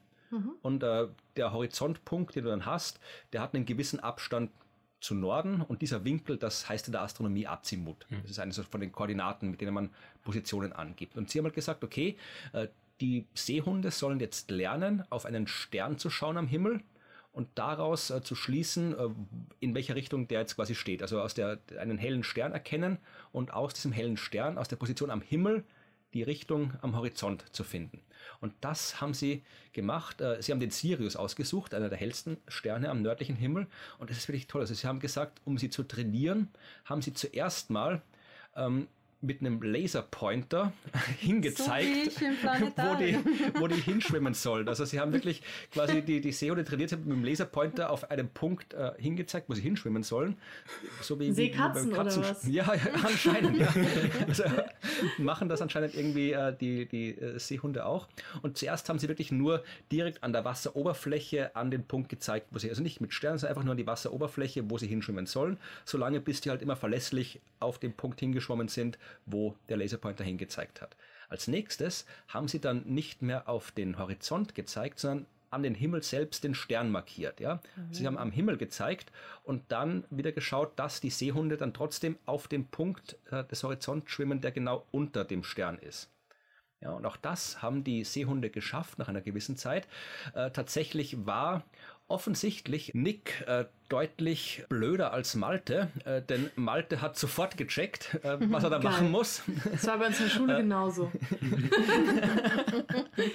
Und 0.61 0.83
äh, 0.83 1.07
der 1.35 1.51
Horizontpunkt, 1.51 2.35
den 2.35 2.45
du 2.45 2.49
dann 2.49 2.65
hast, 2.65 2.99
der 3.33 3.41
hat 3.41 3.53
einen 3.53 3.65
gewissen 3.65 3.99
Abstand 3.99 4.51
zu 4.99 5.15
Norden 5.15 5.61
und 5.61 5.81
dieser 5.81 6.05
Winkel, 6.05 6.37
das 6.37 6.69
heißt 6.69 6.87
in 6.87 6.91
der 6.91 7.01
Astronomie 7.01 7.47
Azimut. 7.47 8.05
Das 8.21 8.31
ist 8.31 8.39
eine 8.39 8.51
so 8.51 8.63
von 8.63 8.81
den 8.81 8.91
Koordinaten, 8.91 9.49
mit 9.49 9.59
denen 9.59 9.73
man 9.73 9.89
Positionen 10.23 10.73
angibt. 10.73 11.17
Und 11.17 11.29
sie 11.29 11.39
haben 11.39 11.45
halt 11.45 11.55
gesagt, 11.55 11.83
okay, 11.83 12.17
äh, 12.53 12.67
die 13.01 13.25
Seehunde 13.33 13.89
sollen 13.89 14.19
jetzt 14.19 14.51
lernen, 14.51 15.03
auf 15.09 15.25
einen 15.25 15.47
Stern 15.47 15.97
zu 15.97 16.11
schauen 16.11 16.37
am 16.37 16.47
Himmel 16.47 16.81
und 17.33 17.47
daraus 17.55 18.11
äh, 18.11 18.21
zu 18.21 18.35
schließen, 18.35 18.97
äh, 18.97 19.09
in 19.59 19.73
welcher 19.73 19.95
Richtung 19.95 20.27
der 20.27 20.41
jetzt 20.41 20.55
quasi 20.55 20.75
steht. 20.75 21.01
Also 21.01 21.19
aus 21.19 21.33
der, 21.33 21.59
einen 21.79 21.97
hellen 21.97 22.23
Stern 22.23 22.51
erkennen 22.51 22.99
und 23.31 23.53
aus 23.53 23.73
diesem 23.73 23.91
hellen 23.91 24.17
Stern, 24.17 24.57
aus 24.57 24.67
der 24.67 24.75
Position 24.75 25.09
am 25.09 25.21
Himmel, 25.21 25.63
die 26.13 26.23
Richtung 26.23 26.73
am 26.81 26.95
Horizont 26.95 27.45
zu 27.53 27.63
finden. 27.63 28.01
Und 28.39 28.53
das 28.61 29.01
haben 29.01 29.13
sie 29.13 29.43
gemacht. 29.73 30.21
Äh, 30.21 30.41
sie 30.41 30.51
haben 30.51 30.59
den 30.59 30.71
Sirius 30.71 31.15
ausgesucht, 31.15 31.73
einer 31.73 31.89
der 31.89 31.97
hellsten 31.97 32.37
Sterne 32.47 32.89
am 32.89 33.01
nördlichen 33.01 33.35
Himmel. 33.35 33.67
Und 33.97 34.09
das 34.09 34.17
ist 34.17 34.27
wirklich 34.27 34.47
toll. 34.47 34.61
Also 34.61 34.73
sie 34.73 34.87
haben 34.87 34.99
gesagt, 34.99 35.41
um 35.45 35.57
sie 35.57 35.69
zu 35.69 35.83
trainieren, 35.83 36.49
haben 36.85 37.01
sie 37.01 37.13
zuerst 37.13 37.69
mal 37.69 38.01
ähm, 38.55 38.87
mit 39.21 39.41
einem 39.41 39.61
Laserpointer 39.61 40.73
hingezeigt, 41.19 42.13
so 42.13 42.25
wo, 42.25 42.95
die, 42.95 43.17
wo 43.59 43.67
die 43.67 43.75
hinschwimmen 43.75 44.33
sollen. 44.33 44.67
Also 44.67 44.85
sie 44.85 44.99
haben 44.99 45.13
wirklich 45.13 45.41
quasi 45.71 46.01
die, 46.01 46.21
die 46.21 46.31
Seehunde 46.31 46.63
trainiert, 46.63 46.91
haben 46.91 47.03
mit 47.05 47.17
dem 47.17 47.23
Laserpointer 47.23 47.89
auf 47.89 48.09
einem 48.09 48.29
Punkt 48.29 48.73
äh, 48.73 48.91
hingezeigt, 48.97 49.49
wo 49.49 49.53
sie 49.53 49.61
hinschwimmen 49.61 50.03
sollen. 50.03 50.37
So 51.01 51.19
wie, 51.19 51.31
Seekatzen 51.31 51.91
wie, 51.91 51.95
wie 51.95 51.99
oder 51.99 52.17
was? 52.17 52.47
Ja, 52.51 52.73
ja 52.73 52.93
anscheinend. 53.03 53.57
ja. 53.57 53.73
Also, 54.27 54.43
machen 55.17 55.49
das 55.49 55.61
anscheinend 55.61 55.95
irgendwie 55.95 56.31
äh, 56.31 56.55
die, 56.59 56.85
die 56.85 57.17
äh, 57.17 57.39
Seehunde 57.39 57.85
auch. 57.85 58.07
Und 58.41 58.57
zuerst 58.57 58.89
haben 58.89 58.99
sie 58.99 59.07
wirklich 59.07 59.31
nur 59.31 59.63
direkt 59.91 60.23
an 60.23 60.33
der 60.33 60.45
Wasseroberfläche 60.45 61.55
an 61.55 61.71
den 61.71 61.83
Punkt 61.83 62.09
gezeigt, 62.09 62.47
wo 62.51 62.59
sie, 62.59 62.69
also 62.69 62.81
nicht 62.81 63.01
mit 63.01 63.13
Sternen, 63.13 63.37
sondern 63.37 63.51
einfach 63.51 63.63
nur 63.63 63.71
an 63.71 63.77
die 63.77 63.87
Wasseroberfläche, 63.87 64.69
wo 64.69 64.77
sie 64.77 64.87
hinschwimmen 64.87 65.25
sollen, 65.25 65.57
solange 65.85 66.19
bis 66.19 66.41
die 66.41 66.49
halt 66.49 66.61
immer 66.61 66.75
verlässlich 66.75 67.39
auf 67.59 67.79
den 67.79 67.93
Punkt 67.93 68.19
hingeschwommen 68.19 68.67
sind, 68.67 68.97
wo 69.25 69.55
der 69.69 69.77
Laserpointer 69.77 70.23
hingezeigt 70.23 70.81
hat. 70.81 70.95
Als 71.29 71.47
nächstes 71.47 72.05
haben 72.27 72.47
sie 72.47 72.59
dann 72.59 72.83
nicht 72.85 73.21
mehr 73.21 73.47
auf 73.47 73.71
den 73.71 73.97
Horizont 73.97 74.53
gezeigt, 74.55 74.99
sondern 74.99 75.25
an 75.51 75.63
den 75.63 75.75
Himmel 75.75 76.01
selbst 76.01 76.43
den 76.43 76.55
Stern 76.55 76.89
markiert. 76.89 77.39
Ja? 77.39 77.61
Mhm. 77.75 77.93
Sie 77.93 78.07
haben 78.07 78.17
am 78.17 78.31
Himmel 78.31 78.57
gezeigt 78.57 79.11
und 79.43 79.63
dann 79.71 80.05
wieder 80.09 80.31
geschaut, 80.31 80.79
dass 80.79 81.01
die 81.01 81.09
Seehunde 81.09 81.57
dann 81.57 81.73
trotzdem 81.73 82.17
auf 82.25 82.47
dem 82.47 82.65
Punkt 82.67 83.17
äh, 83.29 83.43
des 83.43 83.63
Horizonts 83.63 84.11
schwimmen, 84.11 84.41
der 84.41 84.51
genau 84.51 84.85
unter 84.91 85.25
dem 85.25 85.43
Stern 85.43 85.77
ist. 85.77 86.09
Ja, 86.79 86.91
und 86.91 87.05
auch 87.05 87.17
das 87.17 87.61
haben 87.61 87.83
die 87.83 88.03
Seehunde 88.03 88.49
geschafft 88.49 88.97
nach 88.97 89.07
einer 89.07 89.21
gewissen 89.21 89.55
Zeit. 89.55 89.87
Äh, 90.33 90.49
tatsächlich 90.49 91.25
war 91.27 91.63
offensichtlich 92.11 92.93
Nick 92.93 93.43
äh, 93.47 93.65
deutlich 93.89 94.63
blöder 94.69 95.11
als 95.11 95.35
Malte, 95.35 95.89
äh, 96.05 96.21
denn 96.21 96.49
Malte 96.55 97.01
hat 97.01 97.17
sofort 97.17 97.57
gecheckt, 97.57 98.17
äh, 98.23 98.37
was 98.39 98.63
er 98.63 98.69
da 98.69 98.77
Geil. 98.79 98.91
machen 98.91 99.11
muss. 99.11 99.41
Das 99.71 99.85
war 99.87 99.97
bei 99.97 100.07
uns 100.07 100.19
in 100.19 100.25
der 100.25 100.31
Schule 100.31 100.53
äh. 100.55 100.61
genauso. 100.61 101.11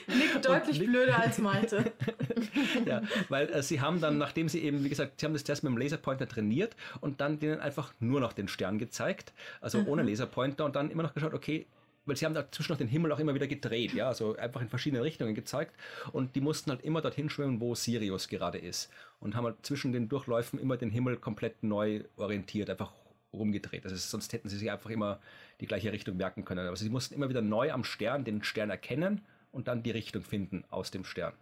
Nick 0.06 0.42
deutlich 0.42 0.78
Nick, 0.78 0.88
blöder 0.88 1.18
als 1.18 1.38
Malte. 1.38 1.92
ja, 2.86 3.02
weil 3.28 3.50
äh, 3.50 3.62
sie 3.62 3.80
haben 3.80 4.00
dann, 4.00 4.16
nachdem 4.16 4.48
sie 4.48 4.62
eben, 4.62 4.82
wie 4.82 4.88
gesagt, 4.88 5.20
sie 5.20 5.26
haben 5.26 5.34
das 5.34 5.42
erst 5.42 5.62
mit 5.62 5.72
dem 5.72 5.78
Laserpointer 5.78 6.26
trainiert 6.26 6.74
und 7.00 7.20
dann 7.20 7.38
denen 7.38 7.60
einfach 7.60 7.92
nur 8.00 8.20
noch 8.20 8.32
den 8.32 8.48
Stern 8.48 8.78
gezeigt, 8.78 9.34
also 9.60 9.80
mhm. 9.80 9.88
ohne 9.88 10.02
Laserpointer 10.02 10.64
und 10.64 10.74
dann 10.74 10.90
immer 10.90 11.02
noch 11.02 11.12
geschaut, 11.12 11.34
okay, 11.34 11.66
weil 12.06 12.16
sie 12.16 12.24
haben 12.24 12.34
dazwischen 12.34 12.72
noch 12.72 12.78
den 12.78 12.88
Himmel 12.88 13.12
auch 13.12 13.18
immer 13.18 13.34
wieder 13.34 13.46
gedreht, 13.46 13.92
ja, 13.92 14.08
also 14.08 14.36
einfach 14.36 14.60
in 14.62 14.68
verschiedene 14.68 15.02
Richtungen 15.02 15.34
gezeigt 15.34 15.74
und 16.12 16.34
die 16.34 16.40
mussten 16.40 16.70
halt 16.70 16.82
immer 16.82 17.02
dorthin 17.02 17.28
schwimmen, 17.28 17.60
wo 17.60 17.74
Sirius 17.74 18.28
gerade 18.28 18.58
ist 18.58 18.90
und 19.20 19.36
haben 19.36 19.44
halt 19.44 19.66
zwischen 19.66 19.92
den 19.92 20.08
Durchläufen 20.08 20.58
immer 20.58 20.76
den 20.76 20.90
Himmel 20.90 21.16
komplett 21.16 21.62
neu 21.62 22.04
orientiert, 22.16 22.70
einfach 22.70 22.92
rumgedreht. 23.32 23.84
Also 23.84 23.96
sonst 23.96 24.32
hätten 24.32 24.48
sie 24.48 24.56
sich 24.56 24.70
einfach 24.70 24.90
immer 24.90 25.20
die 25.60 25.66
gleiche 25.66 25.92
Richtung 25.92 26.16
merken 26.16 26.44
können. 26.44 26.66
Aber 26.66 26.76
sie 26.76 26.88
mussten 26.88 27.14
immer 27.14 27.28
wieder 27.28 27.42
neu 27.42 27.72
am 27.72 27.84
Stern 27.84 28.24
den 28.24 28.42
Stern 28.42 28.70
erkennen 28.70 29.22
und 29.52 29.68
dann 29.68 29.82
die 29.82 29.90
Richtung 29.90 30.22
finden 30.22 30.64
aus 30.70 30.90
dem 30.90 31.04
Stern. 31.04 31.34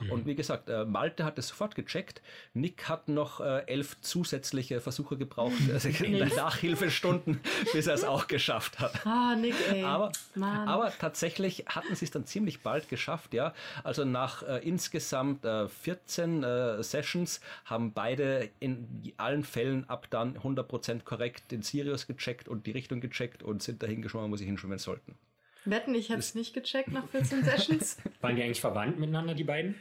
Mhm. 0.00 0.10
Und 0.10 0.26
wie 0.26 0.34
gesagt, 0.34 0.68
äh, 0.68 0.84
Malte 0.84 1.24
hat 1.24 1.38
es 1.38 1.48
sofort 1.48 1.74
gecheckt. 1.74 2.22
Nick 2.52 2.88
hat 2.88 3.08
noch 3.08 3.40
äh, 3.40 3.64
elf 3.66 4.00
zusätzliche 4.00 4.80
Versuche 4.80 5.16
gebraucht, 5.16 5.54
also 5.72 5.88
Nachhilfestunden, 5.88 7.40
bis 7.72 7.86
er 7.86 7.94
es 7.94 8.04
auch 8.04 8.26
geschafft 8.26 8.78
hat. 8.78 9.06
Ah, 9.06 9.34
Nick, 9.36 9.54
ey. 9.70 9.84
Aber, 9.84 10.12
aber 10.40 10.92
tatsächlich 10.98 11.64
hatten 11.66 11.94
sie 11.94 12.04
es 12.04 12.10
dann 12.10 12.26
ziemlich 12.26 12.62
bald 12.62 12.88
geschafft, 12.88 13.34
ja. 13.34 13.54
Also 13.82 14.04
nach 14.04 14.42
äh, 14.42 14.58
insgesamt 14.66 15.44
äh, 15.44 15.68
14 15.68 16.42
äh, 16.42 16.82
Sessions 16.82 17.40
haben 17.64 17.92
beide 17.92 18.50
in 18.60 19.12
allen 19.16 19.44
Fällen 19.44 19.88
ab 19.88 20.06
dann 20.10 20.38
100% 20.38 21.02
korrekt 21.02 21.50
den 21.50 21.62
Sirius 21.62 22.06
gecheckt 22.06 22.48
und 22.48 22.66
die 22.66 22.72
Richtung 22.72 23.00
gecheckt 23.00 23.42
und 23.42 23.62
sind 23.62 23.82
dahin 23.82 24.02
geschwommen, 24.02 24.30
wo 24.30 24.36
sie 24.36 24.44
hinschwimmen 24.44 24.78
sollten. 24.78 25.16
Wetten, 25.64 25.94
ich 25.94 26.08
hätte 26.08 26.20
es 26.20 26.34
nicht 26.34 26.54
gecheckt 26.54 26.92
nach 26.92 27.08
14 27.08 27.44
Sessions. 27.44 27.96
Waren 28.20 28.36
die 28.36 28.42
eigentlich 28.42 28.60
verwandt 28.60 28.98
miteinander, 28.98 29.34
die 29.34 29.44
beiden? 29.44 29.76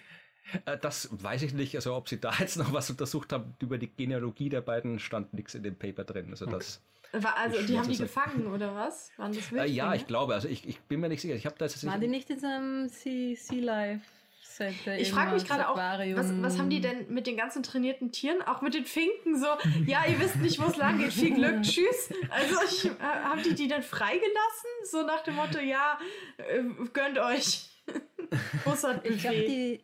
Äh, 0.66 0.78
das 0.78 1.10
weiß 1.12 1.44
ich 1.44 1.54
nicht. 1.54 1.76
Also 1.76 1.96
ob 1.96 2.10
sie 2.10 2.20
da 2.20 2.34
jetzt 2.40 2.58
noch 2.58 2.74
was 2.74 2.90
untersucht 2.90 3.34
haben 3.34 3.56
über 3.60 3.78
die 3.78 3.88
Genealogie 3.88 4.50
der 4.50 4.62
beiden, 4.62 5.00
stand 5.00 5.34
nichts 5.34 5.56
in 5.56 5.64
dem 5.64 5.76
Paper 5.76 6.04
drin. 6.04 6.28
Also 6.30 6.46
das. 6.46 6.82
Also 7.12 7.62
die 7.62 7.78
haben 7.78 7.90
die 7.90 7.98
gefangen 7.98 8.48
oder 8.48 8.74
was? 8.74 9.12
Waren 9.18 9.34
das 9.34 9.52
wirklich? 9.52 9.72
Äh, 9.72 9.76
ja, 9.76 9.94
ich 9.94 10.08
glaube. 10.08 10.34
Also 10.34 10.48
ich, 10.48 10.68
ich 10.68 10.80
bin 10.82 11.00
mir 11.00 11.10
nicht 11.10 11.22
sicher. 11.22 11.36
Ich 11.36 11.46
habe 11.46 11.56
da 11.58 11.66
jetzt 11.66 11.86
Waren 11.86 12.02
die 12.02 12.08
nicht 12.08 12.30
in 12.30 12.40
so 12.40 12.48
einem 12.48 12.90
Sea, 12.90 13.36
sea 13.36 13.62
Life? 13.62 14.06
Center 14.56 14.98
ich 14.98 15.12
frage 15.12 15.32
mich 15.32 15.46
gerade 15.46 15.68
auch, 15.68 15.78
was, 15.78 16.42
was, 16.42 16.60
haben 16.60 16.70
die 16.70 16.80
denn 16.80 17.12
mit 17.12 17.26
den 17.26 17.38
ganzen 17.38 17.64
trainierten 17.64 18.12
Tieren, 18.12 18.42
auch 18.42 18.62
mit 18.62 18.74
den 18.74 18.86
Finken 18.86 19.40
so, 19.40 19.48
ja, 19.86 20.06
ihr 20.06 20.20
wisst 20.20 20.38
nicht, 20.38 20.62
wo 20.62 20.66
es 20.66 20.78
lang 20.78 21.00
geht, 21.00 21.14
viel 21.14 21.34
Glück, 21.34 21.64
tschüss. 21.64 22.14
Also 22.30 22.56
ich, 22.66 22.86
äh, 22.86 23.04
haben 23.04 23.42
die 23.42 23.56
die 23.56 23.68
dann 23.68 23.84
freigelassen? 23.84 24.70
So 24.86 25.04
nach 25.04 25.24
dem 25.24 25.36
Motto, 25.36 25.60
ja, 25.60 25.98
äh, 26.38 26.64
gönnt 26.94 27.18
euch. 27.18 27.70
Bussard 28.64 29.06
ich 29.06 29.22
glaube, 29.22 29.38
die, 29.38 29.84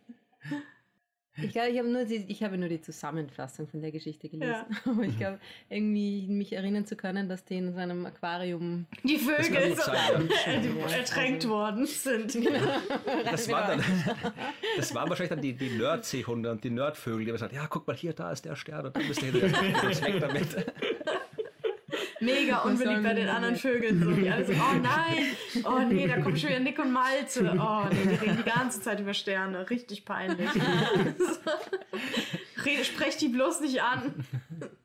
ich 1.41 1.51
glaube, 1.51 1.69
ich 1.69 1.77
habe 1.77 1.89
nur, 1.89 2.05
die, 2.05 2.25
ich 2.27 2.43
habe 2.43 2.57
nur 2.57 2.69
die 2.69 2.81
Zusammenfassung 2.81 3.67
von 3.67 3.81
der 3.81 3.91
Geschichte 3.91 4.29
gelesen. 4.29 4.51
Ja. 4.51 4.67
Aber 4.91 5.03
ich 5.03 5.17
glaube, 5.17 5.39
irgendwie 5.69 6.27
mich 6.27 6.53
erinnern 6.53 6.85
zu 6.85 6.95
können, 6.95 7.29
dass 7.29 7.45
die 7.45 7.57
in 7.57 7.73
so 7.73 7.79
einem 7.79 8.05
Aquarium. 8.05 8.85
Die 9.03 9.17
Vögel 9.17 9.75
so 9.75 9.91
ertränkt 10.91 11.43
also, 11.43 11.49
worden 11.49 11.85
sind. 11.85 12.31
Genau. 12.31 12.49
Das, 13.29 13.49
war 13.49 13.67
dann, 13.67 13.83
das 14.77 14.93
waren 14.93 15.09
wahrscheinlich 15.09 15.29
dann 15.29 15.41
die, 15.41 15.53
die 15.53 15.69
Nerdseehunde 15.69 16.51
und 16.51 16.63
die 16.63 16.69
Nerdvögel, 16.69 17.25
die 17.25 17.31
haben 17.31 17.35
gesagt: 17.35 17.53
Ja, 17.53 17.67
guck 17.67 17.87
mal, 17.87 17.95
hier, 17.95 18.13
da 18.13 18.31
ist 18.31 18.45
der 18.45 18.55
Stern 18.55 18.87
und 18.87 18.95
da 18.95 19.01
müsst 19.01 19.21
ihr 19.21 19.31
hin. 19.31 19.41
weg 19.41 20.19
damit 20.19 20.55
mega 22.19 22.59
unbeliebt 22.59 23.03
bei 23.03 23.13
den 23.13 23.29
anderen 23.29 23.55
Vögeln. 23.55 24.03
So, 24.03 24.11
die 24.11 24.29
alle 24.29 24.45
so, 24.45 24.53
oh 24.53 24.77
nein, 24.81 25.25
oh 25.63 25.79
nee, 25.87 26.07
da 26.07 26.19
kommen 26.21 26.37
schon 26.37 26.49
wieder 26.49 26.59
Nick 26.59 26.79
und 26.79 26.91
Malte. 26.91 27.55
Oh 27.59 27.83
nee, 27.89 28.03
die 28.03 28.15
reden 28.15 28.37
die 28.37 28.43
ganze 28.49 28.81
Zeit 28.81 28.99
über 28.99 29.13
Sterne. 29.13 29.69
Richtig 29.69 30.05
peinlich. 30.05 30.49
Sprecht 32.83 33.21
die 33.21 33.29
bloß 33.29 33.61
nicht 33.61 33.81
an. 33.81 34.13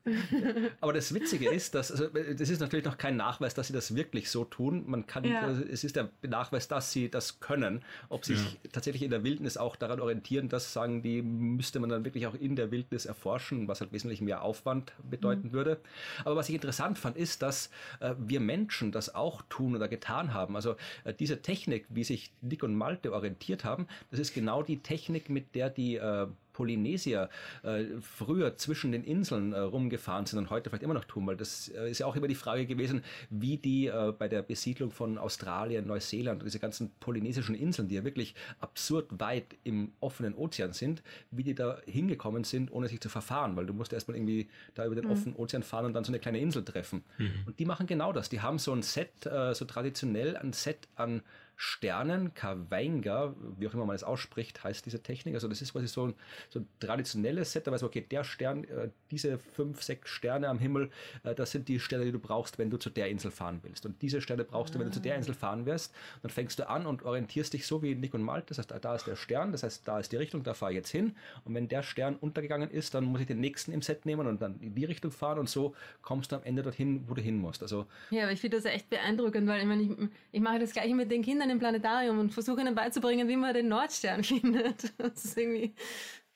Aber 0.81 0.93
das 0.93 1.13
Witzige 1.13 1.49
ist, 1.49 1.75
dass, 1.75 1.91
also, 1.91 2.07
das 2.07 2.49
ist 2.49 2.59
natürlich 2.59 2.85
noch 2.85 2.97
kein 2.97 3.17
Nachweis, 3.17 3.53
dass 3.53 3.67
sie 3.67 3.73
das 3.73 3.95
wirklich 3.95 4.29
so 4.29 4.45
tun. 4.45 4.83
Man 4.87 5.07
kann, 5.07 5.23
ja. 5.23 5.41
also, 5.41 5.63
es 5.63 5.83
ist 5.83 5.95
der 5.95 6.09
Nachweis, 6.21 6.67
dass 6.67 6.91
sie 6.91 7.09
das 7.09 7.39
können. 7.39 7.83
Ob 8.09 8.25
sie 8.25 8.33
ja. 8.33 8.39
sich 8.39 8.59
tatsächlich 8.71 9.03
in 9.03 9.09
der 9.09 9.23
Wildnis 9.23 9.57
auch 9.57 9.75
daran 9.75 9.99
orientieren, 9.99 10.49
das 10.49 10.73
sagen 10.73 11.01
die, 11.01 11.21
müsste 11.21 11.79
man 11.79 11.89
dann 11.89 12.05
wirklich 12.05 12.27
auch 12.27 12.35
in 12.35 12.55
der 12.55 12.71
Wildnis 12.71 13.05
erforschen, 13.05 13.67
was 13.67 13.81
halt 13.81 13.91
wesentlich 13.93 14.21
mehr 14.21 14.41
Aufwand 14.41 14.93
bedeuten 15.09 15.47
mhm. 15.47 15.53
würde. 15.53 15.79
Aber 16.23 16.35
was 16.35 16.49
ich 16.49 16.55
interessant 16.55 16.99
fand, 16.99 17.17
ist, 17.17 17.41
dass 17.41 17.69
äh, 17.99 18.13
wir 18.17 18.39
Menschen 18.39 18.91
das 18.91 19.15
auch 19.15 19.41
tun 19.49 19.75
oder 19.75 19.87
getan 19.87 20.33
haben. 20.33 20.55
Also 20.55 20.75
äh, 21.03 21.13
diese 21.13 21.41
Technik, 21.41 21.85
wie 21.89 22.03
sich 22.03 22.31
Nick 22.41 22.63
und 22.63 22.75
Malte 22.75 23.13
orientiert 23.13 23.63
haben, 23.63 23.87
das 24.11 24.19
ist 24.19 24.33
genau 24.33 24.63
die 24.63 24.79
Technik, 24.79 25.29
mit 25.29 25.55
der 25.55 25.69
die 25.69 25.95
äh, 25.95 26.27
Polynesier 26.55 27.29
äh, 27.63 27.83
früher 27.99 28.55
zwischen 28.55 28.93
den 28.93 29.03
Inseln 29.03 29.51
äh, 29.51 29.59
rumgefahren 29.59 30.25
sind 30.25 30.39
und 30.39 30.49
heute 30.49 30.69
vielleicht 30.69 30.83
immer 30.83 30.93
noch 30.93 31.03
tun, 31.03 31.27
weil 31.27 31.35
das 31.35 31.67
äh, 31.67 31.91
ist 31.91 31.99
ja 31.99 32.05
auch 32.05 32.15
immer 32.15 32.29
die 32.29 32.35
Frage 32.35 32.65
gewesen, 32.65 33.03
wie 33.29 33.57
die 33.57 33.91
bei 34.17 34.27
der 34.27 34.41
Besiedlung 34.41 34.91
von 34.91 35.17
Australien, 35.17 35.85
Neuseeland, 35.87 36.43
diese 36.43 36.59
ganzen 36.59 36.91
polynesischen 36.99 37.55
Inseln, 37.55 37.87
die 37.87 37.95
ja 37.95 38.03
wirklich 38.03 38.35
absurd 38.59 39.19
weit 39.19 39.55
im 39.63 39.91
offenen 39.99 40.33
Ozean 40.33 40.71
sind, 40.71 41.03
wie 41.31 41.43
die 41.43 41.55
da 41.55 41.79
hingekommen 41.85 42.43
sind, 42.43 42.71
ohne 42.71 42.87
sich 42.87 43.01
zu 43.01 43.09
verfahren, 43.09 43.55
weil 43.55 43.65
du 43.65 43.73
musst 43.73 43.91
erstmal 43.91 44.17
irgendwie 44.17 44.47
da 44.73 44.85
über 44.85 44.95
den 44.95 45.05
mhm. 45.05 45.11
offenen 45.11 45.35
Ozean 45.35 45.63
fahren 45.63 45.85
und 45.85 45.93
dann 45.93 46.03
so 46.03 46.11
eine 46.11 46.19
kleine 46.19 46.39
Insel 46.39 46.63
treffen. 46.63 47.03
Mhm. 47.17 47.31
Und 47.45 47.59
die 47.59 47.65
machen 47.65 47.87
genau 47.87 48.13
das. 48.13 48.29
Die 48.29 48.41
haben 48.41 48.59
so 48.59 48.71
ein 48.71 48.81
Set, 48.81 49.11
so 49.23 49.65
traditionell 49.65 50.37
ein 50.37 50.53
Set 50.53 50.87
an 50.95 51.21
Sternen, 51.57 52.33
Kawainga, 52.33 53.33
wie 53.57 53.67
auch 53.67 53.73
immer 53.73 53.85
man 53.85 53.95
es 53.95 54.03
ausspricht, 54.03 54.63
heißt 54.63 54.85
diese 54.85 55.01
Technik. 55.01 55.35
Also 55.35 55.47
das 55.47 55.61
ist 55.61 55.73
quasi 55.73 55.87
so 55.87 56.07
ein, 56.07 56.13
so 56.49 56.59
ein 56.59 56.67
traditionelles 56.79 57.51
Set, 57.51 57.67
da 57.67 57.71
weiß 57.71 57.81
man, 57.81 57.89
okay, 57.89 58.05
der 58.09 58.23
Stern, 58.23 58.63
äh, 58.65 58.89
diese 59.11 59.37
fünf, 59.37 59.81
sechs 59.81 60.09
Sterne 60.09 60.49
am 60.49 60.59
Himmel, 60.59 60.89
äh, 61.23 61.33
das 61.35 61.51
sind 61.51 61.67
die 61.67 61.79
Sterne, 61.79 62.05
die 62.05 62.11
du 62.11 62.19
brauchst, 62.19 62.57
wenn 62.57 62.69
du 62.69 62.77
zu 62.77 62.89
der 62.89 63.09
Insel 63.09 63.31
fahren 63.31 63.59
willst. 63.63 63.85
Und 63.85 64.01
diese 64.01 64.21
Sterne 64.21 64.43
brauchst 64.43 64.75
du, 64.75 64.79
wenn 64.79 64.87
du 64.87 64.93
zu 64.93 64.99
der 64.99 65.15
Insel 65.15 65.33
fahren 65.33 65.65
wirst. 65.65 65.93
Dann 66.21 66.31
fängst 66.31 66.59
du 66.59 66.69
an 66.69 66.85
und 66.85 67.03
orientierst 67.03 67.53
dich 67.53 67.65
so 67.65 67.81
wie 67.81 67.95
Nick 67.95 68.13
und 68.13 68.21
Malte. 68.21 68.47
Das 68.49 68.57
heißt, 68.57 68.73
da 68.81 68.95
ist 68.95 69.07
der 69.07 69.15
Stern, 69.15 69.51
das 69.51 69.63
heißt, 69.63 69.87
da 69.87 69.99
ist 69.99 70.11
die 70.11 70.17
Richtung, 70.17 70.43
da 70.43 70.53
fahre 70.53 70.71
ich 70.71 70.77
jetzt 70.77 70.89
hin. 70.89 71.15
Und 71.45 71.53
wenn 71.53 71.67
der 71.67 71.83
Stern 71.83 72.15
untergegangen 72.15 72.69
ist, 72.69 72.93
dann 72.93 73.05
muss 73.05 73.21
ich 73.21 73.27
den 73.27 73.39
nächsten 73.39 73.71
im 73.71 73.81
Set 73.81 74.05
nehmen 74.05 74.27
und 74.27 74.41
dann 74.41 74.59
in 74.59 74.75
die 74.75 74.85
Richtung 74.85 75.11
fahren 75.11 75.39
und 75.39 75.49
so 75.49 75.73
kommst 76.01 76.31
du 76.31 76.37
am 76.37 76.43
Ende 76.43 76.63
dorthin, 76.63 77.05
wo 77.07 77.13
du 77.13 77.21
hin 77.21 77.37
musst. 77.37 77.61
Also, 77.61 77.85
ja, 78.09 78.23
aber 78.23 78.31
ich 78.31 78.41
finde 78.41 78.57
das 78.57 78.65
echt 78.65 78.89
beeindruckend, 78.89 79.47
weil 79.47 79.61
ich, 79.61 79.67
meine, 79.67 79.83
ich, 79.83 79.91
ich 80.31 80.41
mache 80.41 80.59
das 80.59 80.71
gleiche 80.71 80.95
mit 80.95 81.11
den 81.11 81.21
Kindern 81.21 81.44
im 81.49 81.59
Planetarium 81.59 82.19
und 82.19 82.33
versuche 82.33 82.61
ihnen 82.61 82.75
beizubringen, 82.75 83.27
wie 83.27 83.37
man 83.37 83.53
den 83.53 83.67
Nordstern 83.67 84.23
findet. 84.23 84.93
Das 84.97 85.25
ist 85.25 85.37
irgendwie 85.37 85.75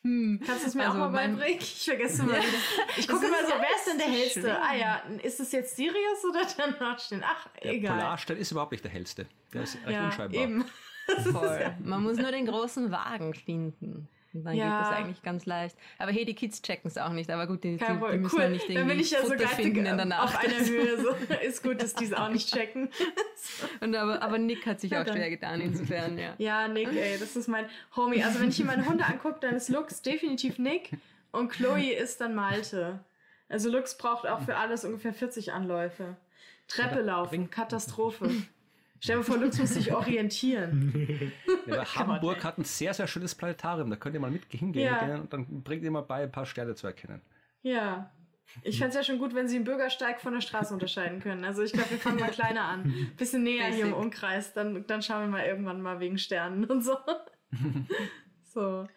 Hm. 0.03 0.39
Kannst 0.45 0.64
du 0.64 0.68
es 0.70 0.76
mir 0.76 0.86
also 0.86 0.93
auch 0.93 1.12
mal 1.12 1.28
beibringen? 1.28 1.60
Ich 1.60 1.84
vergesse 1.84 2.24
mal 2.24 2.38
wieder. 2.38 2.43
Ich 2.97 3.07
gucke 3.07 3.26
immer 3.26 3.45
so, 3.45 3.53
wer 3.57 3.76
ist 3.76 3.88
denn 3.88 3.97
der 3.97 4.07
Hellste? 4.07 4.39
Schlimm. 4.41 4.55
Ah 4.62 4.76
ja, 4.76 5.03
ist 5.22 5.39
es 5.41 5.51
jetzt 5.51 5.76
Sirius 5.76 6.24
oder 6.30 6.45
der 6.45 6.80
Nordstern? 6.80 7.24
Ach, 7.26 7.47
der 7.62 7.74
egal. 7.74 7.97
Der 7.97 8.03
Polarstern 8.03 8.38
ist 8.38 8.51
überhaupt 8.51 8.72
nicht 8.72 8.84
der 8.84 8.91
Hellste. 8.91 9.28
Der 9.53 9.64
ist 9.64 9.76
recht 9.76 9.89
ja, 9.89 10.05
unscheinbar. 10.05 10.41
Eben. 10.41 10.66
Voll. 11.32 11.76
Man 11.84 12.03
muss 12.03 12.18
nur 12.18 12.32
den 12.32 12.45
großen 12.45 12.91
Wagen 12.91 13.34
finden. 13.34 14.07
Und 14.34 14.43
dann 14.43 14.55
ja. 14.55 14.65
geht 14.65 14.88
das 14.88 14.95
eigentlich 14.95 15.21
ganz 15.23 15.45
leicht. 15.45 15.75
Aber 15.97 16.11
hey, 16.11 16.23
die 16.23 16.36
Kids 16.36 16.61
checken 16.61 16.89
es 16.89 16.97
auch 16.97 17.11
nicht. 17.11 17.32
Aber 17.32 17.47
gut, 17.47 17.63
die, 17.63 17.77
die, 17.77 17.86
die 17.86 18.17
müssen 18.17 18.36
cool. 18.36 18.43
ja 18.43 18.49
nicht 18.49 18.69
irgendwie 18.69 18.89
bin 18.89 18.99
ich 18.99 19.11
ja 19.11 19.19
Futter 19.19 19.47
so 19.47 19.55
finden 19.55 19.86
in 19.86 19.97
der 19.97 20.05
Nacht. 20.05 20.36
Auf 20.36 20.43
einer 20.43 20.65
Höhe. 20.65 20.89
So. 20.99 21.15
Ist 21.45 21.63
gut, 21.63 21.82
dass 21.82 21.93
die 21.93 22.05
es 22.05 22.13
auch 22.13 22.30
nicht 22.30 22.53
checken. 22.53 22.89
Und 23.80 23.95
aber, 23.95 24.21
aber 24.21 24.38
Nick 24.38 24.65
hat 24.65 24.82
sich 24.82 24.95
auch 24.95 25.05
schwer 25.05 25.30
getan, 25.30 25.61
insofern, 25.61 26.17
ja. 26.17 26.34
Ja, 26.38 26.67
Nick, 26.67 26.89
ey, 26.93 27.17
das 27.17 27.36
ist 27.36 27.47
mein 27.47 27.65
Homie. 27.95 28.23
Also 28.23 28.39
wenn 28.39 28.49
ich 28.49 28.57
hier 28.57 28.65
meine 28.65 28.86
Hunde 28.86 29.05
angucke, 29.05 29.38
dann 29.41 29.55
ist 29.55 29.69
Lux 29.69 30.01
definitiv 30.01 30.59
Nick 30.59 30.91
und 31.32 31.49
Chloe 31.49 31.93
ist 31.93 32.21
dann 32.21 32.36
Malte. 32.36 32.99
Also 33.47 33.69
Lux 33.69 33.97
braucht 33.97 34.27
auch 34.27 34.41
für 34.41 34.57
alles 34.57 34.84
ungefähr 34.86 35.13
40 35.13 35.53
Anläufe. 35.53 36.17
Treppe 36.67 37.01
laufen, 37.01 37.49
Katastrophe. 37.49 38.30
Stell 39.01 39.17
dir 39.17 39.23
vor, 39.23 39.37
Lux 39.37 39.57
muss 39.57 39.73
sich 39.73 39.93
orientieren. 39.93 41.31
Ja, 41.65 41.85
Hamburg 41.95 42.43
hat 42.43 42.57
ein 42.57 42.63
sehr, 42.63 42.93
sehr 42.93 43.05
schönes 43.05 43.35
Planetarium. 43.35 43.89
Da 43.89 43.95
könnt 43.95 44.15
ihr 44.15 44.19
mal 44.19 44.31
mit 44.31 44.45
hingehen 44.49 44.85
ja. 44.85 45.15
und 45.17 45.31
dann 45.31 45.61
bringt 45.61 45.83
ihr 45.83 45.91
mal 45.91 46.01
bei, 46.01 46.23
ein 46.23 46.31
paar 46.31 46.45
Sterne 46.45 46.73
zu 46.73 46.87
erkennen. 46.87 47.21
Ja. 47.61 48.11
Ich 48.63 48.79
fände 48.79 48.89
es 48.89 48.95
ja 48.95 49.03
schon 49.03 49.19
gut, 49.19 49.35
wenn 49.35 49.47
sie 49.47 49.57
einen 49.57 49.65
Bürgersteig 49.65 50.19
von 50.19 50.33
der 50.33 50.41
Straße 50.41 50.73
unterscheiden 50.73 51.19
können. 51.19 51.45
Also 51.45 51.61
ich 51.61 51.71
glaube, 51.71 51.91
wir 51.91 51.99
fangen 51.99 52.19
mal 52.19 52.31
kleiner 52.31 52.63
an. 52.63 53.11
Bisschen 53.17 53.43
näher 53.43 53.65
Basic. 53.65 53.75
hier 53.75 53.85
im 53.85 53.93
Umkreis. 53.93 54.53
Dann, 54.53 54.87
dann 54.87 55.03
schauen 55.03 55.21
wir 55.21 55.27
mal 55.27 55.45
irgendwann 55.45 55.81
mal 55.81 55.99
wegen 55.99 56.17
Sternen 56.17 56.65
und 56.65 56.83
so. 56.83 56.97
so. 58.43 58.87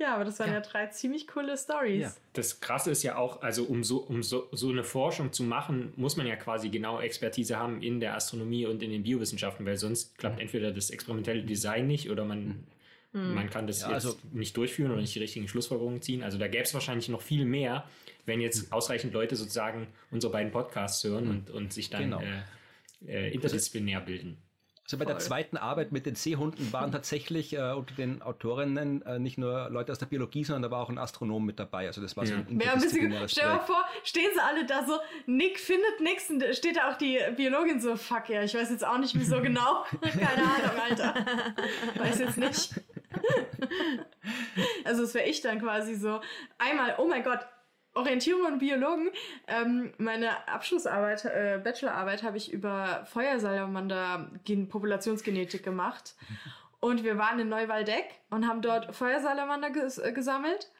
Ja, 0.00 0.14
aber 0.14 0.24
das 0.24 0.38
waren 0.38 0.48
ja, 0.48 0.54
ja 0.54 0.60
drei 0.60 0.86
ziemlich 0.86 1.28
coole 1.28 1.58
Stories. 1.58 2.00
Ja. 2.00 2.12
Das 2.32 2.60
Krasse 2.60 2.90
ist 2.90 3.02
ja 3.02 3.16
auch, 3.16 3.42
also 3.42 3.64
um, 3.64 3.84
so, 3.84 3.98
um 3.98 4.22
so, 4.22 4.48
so 4.50 4.70
eine 4.70 4.82
Forschung 4.82 5.30
zu 5.30 5.42
machen, 5.42 5.92
muss 5.96 6.16
man 6.16 6.26
ja 6.26 6.36
quasi 6.36 6.70
genau 6.70 7.00
Expertise 7.00 7.58
haben 7.58 7.82
in 7.82 8.00
der 8.00 8.14
Astronomie 8.14 8.64
und 8.64 8.82
in 8.82 8.90
den 8.90 9.02
Biowissenschaften, 9.02 9.66
weil 9.66 9.76
sonst 9.76 10.16
klappt 10.16 10.36
mhm. 10.36 10.42
entweder 10.42 10.72
das 10.72 10.88
experimentelle 10.88 11.42
Design 11.42 11.86
nicht 11.86 12.10
oder 12.10 12.24
man, 12.24 12.64
mhm. 13.12 13.34
man 13.34 13.50
kann 13.50 13.66
das 13.66 13.82
ja, 13.82 13.88
jetzt 13.88 14.06
also, 14.06 14.18
nicht 14.32 14.56
durchführen 14.56 14.90
oder 14.90 15.02
nicht 15.02 15.14
die 15.14 15.18
richtigen 15.18 15.46
Schlussfolgerungen 15.48 16.00
ziehen. 16.00 16.22
Also 16.22 16.38
da 16.38 16.48
gäbe 16.48 16.64
es 16.64 16.72
wahrscheinlich 16.72 17.10
noch 17.10 17.20
viel 17.20 17.44
mehr, 17.44 17.84
wenn 18.24 18.40
jetzt 18.40 18.72
ausreichend 18.72 19.12
Leute 19.12 19.36
sozusagen 19.36 19.86
unsere 20.10 20.32
beiden 20.32 20.50
Podcasts 20.50 21.04
hören 21.04 21.24
mhm. 21.24 21.30
und, 21.30 21.50
und 21.50 21.72
sich 21.74 21.90
dann 21.90 22.04
genau. 22.04 22.22
äh, 23.06 23.26
äh, 23.26 23.34
interdisziplinär 23.34 24.00
bilden. 24.00 24.38
Also 24.90 24.98
bei 24.98 25.04
Voll. 25.04 25.14
der 25.14 25.20
zweiten 25.20 25.56
Arbeit 25.56 25.92
mit 25.92 26.04
den 26.04 26.16
Seehunden 26.16 26.72
waren 26.72 26.90
tatsächlich 26.90 27.56
äh, 27.56 27.60
unter 27.74 27.94
den 27.94 28.22
Autorinnen 28.22 29.02
äh, 29.02 29.20
nicht 29.20 29.38
nur 29.38 29.70
Leute 29.70 29.92
aus 29.92 29.98
der 29.98 30.06
Biologie, 30.06 30.42
sondern 30.42 30.62
da 30.62 30.70
war 30.72 30.82
auch 30.82 30.88
ein 30.88 30.98
Astronom 30.98 31.46
mit 31.46 31.60
dabei. 31.60 31.86
Also 31.86 32.02
das 32.02 32.16
war 32.16 32.24
ja. 32.24 32.30
so 32.30 32.36
ein 32.36 32.60
ja, 32.60 32.72
ein 32.72 32.80
bisschen, 32.80 33.28
Stell 33.28 33.44
dir 33.44 33.54
mal 33.54 33.60
vor, 33.60 33.84
stehen 34.02 34.30
sie 34.34 34.40
alle 34.40 34.66
da 34.66 34.84
so, 34.84 34.98
Nick 35.26 35.60
findet 35.60 36.00
nichts 36.00 36.28
und 36.28 36.42
steht 36.56 36.76
da 36.76 36.90
auch 36.90 36.98
die 36.98 37.20
Biologin 37.36 37.80
so, 37.80 37.94
fuck 37.94 38.30
ja, 38.30 38.42
ich 38.42 38.52
weiß 38.52 38.68
jetzt 38.68 38.84
auch 38.84 38.98
nicht 38.98 39.16
wieso 39.16 39.40
genau. 39.40 39.84
Keine 40.00 40.42
Ahnung, 40.42 40.80
Alter. 40.82 41.14
weiß 41.94 42.18
jetzt 42.18 42.38
nicht. 42.38 42.80
also 44.84 45.02
das 45.02 45.14
wäre 45.14 45.28
ich 45.28 45.40
dann 45.40 45.60
quasi 45.60 45.94
so, 45.94 46.20
einmal, 46.58 46.96
oh 46.98 47.06
mein 47.06 47.22
Gott, 47.22 47.46
Orientierung 47.94 48.44
und 48.46 48.58
Biologen. 48.58 49.10
Ähm, 49.46 49.92
meine 49.98 50.48
Abschlussarbeit, 50.48 51.24
äh, 51.24 51.60
Bachelorarbeit, 51.62 52.22
habe 52.22 52.36
ich 52.36 52.52
über 52.52 53.04
Feuersalamander 53.06 54.30
Populationsgenetik 54.68 55.62
gemacht. 55.62 56.14
Und 56.80 57.04
wir 57.04 57.18
waren 57.18 57.38
in 57.38 57.50
Neuwaldeck 57.50 58.06
und 58.30 58.48
haben 58.48 58.62
dort 58.62 58.96
Feuersalamander 58.96 59.68
ges 59.68 59.98
äh, 59.98 60.12
gesammelt 60.12 60.72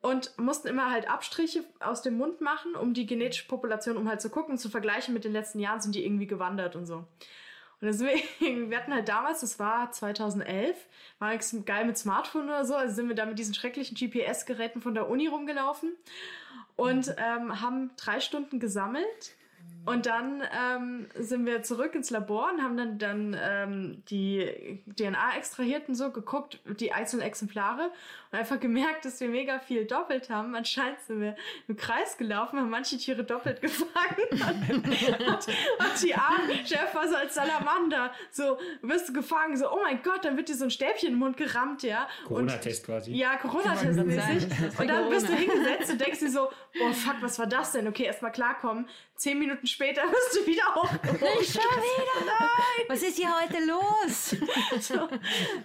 und 0.00 0.38
mussten 0.38 0.68
immer 0.68 0.92
halt 0.92 1.10
Abstriche 1.10 1.64
aus 1.80 2.02
dem 2.02 2.16
Mund 2.16 2.40
machen, 2.40 2.76
um 2.76 2.94
die 2.94 3.06
genetische 3.06 3.48
Population, 3.48 3.96
um 3.96 4.08
halt 4.08 4.20
zu 4.20 4.30
gucken, 4.30 4.56
zu 4.56 4.68
vergleichen 4.70 5.14
mit 5.14 5.24
den 5.24 5.32
letzten 5.32 5.58
Jahren, 5.58 5.80
sind 5.80 5.96
die 5.96 6.04
irgendwie 6.04 6.28
gewandert 6.28 6.76
und 6.76 6.86
so. 6.86 6.98
Und 7.80 7.86
deswegen, 7.86 8.22
wir 8.70 8.78
hatten 8.78 8.94
halt 8.94 9.08
damals, 9.08 9.40
das 9.40 9.58
war 9.58 9.90
2011, 9.90 10.76
war 11.18 11.30
nichts 11.30 11.54
geil 11.64 11.84
mit 11.84 11.98
Smartphone 11.98 12.44
oder 12.44 12.64
so, 12.64 12.76
also 12.76 12.94
sind 12.94 13.08
wir 13.08 13.16
da 13.16 13.26
mit 13.26 13.38
diesen 13.38 13.54
schrecklichen 13.54 13.96
GPS-Geräten 13.96 14.80
von 14.80 14.94
der 14.94 15.08
Uni 15.08 15.26
rumgelaufen 15.26 15.96
und 16.78 17.12
ähm, 17.18 17.60
haben 17.60 17.90
drei 17.96 18.20
Stunden 18.20 18.60
gesammelt. 18.60 19.34
Und 19.88 20.04
dann 20.04 20.42
ähm, 20.52 21.06
sind 21.18 21.46
wir 21.46 21.62
zurück 21.62 21.94
ins 21.94 22.10
Labor 22.10 22.50
und 22.52 22.62
haben 22.62 22.76
dann, 22.76 22.98
dann 22.98 23.36
ähm, 23.40 24.02
die 24.10 24.82
DNA 24.98 25.36
extrahiert 25.38 25.88
und 25.88 25.94
so, 25.94 26.10
geguckt, 26.10 26.60
die 26.78 26.92
einzelnen 26.92 27.24
Exemplare 27.24 27.90
und 28.30 28.38
einfach 28.38 28.60
gemerkt, 28.60 29.06
dass 29.06 29.18
wir 29.20 29.28
mega 29.28 29.60
viel 29.60 29.86
doppelt 29.86 30.28
haben. 30.28 30.54
Anscheinend 30.54 31.00
sind 31.00 31.22
wir 31.22 31.36
im 31.68 31.76
Kreis 31.76 32.18
gelaufen, 32.18 32.58
haben 32.58 32.68
manche 32.68 32.98
Tiere 32.98 33.24
doppelt 33.24 33.60
gefangen. 33.62 33.88
und, 34.68 34.86
und, 34.86 36.02
die 36.02 36.14
armen 36.14 36.66
Chef 36.66 36.94
war 36.94 37.08
so 37.08 37.16
als 37.16 37.34
Salamander, 37.34 38.12
so 38.30 38.58
wirst 38.82 39.08
du 39.08 39.14
gefangen, 39.14 39.56
so 39.56 39.72
oh 39.72 39.80
mein 39.82 40.02
Gott, 40.02 40.22
dann 40.22 40.36
wird 40.36 40.50
dir 40.50 40.54
so 40.54 40.64
ein 40.64 40.70
Stäbchen 40.70 41.14
im 41.14 41.18
Mund 41.18 41.38
gerammt, 41.38 41.82
ja. 41.82 42.08
Corona-Test 42.26 42.84
quasi. 42.84 43.12
Ja, 43.12 43.36
Corona-Test 43.36 44.04
mäßig. 44.04 44.48
Und 44.78 44.86
dann 44.86 45.08
bist 45.08 45.30
du 45.30 45.32
hingesetzt 45.32 45.90
und 45.92 45.98
denkst 45.98 46.18
dir 46.18 46.30
so, 46.30 46.50
oh 46.82 46.92
fuck, 46.92 47.16
was 47.22 47.38
war 47.38 47.46
das 47.46 47.72
denn? 47.72 47.88
Okay, 47.88 48.04
erstmal 48.04 48.32
klarkommen. 48.32 48.86
Zehn 49.18 49.38
Minuten 49.38 49.66
später 49.66 50.02
wirst 50.02 50.36
du 50.36 50.46
wieder 50.46 50.74
hochgeholt. 50.74 51.40
Nicht 51.40 51.52
schon 51.52 51.62
wieder, 51.62 52.24
nein! 52.24 52.86
Was 52.88 53.02
ist 53.02 53.16
hier 53.16 53.28
heute 53.38 53.64
los? 53.66 54.30
so, 54.80 54.94
also 54.94 55.10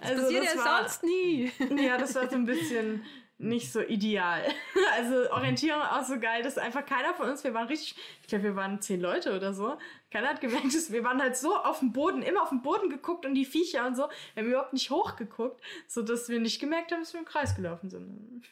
das 0.00 0.22
passiert 0.22 0.44
ja 0.44 0.78
sonst 0.78 1.02
nie. 1.04 1.52
Ja, 1.76 1.96
das 1.96 2.14
war 2.14 2.28
so 2.28 2.34
ein 2.34 2.44
bisschen 2.44 2.64
bisschen 2.64 3.04
nicht 3.38 3.72
so 3.72 3.80
ideal. 3.80 4.42
Also 4.96 5.30
Orientierung 5.32 5.82
auch 5.82 6.04
so 6.04 6.20
geil, 6.20 6.42
dass 6.42 6.56
einfach 6.56 6.86
keiner 6.86 7.14
von 7.14 7.28
uns, 7.28 7.42
wir 7.42 7.52
waren 7.52 7.66
richtig, 7.66 7.96
ich 8.22 8.28
glaube, 8.28 8.44
wir 8.44 8.56
waren 8.56 8.80
zehn 8.80 9.00
Leute 9.00 9.34
oder 9.34 9.52
so. 9.52 9.76
Keiner 10.10 10.28
hat 10.28 10.40
gemerkt, 10.40 10.66
dass 10.66 10.92
wir 10.92 11.02
waren 11.02 11.20
halt 11.20 11.36
so 11.36 11.56
auf 11.56 11.80
dem 11.80 11.92
Boden, 11.92 12.22
immer 12.22 12.42
auf 12.42 12.50
dem 12.50 12.62
Boden 12.62 12.88
geguckt 12.90 13.26
und 13.26 13.34
die 13.34 13.44
Viecher 13.44 13.86
und 13.86 13.96
so. 13.96 14.08
Wir 14.34 14.42
haben 14.42 14.50
überhaupt 14.50 14.72
nicht 14.72 14.90
hochgeguckt, 14.90 15.60
so 15.88 16.02
dass 16.02 16.28
wir 16.28 16.38
nicht 16.38 16.60
gemerkt 16.60 16.92
haben, 16.92 17.00
dass 17.00 17.12
wir 17.12 17.20
im 17.20 17.26
Kreis 17.26 17.56
gelaufen 17.56 17.90
sind. 17.90 18.44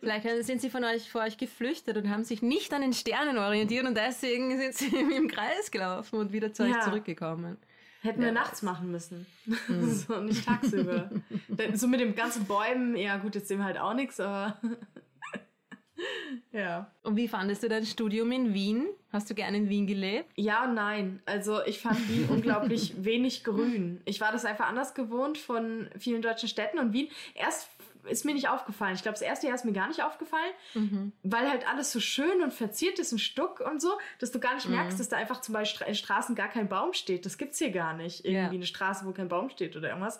Vielleicht 0.00 0.44
sind 0.44 0.60
sie 0.60 0.70
von 0.70 0.84
euch 0.84 1.10
vor 1.10 1.22
euch 1.22 1.36
geflüchtet 1.36 1.96
und 1.96 2.08
haben 2.08 2.24
sich 2.24 2.42
nicht 2.42 2.72
an 2.72 2.82
den 2.82 2.92
Sternen 2.92 3.38
orientiert 3.38 3.84
und 3.86 3.96
deswegen 3.96 4.56
sind 4.56 4.74
sie 4.74 4.96
im 5.16 5.28
Kreis 5.28 5.70
gelaufen 5.70 6.18
und 6.18 6.32
wieder 6.32 6.52
zu 6.52 6.64
ja. 6.64 6.76
euch 6.76 6.84
zurückgekommen. 6.84 7.58
Hätten 8.00 8.20
ja. 8.20 8.26
wir 8.26 8.32
nachts 8.32 8.62
machen 8.62 8.90
müssen. 8.90 9.26
Mhm. 9.46 9.90
so, 9.90 10.20
nicht 10.20 10.44
tagsüber. 10.44 11.10
so 11.74 11.88
mit 11.88 12.00
dem 12.00 12.14
ganzen 12.14 12.44
Bäumen, 12.44 12.96
ja 12.96 13.16
gut, 13.16 13.34
jetzt 13.34 13.48
sehen 13.48 13.58
wir 13.58 13.64
halt 13.64 13.78
auch 13.78 13.94
nichts, 13.94 14.20
aber. 14.20 14.60
ja. 16.52 16.92
Und 17.02 17.16
wie 17.16 17.28
fandest 17.28 17.62
du 17.62 17.68
dein 17.68 17.86
Studium 17.86 18.30
in 18.30 18.54
Wien? 18.54 18.86
Hast 19.10 19.30
du 19.30 19.34
gerne 19.34 19.56
in 19.56 19.68
Wien 19.70 19.86
gelebt? 19.86 20.30
Ja 20.36 20.64
und 20.64 20.74
nein. 20.74 21.22
Also 21.24 21.64
ich 21.64 21.80
fand 21.80 22.08
Wien 22.08 22.28
unglaublich 22.28 23.04
wenig 23.04 23.42
grün. 23.42 24.02
Ich 24.04 24.20
war 24.20 24.32
das 24.32 24.44
einfach 24.44 24.68
anders 24.68 24.94
gewohnt 24.94 25.38
von 25.38 25.88
vielen 25.98 26.20
deutschen 26.20 26.48
Städten 26.48 26.78
und 26.78 26.92
Wien. 26.92 27.08
Erst 27.34 27.70
ist 28.06 28.24
mir 28.24 28.34
nicht 28.34 28.48
aufgefallen. 28.48 28.94
Ich 28.94 29.02
glaube, 29.02 29.14
das 29.14 29.22
erste 29.22 29.46
Jahr 29.46 29.54
ist 29.54 29.64
mir 29.64 29.72
gar 29.72 29.88
nicht 29.88 30.02
aufgefallen, 30.02 30.52
mhm. 30.74 31.12
weil 31.22 31.48
halt 31.48 31.68
alles 31.68 31.92
so 31.92 32.00
schön 32.00 32.42
und 32.42 32.52
verziert 32.52 32.98
ist, 32.98 33.12
ein 33.12 33.18
Stuck 33.18 33.60
und 33.60 33.80
so, 33.80 33.92
dass 34.18 34.30
du 34.30 34.40
gar 34.40 34.54
nicht 34.54 34.68
mhm. 34.68 34.76
merkst, 34.76 34.98
dass 34.98 35.08
da 35.08 35.16
einfach 35.16 35.40
zum 35.40 35.52
Beispiel 35.52 35.86
in 35.86 35.94
Straßen 35.94 36.34
gar 36.34 36.48
kein 36.48 36.68
Baum 36.68 36.92
steht. 36.92 37.26
Das 37.26 37.38
gibt's 37.38 37.58
hier 37.58 37.70
gar 37.70 37.94
nicht. 37.94 38.24
Irgendwie 38.24 38.44
ja. 38.44 38.50
eine 38.50 38.66
Straße, 38.66 39.06
wo 39.06 39.12
kein 39.12 39.28
Baum 39.28 39.50
steht 39.50 39.76
oder 39.76 39.88
irgendwas. 39.88 40.18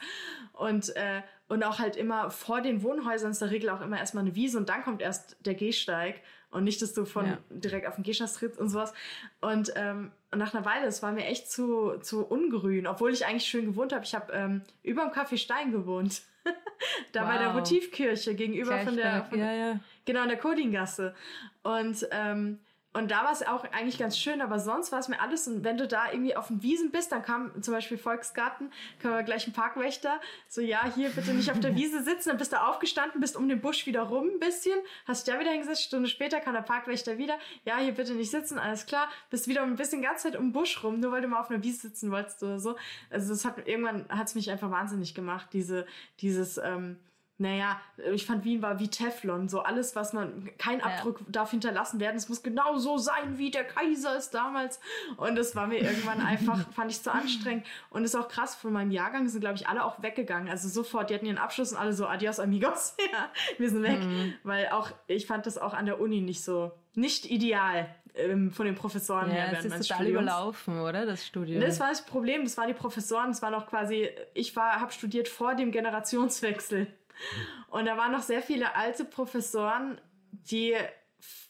Und, 0.52 0.94
äh, 0.96 1.22
und 1.48 1.62
auch 1.62 1.78
halt 1.78 1.96
immer 1.96 2.30
vor 2.30 2.60
den 2.60 2.82
Wohnhäusern 2.82 3.30
ist 3.30 3.40
der 3.40 3.50
Regel 3.50 3.70
auch 3.70 3.80
immer 3.80 3.98
erstmal 3.98 4.24
eine 4.24 4.34
Wiese 4.34 4.58
und 4.58 4.68
dann 4.68 4.82
kommt 4.82 5.02
erst 5.02 5.36
der 5.44 5.54
Gehsteig 5.54 6.20
und 6.54 6.64
nicht, 6.64 6.80
dass 6.80 6.94
du 6.94 7.04
von 7.04 7.26
ja. 7.26 7.38
direkt 7.50 7.86
auf 7.86 7.96
den 7.96 8.04
Gehsteig 8.04 8.32
trittst 8.32 8.60
und 8.60 8.68
sowas. 8.68 8.94
Und, 9.40 9.72
ähm, 9.74 10.12
und 10.30 10.38
nach 10.38 10.54
einer 10.54 10.64
Weile, 10.64 10.86
es 10.86 11.02
war 11.02 11.10
mir 11.12 11.26
echt 11.26 11.50
zu, 11.50 11.98
zu 12.00 12.24
ungrün, 12.24 12.86
obwohl 12.86 13.12
ich 13.12 13.26
eigentlich 13.26 13.46
schön 13.46 13.66
gewohnt 13.66 13.92
habe. 13.92 14.04
Ich 14.04 14.14
habe 14.14 14.32
ähm, 14.32 14.62
über 14.82 15.02
dem 15.02 15.10
Café 15.10 15.36
Stein 15.36 15.72
gewohnt. 15.72 16.22
da 17.12 17.22
wow. 17.22 17.28
bei 17.28 17.38
der 17.38 17.52
Motivkirche 17.52 18.34
gegenüber 18.34 18.78
von 18.78 18.96
der, 18.96 19.24
von, 19.24 19.38
ja, 19.38 19.52
ja. 19.52 19.80
genau 20.04 20.22
in 20.22 20.28
der 20.28 20.38
Kodingasse. 20.38 21.14
Und 21.62 22.06
ähm, 22.10 22.60
und 22.94 23.10
da 23.10 23.24
war 23.24 23.32
es 23.32 23.44
auch 23.44 23.64
eigentlich 23.72 23.98
ganz 23.98 24.16
schön, 24.16 24.40
aber 24.40 24.60
sonst 24.60 24.92
war 24.92 25.00
es 25.00 25.08
mir 25.08 25.20
alles. 25.20 25.48
Und 25.48 25.64
wenn 25.64 25.76
du 25.76 25.88
da 25.88 26.12
irgendwie 26.12 26.36
auf 26.36 26.46
den 26.46 26.62
Wiesen 26.62 26.92
bist, 26.92 27.10
dann 27.10 27.22
kam 27.22 27.60
zum 27.60 27.74
Beispiel 27.74 27.98
Volksgarten, 27.98 28.70
kam 29.00 29.24
gleich 29.24 29.48
ein 29.48 29.52
Parkwächter, 29.52 30.20
so 30.48 30.60
ja, 30.60 30.84
hier 30.94 31.10
bitte 31.10 31.34
nicht 31.34 31.50
auf 31.50 31.58
der 31.58 31.74
Wiese 31.76 32.04
sitzen. 32.04 32.28
Dann 32.28 32.38
bist 32.38 32.52
du 32.52 32.62
aufgestanden, 32.62 33.20
bist 33.20 33.36
um 33.36 33.48
den 33.48 33.60
Busch 33.60 33.86
wieder 33.86 34.02
rum 34.02 34.28
ein 34.28 34.38
bisschen, 34.38 34.78
hast 35.06 35.26
dich 35.26 35.34
da 35.34 35.40
wieder 35.40 35.50
hingesetzt. 35.50 35.82
Stunde 35.82 36.08
später 36.08 36.38
kam 36.38 36.54
der 36.54 36.62
Parkwächter 36.62 37.18
wieder, 37.18 37.36
ja, 37.64 37.78
hier 37.78 37.92
bitte 37.92 38.14
nicht 38.14 38.30
sitzen, 38.30 38.60
alles 38.60 38.86
klar. 38.86 39.08
Bist 39.28 39.48
wieder 39.48 39.62
ein 39.62 39.74
bisschen 39.74 40.00
ganze 40.00 40.30
Zeit 40.30 40.36
um 40.36 40.46
den 40.46 40.52
Busch 40.52 40.84
rum, 40.84 41.00
nur 41.00 41.10
weil 41.10 41.20
du 41.20 41.26
mal 41.26 41.40
auf 41.40 41.50
einer 41.50 41.64
Wiese 41.64 41.88
sitzen 41.88 42.12
wolltest 42.12 42.44
oder 42.44 42.60
so. 42.60 42.76
Also 43.10 43.30
das 43.30 43.44
hat 43.44 43.66
irgendwann 43.66 44.06
hat 44.08 44.28
es 44.28 44.36
mich 44.36 44.52
einfach 44.52 44.70
wahnsinnig 44.70 45.16
gemacht, 45.16 45.48
diese, 45.52 45.84
dieses, 46.20 46.58
ähm, 46.58 47.00
naja, 47.36 47.80
ich 48.12 48.26
fand 48.26 48.44
Wien 48.44 48.62
war 48.62 48.78
wie 48.78 48.86
Teflon, 48.88 49.48
so 49.48 49.60
alles, 49.60 49.96
was 49.96 50.12
man, 50.12 50.50
kein 50.56 50.80
Abdruck 50.80 51.20
ja. 51.20 51.26
darf 51.30 51.50
hinterlassen 51.50 51.98
werden, 51.98 52.16
es 52.16 52.28
muss 52.28 52.44
genau 52.44 52.76
so 52.78 52.96
sein, 52.96 53.38
wie 53.38 53.50
der 53.50 53.64
Kaiser 53.64 54.16
es 54.16 54.30
damals. 54.30 54.78
Und 55.16 55.34
das 55.34 55.56
war 55.56 55.66
mir 55.66 55.78
irgendwann 55.78 56.20
einfach, 56.24 56.70
fand 56.72 56.92
ich 56.92 57.02
zu 57.02 57.12
anstrengend. 57.12 57.66
Und 57.90 58.04
ist 58.04 58.14
auch 58.14 58.28
krass, 58.28 58.54
von 58.54 58.72
meinem 58.72 58.92
Jahrgang 58.92 59.28
sind, 59.28 59.40
glaube 59.40 59.56
ich, 59.56 59.66
alle 59.66 59.84
auch 59.84 60.00
weggegangen. 60.00 60.48
Also 60.48 60.68
sofort, 60.68 61.10
die 61.10 61.14
hatten 61.14 61.26
ihren 61.26 61.38
Abschluss 61.38 61.72
und 61.72 61.78
alle 61.78 61.92
so, 61.92 62.06
adios 62.06 62.38
amigos, 62.38 62.96
ja, 63.12 63.28
wir 63.58 63.68
sind 63.68 63.82
weg. 63.82 63.98
Mhm. 64.00 64.34
Weil 64.44 64.68
auch, 64.68 64.92
ich 65.08 65.26
fand 65.26 65.46
das 65.46 65.58
auch 65.58 65.74
an 65.74 65.86
der 65.86 66.00
Uni 66.00 66.20
nicht 66.20 66.44
so, 66.44 66.70
nicht 66.94 67.28
ideal 67.28 67.92
ähm, 68.14 68.52
von 68.52 68.66
den 68.66 68.76
Professoren 68.76 69.28
ja, 69.28 69.34
her 69.34 69.48
während 69.50 69.70
meines 69.70 69.88
total 69.88 70.04
Studiums. 70.04 70.22
überlaufen, 70.22 70.80
oder 70.80 71.04
das 71.04 71.26
Studium? 71.26 71.60
Das 71.60 71.80
war 71.80 71.88
das 71.88 72.06
Problem. 72.06 72.44
Das 72.44 72.56
waren 72.56 72.68
die 72.68 72.74
Professoren. 72.74 73.28
Das 73.32 73.42
war 73.42 73.50
noch 73.50 73.66
quasi. 73.66 74.08
Ich 74.34 74.54
war, 74.54 74.80
habe 74.80 74.92
studiert 74.92 75.26
vor 75.26 75.56
dem 75.56 75.72
Generationswechsel. 75.72 76.86
Und 77.68 77.86
da 77.86 77.96
waren 77.96 78.12
noch 78.12 78.22
sehr 78.22 78.42
viele 78.42 78.74
alte 78.74 79.04
Professoren, 79.04 80.00
die 80.32 80.76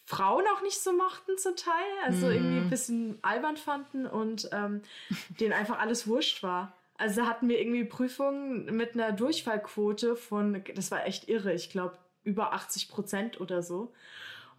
Frauen 0.06 0.44
auch 0.54 0.62
nicht 0.62 0.80
so 0.80 0.92
mochten 0.92 1.38
zum 1.38 1.56
Teil, 1.56 1.74
also 2.04 2.26
mhm. 2.26 2.32
irgendwie 2.32 2.58
ein 2.58 2.70
bisschen 2.70 3.18
albern 3.22 3.56
fanden 3.56 4.06
und 4.06 4.48
ähm, 4.52 4.82
denen 5.40 5.52
einfach 5.52 5.78
alles 5.78 6.06
wurscht 6.06 6.42
war. 6.42 6.76
Also 6.96 7.22
da 7.22 7.26
hatten 7.26 7.48
wir 7.48 7.58
irgendwie 7.58 7.84
Prüfungen 7.84 8.76
mit 8.76 8.94
einer 8.94 9.12
Durchfallquote 9.12 10.14
von, 10.14 10.62
das 10.74 10.90
war 10.90 11.06
echt 11.06 11.28
irre, 11.28 11.52
ich 11.52 11.70
glaube 11.70 11.96
über 12.22 12.52
80 12.52 12.88
Prozent 12.88 13.40
oder 13.40 13.62
so. 13.62 13.92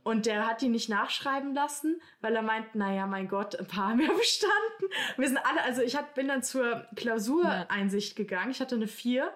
Und 0.04 0.28
der 0.28 0.48
hat 0.48 0.62
die 0.62 0.70
nicht 0.70 0.88
nachschreiben 0.88 1.56
lassen, 1.56 2.00
weil 2.22 2.36
er 2.36 2.44
meint, 2.44 2.76
naja, 2.76 3.08
mein 3.08 3.28
Gott, 3.28 3.56
ein 3.56 3.66
paar 3.66 3.90
haben 3.90 4.02
ja 4.02 4.12
bestanden. 4.18 4.96
Wir 5.18 5.28
sind 5.28 5.38
alle, 5.38 5.64
also 5.64 5.82
ich 5.82 5.96
hat, 5.96 6.14
bin 6.14 6.28
dann 6.28 6.44
zur 6.44 6.86
Klausureinsicht 6.96 8.16
gegangen. 8.16 8.52
Ich 8.52 8.62
hatte 8.62 8.76
eine 8.76 8.88
vier 8.88 9.34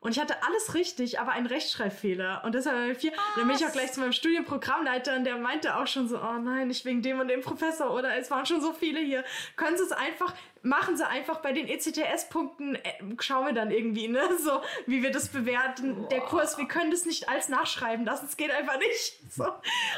und 0.00 0.12
ich 0.12 0.20
hatte 0.20 0.36
alles 0.44 0.74
richtig, 0.74 1.18
aber 1.18 1.32
einen 1.32 1.46
Rechtschreibfehler. 1.46 2.42
Und 2.44 2.54
deshalb 2.54 2.76
habe 2.76 2.92
ich 2.92 2.98
vier. 2.98 3.12
Dann 3.34 3.48
bin 3.48 3.56
ich 3.56 3.66
auch 3.66 3.72
gleich 3.72 3.92
zu 3.92 4.00
meinem 4.00 4.12
Studienprogrammleiter 4.12 5.16
und 5.16 5.24
der 5.24 5.36
meinte 5.38 5.76
auch 5.76 5.88
schon 5.88 6.08
so, 6.08 6.18
oh 6.18 6.38
nein, 6.38 6.68
nicht 6.68 6.84
wegen 6.84 7.02
dem 7.02 7.18
und 7.18 7.26
dem 7.26 7.40
Professor 7.40 7.92
oder 7.92 8.16
es 8.16 8.30
waren 8.30 8.46
schon 8.46 8.60
so 8.60 8.72
viele 8.72 9.00
hier. 9.00 9.24
Können 9.56 9.76
Sie 9.76 9.82
es 9.82 9.90
einfach, 9.90 10.34
machen 10.62 10.96
Sie 10.96 11.04
einfach 11.04 11.40
bei 11.40 11.52
den 11.52 11.66
ECTS-Punkten, 11.66 12.76
äh, 12.76 12.92
schauen 13.18 13.46
wir 13.46 13.52
dann 13.52 13.72
irgendwie, 13.72 14.06
ne, 14.06 14.22
so, 14.38 14.62
wie 14.86 15.02
wir 15.02 15.10
das 15.10 15.28
bewerten. 15.30 15.96
Boah. 15.96 16.08
Der 16.10 16.20
Kurs, 16.20 16.58
wir 16.58 16.68
können 16.68 16.92
das 16.92 17.04
nicht 17.04 17.28
als 17.28 17.48
nachschreiben 17.48 18.06
lassen, 18.06 18.26
es 18.26 18.36
geht 18.36 18.50
einfach 18.50 18.78
nicht. 18.78 19.18
So. 19.30 19.44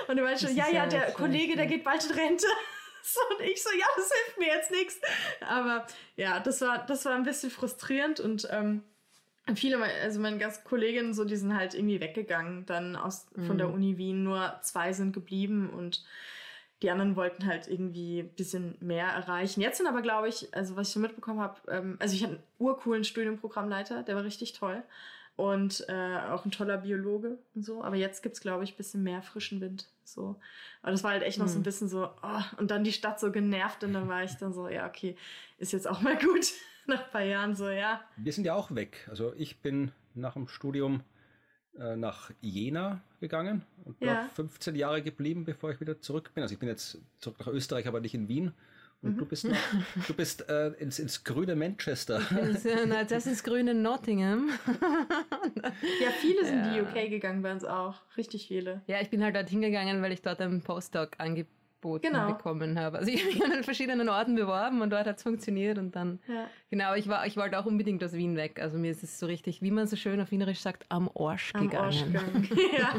Und 0.09 0.19
er 0.19 0.25
meinte 0.25 0.47
schon, 0.47 0.57
ja, 0.57 0.69
ja, 0.69 0.87
der 0.87 1.13
Kollege, 1.13 1.57
der 1.57 1.67
geht 1.67 1.85
bald 1.85 2.05
in 2.05 2.13
Rente. 2.13 2.47
So, 3.03 3.21
und 3.31 3.43
ich 3.43 3.63
so, 3.63 3.71
ja, 3.71 3.87
das 3.97 4.11
hilft 4.13 4.39
mir 4.39 4.49
jetzt 4.49 4.71
nichts. 4.71 5.01
Aber 5.41 5.87
ja, 6.17 6.39
das 6.39 6.61
war, 6.61 6.85
das 6.85 7.07
war 7.07 7.15
ein 7.15 7.23
bisschen 7.23 7.51
frustrierend 7.51 8.21
und 8.21 8.47
ähm, 8.51 8.85
viele, 9.57 9.83
also 10.03 10.21
meine 10.21 10.39
ganzen 10.39 10.65
Kolleginnen, 10.65 11.15
so, 11.15 11.25
die 11.25 11.37
sind 11.37 11.57
halt 11.57 11.75
irgendwie 11.75 12.01
weggegangen, 12.01 12.67
dann 12.67 12.97
aus, 12.97 13.27
mhm. 13.35 13.47
von 13.47 13.59
der 13.59 13.69
mhm. 13.69 13.75
Uni 13.75 13.99
Wien. 13.99 14.23
Nur 14.23 14.59
zwei 14.63 14.93
sind 14.93 15.13
geblieben 15.13 15.71
und 15.71 16.05
die 16.83 16.91
anderen 16.91 17.17
wollten 17.17 17.47
halt 17.47 17.69
irgendwie 17.69 18.21
ein 18.21 18.31
bisschen 18.31 18.77
mehr 18.81 19.09
erreichen. 19.09 19.61
Jetzt 19.61 19.79
sind 19.79 19.87
aber, 19.87 20.03
glaube 20.03 20.29
ich, 20.29 20.55
also 20.55 20.77
was 20.77 20.89
ich 20.89 20.95
so 20.95 21.01
mitbekommen 21.01 21.41
habe, 21.41 21.61
ähm, 21.69 21.97
also 21.99 22.15
ich 22.15 22.23
hatte 22.23 22.35
einen 22.35 22.43
urcoolen 22.59 23.05
Studienprogrammleiter, 23.05 24.03
der 24.03 24.17
war 24.17 24.25
richtig 24.25 24.55
toll. 24.55 24.83
Und 25.37 25.87
äh, 25.89 26.19
auch 26.31 26.45
ein 26.45 26.51
toller 26.51 26.77
Biologe 26.79 27.39
und 27.55 27.65
so. 27.65 27.83
Aber 27.83 27.97
jetzt 27.97 28.23
gibt 28.23 28.35
es, 28.35 28.43
glaube 28.43 28.63
ich, 28.63 28.75
ein 28.75 28.77
bisschen 28.77 29.03
mehr 29.03 29.23
frischen 29.23 29.63
Wind. 29.63 29.89
So. 30.05 30.37
Aber 30.83 30.93
das 30.93 31.03
war 31.03 31.13
halt 31.13 31.23
echt 31.23 31.39
noch 31.39 31.47
mhm. 31.47 31.51
so 31.51 31.57
ein 31.57 31.61
mhm. 31.61 31.65
bisschen 31.65 31.89
so, 31.89 32.11
oh, 32.23 32.43
und 32.59 32.71
dann 32.71 32.85
die 32.85 32.93
Stadt 32.93 33.19
so 33.19 33.33
genervt 33.33 33.83
und 33.83 33.95
dann 33.95 34.07
war 34.07 34.23
ich 34.23 34.35
dann 34.35 34.53
so, 34.53 34.69
ja, 34.69 34.87
okay, 34.87 35.17
ist 35.57 35.73
jetzt 35.73 35.89
auch 35.89 36.03
mal 36.03 36.19
gut. 36.19 36.53
Nach 36.91 37.05
ein 37.05 37.11
paar 37.11 37.23
Jahren 37.23 37.55
so, 37.55 37.69
ja. 37.69 38.03
Wir 38.17 38.33
sind 38.33 38.45
ja 38.45 38.55
auch 38.55 38.75
weg. 38.75 39.09
Also 39.09 39.33
ich 39.37 39.61
bin 39.61 39.93
nach 40.15 40.35
dem 40.35 40.49
Studium 40.49 41.03
äh, 41.79 41.97
nach 41.97 42.31
Jena 42.41 43.01
gegangen 43.21 43.65
und 43.85 44.01
ja. 44.01 44.29
15 44.35 44.75
Jahre 44.75 45.03
geblieben, 45.03 45.45
bevor 45.45 45.71
ich 45.71 45.81
wieder 45.81 46.01
zurück 46.01 46.33
bin. 46.35 46.43
Also 46.43 46.53
ich 46.53 46.59
bin 46.59 46.69
jetzt 46.69 46.99
zurück 47.19 47.39
nach 47.41 47.49
Österreich, 47.49 47.87
aber 47.87 48.01
nicht 48.01 48.15
in 48.15 48.29
Wien. 48.29 48.53
Und 49.03 49.15
mhm. 49.15 49.19
du 49.19 49.27
bist, 49.27 49.45
noch, 49.45 49.57
du 50.07 50.15
bist 50.15 50.47
äh, 50.51 50.69
ins, 50.73 50.99
ins 50.99 51.25
grüne 51.25 51.57
Manchester. 51.57 52.21
Ins, 52.39 52.67
äh, 52.67 53.07
das 53.07 53.27
ist 53.27 53.45
grüne 53.45 53.73
Nottingham. 53.73 54.51
ja, 56.03 56.11
viele 56.21 56.45
sind 56.45 56.67
ja. 56.67 56.75
die 56.75 56.81
UK 56.83 57.09
gegangen 57.09 57.41
bei 57.41 57.53
uns 57.53 57.65
auch. 57.65 57.95
Richtig 58.17 58.49
viele. 58.49 58.83
Ja, 58.87 59.01
ich 59.01 59.09
bin 59.09 59.25
halt 59.25 59.37
dort 59.37 59.49
hingegangen, 59.49 60.03
weil 60.03 60.13
ich 60.13 60.21
dort 60.21 60.41
einen 60.41 60.63
Postdoc 60.63 61.13
angeboten 61.19 61.60
angeboten 61.81 62.07
genau. 62.07 62.33
bekommen 62.33 62.79
habe. 62.79 62.99
Also 62.99 63.11
ich 63.13 63.25
habe 63.25 63.33
mich 63.33 63.45
an 63.45 63.65
verschiedenen 63.65 64.09
Orten 64.09 64.35
beworben 64.35 64.83
und 64.83 64.91
dort 64.91 65.07
hat 65.07 65.17
es 65.17 65.23
funktioniert 65.23 65.79
und 65.79 65.97
dann, 65.97 66.19
ja. 66.29 66.47
genau, 66.71 66.95
ich, 66.95 67.09
war, 67.09 67.27
ich 67.27 67.37
wollte 67.37 67.59
auch 67.59 67.67
unbedingt 67.67 68.03
aus 68.05 68.13
Wien 68.13 68.37
weg. 68.37 68.61
Also 68.61 68.79
mir 68.79 68.91
ist 68.91 69.03
es 69.03 69.19
so 69.19 69.27
richtig, 69.27 69.63
wie 69.63 69.71
man 69.71 69.87
so 69.87 69.97
schön 69.97 70.21
auf 70.21 70.31
Wienerisch 70.31 70.61
sagt, 70.61 70.85
am 70.89 71.11
Arsch 71.15 71.53
am 71.55 71.69
gegangen. 71.69 71.85
Arsch 71.85 72.05
gegangen. 72.05 72.49
ja. 72.79 72.95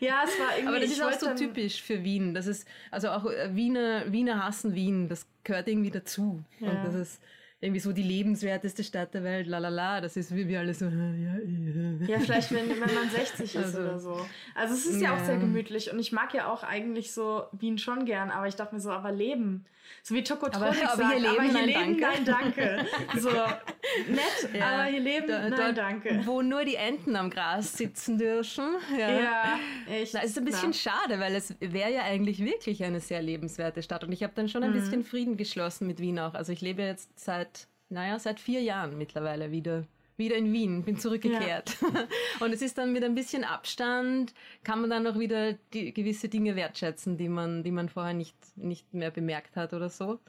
ja, 0.00 0.22
es 0.24 0.38
war 0.38 0.56
irgendwie... 0.56 0.68
Aber 0.68 0.80
das 0.80 0.90
ist 0.90 1.02
auch 1.02 1.12
so 1.12 1.34
typisch 1.34 1.82
für 1.82 2.02
Wien. 2.04 2.34
Das 2.34 2.46
ist, 2.46 2.66
also 2.90 3.08
auch 3.08 3.26
äh, 3.26 3.54
Wiener, 3.54 4.10
Wiener 4.12 4.44
hassen 4.44 4.74
Wien, 4.74 5.08
das 5.08 5.26
gehört 5.44 5.68
irgendwie 5.68 5.90
dazu. 5.90 6.42
Ja. 6.58 6.70
Und 6.70 6.84
das 6.84 6.94
ist 6.94 7.22
irgendwie 7.60 7.80
so 7.80 7.92
die 7.92 8.02
lebenswerteste 8.02 8.82
Stadt 8.82 9.12
der 9.12 9.22
Welt, 9.22 9.46
lalala, 9.46 10.00
das 10.00 10.16
ist 10.16 10.34
wie 10.34 10.48
wir 10.48 10.60
alle 10.60 10.72
so, 10.72 10.86
ja, 10.86 10.92
ja. 10.92 12.06
ja 12.06 12.18
vielleicht 12.18 12.52
wenn, 12.52 12.70
wenn 12.70 12.94
man 12.94 13.10
60 13.10 13.44
ist 13.44 13.56
also, 13.56 13.78
oder 13.80 13.98
so. 13.98 14.26
Also 14.54 14.74
es 14.74 14.86
ist 14.86 15.02
ja. 15.02 15.14
ja. 15.14 15.14
auch 15.14 15.24
sehr 15.24 15.36
gemütlich 15.36 15.92
und 15.92 15.98
ich 15.98 16.10
mag 16.10 16.32
ja 16.32 16.50
auch 16.50 16.62
eigentlich 16.62 17.12
so 17.12 17.44
Wien 17.52 17.76
schon 17.76 18.06
gern, 18.06 18.30
aber 18.30 18.48
ich 18.48 18.56
dachte 18.56 18.74
mir 18.74 18.80
so, 18.80 18.90
aber 18.90 19.12
leben, 19.12 19.66
so 20.02 20.14
wie 20.14 20.24
Tokotronik 20.24 20.82
aber, 20.82 20.96
sagt, 20.96 21.00
aber 21.00 21.08
hier 21.10 21.20
leben, 21.20 21.34
aber 21.34 21.42
hier 21.42 21.52
nein, 21.52 21.66
leben, 21.66 22.00
danke. 22.00 22.30
nein, 22.30 22.54
danke. 22.54 22.86
So 23.20 23.30
nett, 23.30 24.62
aber 24.62 24.84
hier 24.84 25.00
leben, 25.00 25.26
da, 25.26 25.48
nein, 25.48 25.74
danke. 25.74 26.22
Wo 26.24 26.42
nur 26.42 26.64
die 26.64 26.76
Enten 26.76 27.16
am 27.16 27.28
Gras 27.28 27.76
sitzen 27.76 28.18
dürfen. 28.18 28.76
Ja, 28.96 29.10
ja 29.10 29.58
echt. 29.90 30.14
Das 30.14 30.24
ist 30.24 30.38
ein 30.38 30.44
bisschen 30.44 30.70
na. 30.70 30.74
schade, 30.74 31.20
weil 31.20 31.34
es 31.34 31.54
wäre 31.60 31.92
ja 31.92 32.02
eigentlich 32.02 32.42
wirklich 32.42 32.82
eine 32.84 33.00
sehr 33.00 33.20
lebenswerte 33.20 33.82
Stadt 33.82 34.04
und 34.04 34.12
ich 34.12 34.22
habe 34.22 34.32
dann 34.34 34.48
schon 34.48 34.62
ein 34.62 34.70
mhm. 34.70 34.80
bisschen 34.80 35.04
Frieden 35.04 35.36
geschlossen 35.36 35.86
mit 35.86 35.98
Wien 35.98 36.18
auch. 36.18 36.34
Also 36.34 36.52
ich 36.52 36.60
lebe 36.60 36.82
jetzt 36.82 37.18
seit, 37.18 37.49
naja, 37.90 38.18
seit 38.18 38.40
vier 38.40 38.62
Jahren 38.62 38.96
mittlerweile 38.96 39.50
wieder 39.50 39.84
wieder 40.20 40.36
in 40.36 40.52
Wien, 40.52 40.84
bin 40.84 40.98
zurückgekehrt. 40.98 41.76
Ja. 41.80 42.06
Und 42.44 42.52
es 42.52 42.62
ist 42.62 42.78
dann 42.78 42.92
mit 42.92 43.02
ein 43.02 43.16
bisschen 43.16 43.42
Abstand, 43.42 44.32
kann 44.62 44.80
man 44.80 44.90
dann 44.90 45.06
auch 45.08 45.18
wieder 45.18 45.54
die, 45.72 45.92
gewisse 45.92 46.28
Dinge 46.28 46.54
wertschätzen, 46.54 47.16
die 47.16 47.28
man, 47.28 47.64
die 47.64 47.72
man 47.72 47.88
vorher 47.88 48.14
nicht, 48.14 48.36
nicht 48.56 48.94
mehr 48.94 49.10
bemerkt 49.10 49.56
hat 49.56 49.72
oder 49.72 49.88
so. 49.88 50.20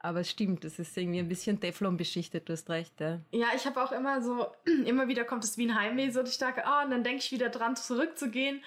Aber 0.00 0.20
es 0.20 0.30
stimmt, 0.30 0.64
es 0.64 0.78
ist 0.78 0.96
irgendwie 0.98 1.20
ein 1.20 1.28
bisschen 1.28 1.60
Teflon 1.60 1.96
beschichtet, 1.96 2.48
du 2.48 2.52
hast 2.52 2.68
recht, 2.68 3.00
ja. 3.00 3.20
Ja, 3.30 3.46
ich 3.54 3.64
habe 3.64 3.82
auch 3.82 3.92
immer 3.92 4.20
so, 4.20 4.48
immer 4.84 5.08
wieder 5.08 5.24
kommt 5.24 5.44
das 5.44 5.56
Wien 5.56 5.78
Heimweh 5.78 6.10
so 6.10 6.26
stark, 6.26 6.58
ah, 6.66 6.80
oh, 6.80 6.84
und 6.84 6.90
dann 6.90 7.04
denke 7.04 7.22
ich 7.22 7.30
wieder 7.30 7.48
dran, 7.48 7.76
zurückzugehen. 7.76 8.62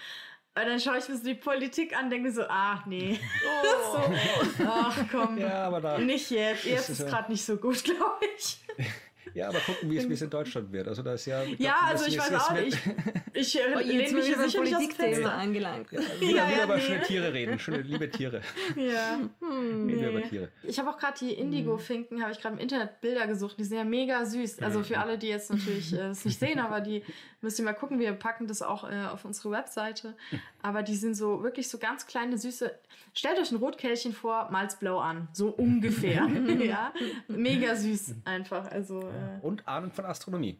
Und 0.59 0.65
dann 0.65 0.79
schaue 0.79 0.97
ich 0.97 1.07
mir 1.07 1.15
so 1.15 1.23
die 1.23 1.35
Politik 1.35 1.95
an, 1.95 2.09
denke 2.09 2.29
mir 2.29 2.33
so, 2.33 2.43
ach 2.49 2.85
nee. 2.87 3.19
Oh. 3.45 4.11
so, 4.57 4.63
ach 4.67 4.97
komm, 5.11 5.37
ja, 5.37 5.97
nicht 5.99 6.31
jetzt. 6.31 6.65
Jetzt 6.65 6.89
ist, 6.89 7.01
ist 7.01 7.07
gerade 7.07 7.31
nicht 7.31 7.45
so 7.45 7.57
gut, 7.57 7.83
glaube 7.83 8.25
ich. 8.35 8.57
Ja, 9.33 9.49
aber 9.49 9.59
gucken, 9.59 9.89
wie 9.89 9.97
es, 9.97 10.09
wie 10.09 10.13
es 10.13 10.21
in 10.21 10.29
Deutschland 10.29 10.71
wird. 10.71 10.87
Also 10.87 11.03
das 11.03 11.21
ist 11.21 11.25
ja. 11.27 11.43
Ja, 11.57 11.75
also 11.85 12.05
ich 12.05 12.17
weiß 12.17 12.33
auch 12.33 12.51
nicht. 12.51 12.77
Ich, 13.33 13.55
ich 13.55 13.61
oh, 13.61 13.77
lehne 13.77 14.13
mich 14.13 14.25
hier 14.25 14.39
sicher 14.39 14.63
nicht 14.63 14.75
aufs 14.75 14.95
Fenster 14.95 15.31
angelangt. 15.31 15.91
Ja, 15.91 15.99
wieder, 15.99 16.07
ja, 16.19 16.47
wieder 16.47 16.57
ja, 16.57 16.63
über 16.63 16.75
nee. 16.77 16.81
schöne 16.81 17.01
Tiere 17.03 17.33
reden, 17.33 17.59
schöne 17.59 17.81
liebe 17.81 18.09
Tiere. 18.09 18.41
Ja. 18.75 19.19
Hm, 19.41 19.85
nee. 19.85 19.93
über 19.93 20.23
Tiere. 20.23 20.49
Ich 20.63 20.79
habe 20.79 20.89
auch 20.89 20.97
gerade 20.97 21.19
die 21.19 21.33
Indigo-Finken, 21.33 22.21
habe 22.23 22.31
ich 22.31 22.41
gerade 22.41 22.55
im 22.55 22.61
Internet 22.61 22.99
Bilder 22.99 23.27
gesucht. 23.27 23.57
Die 23.59 23.63
sind 23.63 23.77
ja 23.77 23.83
mega 23.83 24.25
süß. 24.25 24.59
Also 24.63 24.81
für 24.81 24.97
alle, 24.97 25.19
die 25.19 25.27
jetzt 25.27 25.51
natürlich 25.51 25.93
äh, 25.93 26.09
es 26.09 26.25
nicht 26.25 26.39
sehen, 26.39 26.59
aber 26.59 26.81
die 26.81 27.03
müsst 27.41 27.59
ihr 27.59 27.65
mal 27.65 27.73
gucken. 27.73 27.99
Wir 27.99 28.13
packen 28.13 28.47
das 28.47 28.61
auch 28.61 28.89
äh, 28.89 29.05
auf 29.05 29.23
unsere 29.25 29.51
Webseite. 29.51 30.15
Aber 30.61 30.81
die 30.81 30.95
sind 30.95 31.15
so 31.15 31.43
wirklich 31.43 31.69
so 31.69 31.77
ganz 31.77 32.07
kleine 32.07 32.37
süße. 32.37 32.71
Stellt 33.13 33.39
euch 33.39 33.51
ein 33.51 33.57
Rotkehlchen 33.57 34.13
vor, 34.13 34.49
malzblau 34.51 34.99
an, 34.99 35.27
so 35.33 35.49
ungefähr. 35.49 36.27
ja, 36.59 36.93
mega 37.27 37.75
süß 37.75 38.15
einfach. 38.25 38.71
Also 38.71 39.01
äh, 39.17 39.45
und 39.45 39.67
Ahnung 39.67 39.91
von 39.91 40.05
Astronomie. 40.05 40.59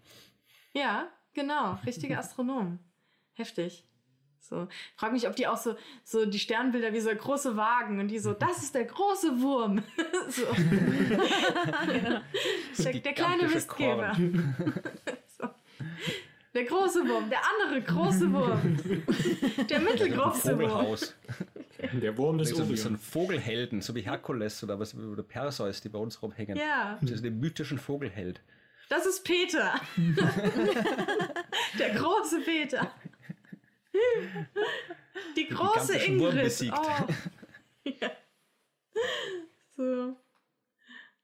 Ja, 0.74 1.08
genau. 1.34 1.80
Richtige 1.86 2.18
Astronomen. 2.20 2.80
Heftig. 3.34 3.86
So. 4.40 4.68
Ich 4.70 5.00
frage 5.00 5.14
mich, 5.14 5.28
ob 5.28 5.36
die 5.36 5.48
auch 5.48 5.58
so, 5.58 5.76
so 6.04 6.26
die 6.26 6.40
Sternbilder 6.40 6.94
wie 6.94 7.02
so 7.02 7.14
große 7.14 7.58
Wagen 7.58 8.00
und 8.00 8.08
die 8.08 8.20
so, 8.20 8.34
das 8.40 8.64
ist 8.64 8.76
der 8.76 8.86
große 8.86 9.42
Wurm. 9.42 9.84
so. 10.30 10.44
ja. 11.94 12.22
der, 12.78 12.94
der 13.00 13.14
kleine 13.14 13.48
Mistgeber. 13.48 14.16
so. 15.38 15.50
Der 16.54 16.64
große 16.64 17.08
Wurm, 17.08 17.30
der 17.30 17.40
andere 17.62 17.82
große 17.82 18.32
Wurm. 18.32 18.80
Der 19.70 19.80
mittelgroße 19.80 20.58
Wurm. 20.58 20.98
Der 22.02 22.18
Wurm 22.18 22.38
des 22.38 22.50
so, 22.50 22.76
so 22.76 22.90
ein 22.90 22.98
Vogelhelden, 22.98 23.82
so 23.82 23.94
wie 23.96 24.02
Herkules 24.02 24.64
oder 24.64 24.80
was 24.80 24.96
oder 24.96 25.24
Perseus, 25.24 25.82
die 25.82 25.90
bei 25.90 26.00
uns 26.00 26.22
rumhängen. 26.22 26.58
Ja. 26.58 26.98
Das 27.02 27.12
ist 27.12 27.24
der 27.24 27.32
mythischen 27.32 27.78
Vogelheld. 27.78 28.42
Das 28.90 29.06
ist 29.06 29.24
Peter. 29.24 29.80
Der 31.78 31.90
große 31.96 32.40
Peter. 32.42 32.94
Die 35.36 35.48
große 35.48 35.94
Die 36.00 36.06
Ingrid. 36.06 36.72
Oh. 36.74 37.08
Ja. 37.84 38.12
So. 39.76 40.16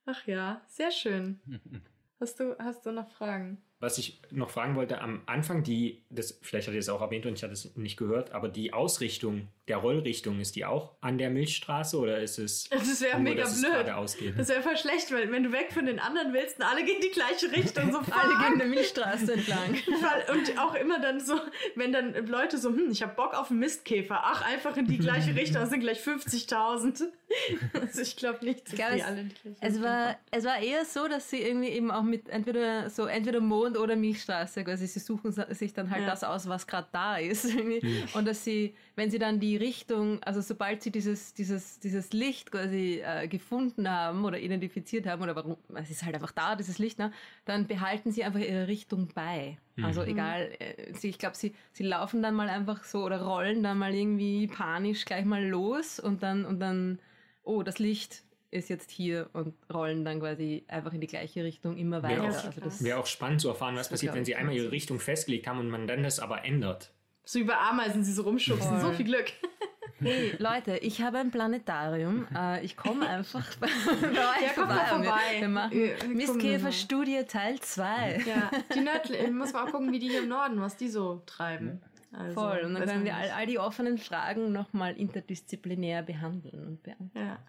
Ach 0.05 0.27
ja, 0.27 0.61
sehr 0.67 0.91
schön. 0.91 1.39
Hast 2.19 2.39
du, 2.39 2.55
hast 2.57 2.85
du 2.85 2.93
noch 2.93 3.09
Fragen? 3.09 3.61
Was 3.83 3.97
ich 3.97 4.19
noch 4.31 4.49
fragen 4.49 4.75
wollte, 4.75 5.01
am 5.01 5.21
Anfang, 5.25 5.61
die, 5.63 6.01
das, 6.09 6.39
vielleicht 6.41 6.67
hat 6.67 6.73
ihr 6.73 6.79
es 6.79 6.87
auch 6.89 7.01
erwähnt 7.01 7.25
und 7.25 7.33
ich 7.33 7.43
hatte 7.43 7.51
es 7.53 7.75
nicht 7.75 7.97
gehört, 7.97 8.31
aber 8.31 8.47
die 8.47 8.71
Ausrichtung 8.71 9.49
der 9.67 9.77
Rollrichtung, 9.77 10.39
ist 10.41 10.55
die 10.57 10.65
auch 10.65 10.91
an 10.99 11.17
der 11.17 11.29
Milchstraße 11.29 11.97
oder 11.97 12.19
ist 12.19 12.37
es. 12.37 12.69
Das 12.69 13.01
wäre 13.01 13.19
mega 13.19 13.43
blöd. 13.45 14.37
Das 14.37 14.49
wäre 14.49 14.61
voll 14.61 14.75
schlecht, 14.77 15.11
weil 15.11 15.31
wenn 15.31 15.43
du 15.43 15.51
weg 15.51 15.71
von 15.71 15.85
den 15.85 15.99
anderen 15.99 16.33
willst 16.33 16.57
und 16.59 16.65
alle 16.65 16.83
gehen 16.83 16.99
die 17.01 17.11
gleiche 17.11 17.51
Richtung, 17.51 17.91
so 17.91 17.99
Alle 18.11 18.49
gehen 18.49 18.59
der 18.59 18.67
Milchstraße 18.67 19.33
entlang. 19.33 19.73
Und 20.33 20.59
auch 20.59 20.75
immer 20.75 20.99
dann 20.99 21.19
so, 21.19 21.39
wenn 21.75 21.91
dann 21.91 22.13
Leute 22.27 22.57
so, 22.57 22.69
hm, 22.69 22.89
ich 22.91 23.01
hab 23.03 23.15
Bock 23.15 23.33
auf 23.33 23.49
einen 23.51 23.59
Mistkäfer, 23.59 24.19
ach, 24.21 24.45
einfach 24.45 24.75
in 24.77 24.85
die 24.85 24.97
gleiche 24.97 25.33
Richtung, 25.35 25.61
das 25.61 25.69
sind 25.69 25.79
gleich 25.79 25.99
50.000. 26.01 27.05
Also 27.73 28.01
ich 28.01 28.15
glaube 28.15 28.45
nicht, 28.45 28.67
dass 28.67 28.75
die 28.75 28.81
es- 28.81 29.03
alle 29.05 29.21
in 29.21 29.29
die 29.29 29.35
gleiche 29.35 29.57
Es 29.61 29.67
Richtung 29.73 29.83
war, 29.83 30.15
es 30.31 30.43
war 30.45 30.59
eher 30.59 30.85
so, 30.85 31.07
dass 31.07 31.29
sie 31.29 31.41
irgendwie 31.41 31.69
eben 31.69 31.89
auch 31.91 32.03
mit 32.03 32.29
entweder 32.29 32.89
so 32.89 33.05
entweder 33.05 33.39
Mond 33.39 33.72
oder 33.77 33.95
Milchstraße, 33.95 34.65
also 34.65 34.85
sie 34.85 34.99
suchen 34.99 35.31
sich 35.31 35.73
dann 35.73 35.89
halt 35.89 36.01
Ja. 36.03 36.09
das 36.09 36.23
aus, 36.23 36.47
was 36.47 36.67
gerade 36.67 36.87
da 36.91 37.17
ist. 37.17 37.45
Und 38.13 38.25
dass 38.27 38.43
sie, 38.43 38.75
wenn 38.95 39.09
sie 39.11 39.19
dann 39.19 39.39
die 39.39 39.57
Richtung, 39.57 40.21
also 40.23 40.41
sobald 40.41 40.81
sie 40.83 40.91
dieses, 40.91 41.33
dieses, 41.33 41.79
dieses 41.79 42.13
Licht 42.13 42.51
quasi 42.51 43.01
äh, 43.05 43.27
gefunden 43.27 43.89
haben 43.89 44.25
oder 44.25 44.39
identifiziert 44.39 45.05
haben, 45.07 45.21
oder 45.21 45.35
warum, 45.35 45.57
es 45.75 45.89
ist 45.89 46.03
halt 46.03 46.15
einfach 46.15 46.31
da, 46.31 46.55
dieses 46.55 46.79
Licht, 46.79 46.99
ne, 46.99 47.11
dann 47.45 47.67
behalten 47.67 48.11
sie 48.11 48.23
einfach 48.23 48.39
ihre 48.39 48.67
Richtung 48.67 49.09
bei. 49.13 49.57
Also 49.81 50.03
egal, 50.03 50.51
äh, 50.59 50.93
sie, 50.93 51.09
ich 51.09 51.17
glaube, 51.17 51.35
sie, 51.35 51.53
sie 51.71 51.83
laufen 51.83 52.21
dann 52.21 52.35
mal 52.35 52.47
einfach 52.47 52.83
so 52.83 53.03
oder 53.03 53.21
rollen 53.23 53.63
dann 53.63 53.79
mal 53.79 53.93
irgendwie 53.95 54.45
panisch 54.47 55.03
gleich 55.05 55.25
mal 55.25 55.43
los 55.43 55.99
und 55.99 56.21
dann, 56.21 56.45
und 56.45 56.59
dann, 56.59 56.99
oh, 57.43 57.63
das 57.63 57.79
Licht 57.79 58.23
ist 58.53 58.69
jetzt 58.69 58.91
hier 58.91 59.29
und 59.33 59.53
rollen 59.73 60.05
dann 60.05 60.19
quasi 60.19 60.63
einfach 60.67 60.93
in 60.93 61.01
die 61.01 61.07
gleiche 61.07 61.43
Richtung 61.43 61.75
immer 61.77 62.03
weiter. 62.03 62.23
Wäre 62.23 62.31
auch- 62.37 62.45
also 62.45 62.61
das, 62.61 62.83
Wäre 62.83 62.99
auch 62.99 63.05
spannend 63.07 63.41
zu 63.41 63.49
erfahren, 63.49 63.75
was 63.75 63.89
passiert, 63.89 64.13
wenn 64.15 64.25
sie 64.25 64.35
einmal 64.35 64.55
ihre. 64.55 64.71
Richtung 64.71 64.99
festgelegt 64.99 65.47
haben 65.47 65.59
und 65.59 65.69
man 65.69 65.87
dann 65.87 66.03
das 66.03 66.19
aber 66.19 66.45
ändert. 66.45 66.93
So 67.25 67.39
über 67.39 67.59
Ameisen, 67.59 68.03
sie 68.03 68.13
so 68.13 68.23
rumschubsen. 68.23 68.69
Voll. 68.79 68.79
So 68.79 68.91
viel 68.93 69.05
Glück. 69.05 69.31
hey 69.99 70.35
Leute, 70.39 70.77
ich 70.77 71.01
habe 71.01 71.19
ein 71.19 71.31
Planetarium. 71.31 72.27
Äh, 72.35 72.63
ich 72.65 72.75
komme 72.75 73.07
einfach 73.07 73.45
bei, 73.57 73.67
bei 74.01 74.07
euch 74.07 74.13
Ja, 74.13 74.51
komm 74.55 74.67
mal 74.67 74.85
vorbei. 74.85 75.05
vorbei. 75.05 75.19
Wir, 75.31 75.39
wir 75.41 75.47
machen 75.49 75.97
kommen 75.99 76.17
Mistkäfer-Studie 76.17 77.23
Teil 77.27 77.59
2. 77.59 78.23
Ja, 78.25 78.51
die 78.75 78.79
Nördli 78.81 79.31
muss 79.31 79.53
man 79.53 79.67
auch 79.67 79.71
gucken, 79.71 79.91
wie 79.93 79.99
die 79.99 80.09
hier 80.09 80.23
im 80.23 80.27
Norden, 80.29 80.59
was 80.59 80.75
die 80.77 80.89
so 80.89 81.21
treiben. 81.25 81.81
Also, 82.11 82.41
Voll. 82.41 82.59
Und 82.65 82.75
dann 82.75 82.85
können 82.85 83.05
wir 83.05 83.15
all, 83.15 83.31
all 83.31 83.45
die 83.47 83.57
offenen 83.57 83.97
Fragen 83.97 84.51
nochmal 84.51 84.95
interdisziplinär 84.97 86.03
behandeln 86.03 86.67
und 86.67 86.83
beantworten. 86.83 87.11
Ja. 87.27 87.39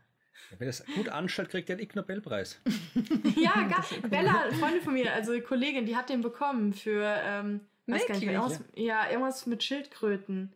Wer 0.59 0.67
das 0.67 0.85
gut 0.95 1.09
anstellt, 1.09 1.51
kriegt 1.51 1.69
den 1.69 1.79
Ig 1.79 1.95
Nobelpreis. 1.95 2.61
Ja, 3.37 3.53
gar, 3.69 3.85
Bella, 4.09 4.43
eine 4.43 4.53
Freundin 4.57 4.83
von 4.83 4.95
mir, 4.95 5.13
also 5.13 5.33
eine 5.33 5.43
Kollegin, 5.43 5.87
die 5.87 5.97
hat 5.97 6.09
den 6.09 6.21
bekommen 6.23 6.73
für, 6.75 7.05
ähm, 7.25 7.61
weiß 7.87 8.07
gar 8.07 8.15
nicht, 8.15 8.25
irgendwas, 8.27 8.61
ja, 8.75 9.09
irgendwas 9.11 9.47
mit 9.47 9.63
Schildkröten. 9.63 10.53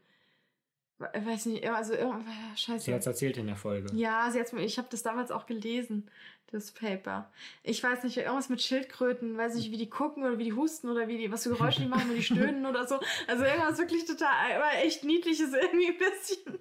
We- 0.98 1.10
Weiß 1.24 1.46
nicht, 1.46 1.68
also 1.68 1.92
irgendwas, 1.94 2.24
Sie 2.54 2.60
scheiße. 2.62 2.92
hat 2.92 3.00
es 3.00 3.06
erzählt 3.06 3.36
in 3.36 3.46
der 3.46 3.56
Folge. 3.56 3.88
Ja, 3.94 4.30
sie 4.30 4.40
hat's, 4.40 4.52
mir- 4.52 4.64
ich 4.64 4.78
habe 4.78 4.88
das 4.90 5.02
damals 5.02 5.30
auch 5.30 5.46
gelesen, 5.46 6.10
das 6.50 6.70
Paper. 6.72 7.30
Ich 7.62 7.82
weiß 7.82 8.02
nicht, 8.04 8.16
irgendwas 8.16 8.48
mit 8.48 8.62
Schildkröten, 8.62 9.36
weiß 9.36 9.54
nicht, 9.54 9.70
wie 9.70 9.76
die 9.76 9.90
gucken 9.90 10.24
oder 10.24 10.38
wie 10.38 10.44
die 10.44 10.54
husten 10.54 10.88
oder 10.88 11.06
wie 11.06 11.18
die, 11.18 11.30
was 11.30 11.42
für 11.44 11.50
Geräusche 11.50 11.82
die 11.82 11.88
machen, 11.88 12.08
wenn 12.08 12.16
die 12.16 12.22
stöhnen 12.24 12.66
oder 12.66 12.86
so. 12.88 12.98
Also 13.26 13.44
irgendwas 13.44 13.78
wirklich 13.78 14.06
total, 14.06 14.52
aber 14.56 14.72
echt 14.82 15.04
niedliches 15.04 15.52
irgendwie 15.52 15.88
ein 15.88 15.98
bisschen. 15.98 16.58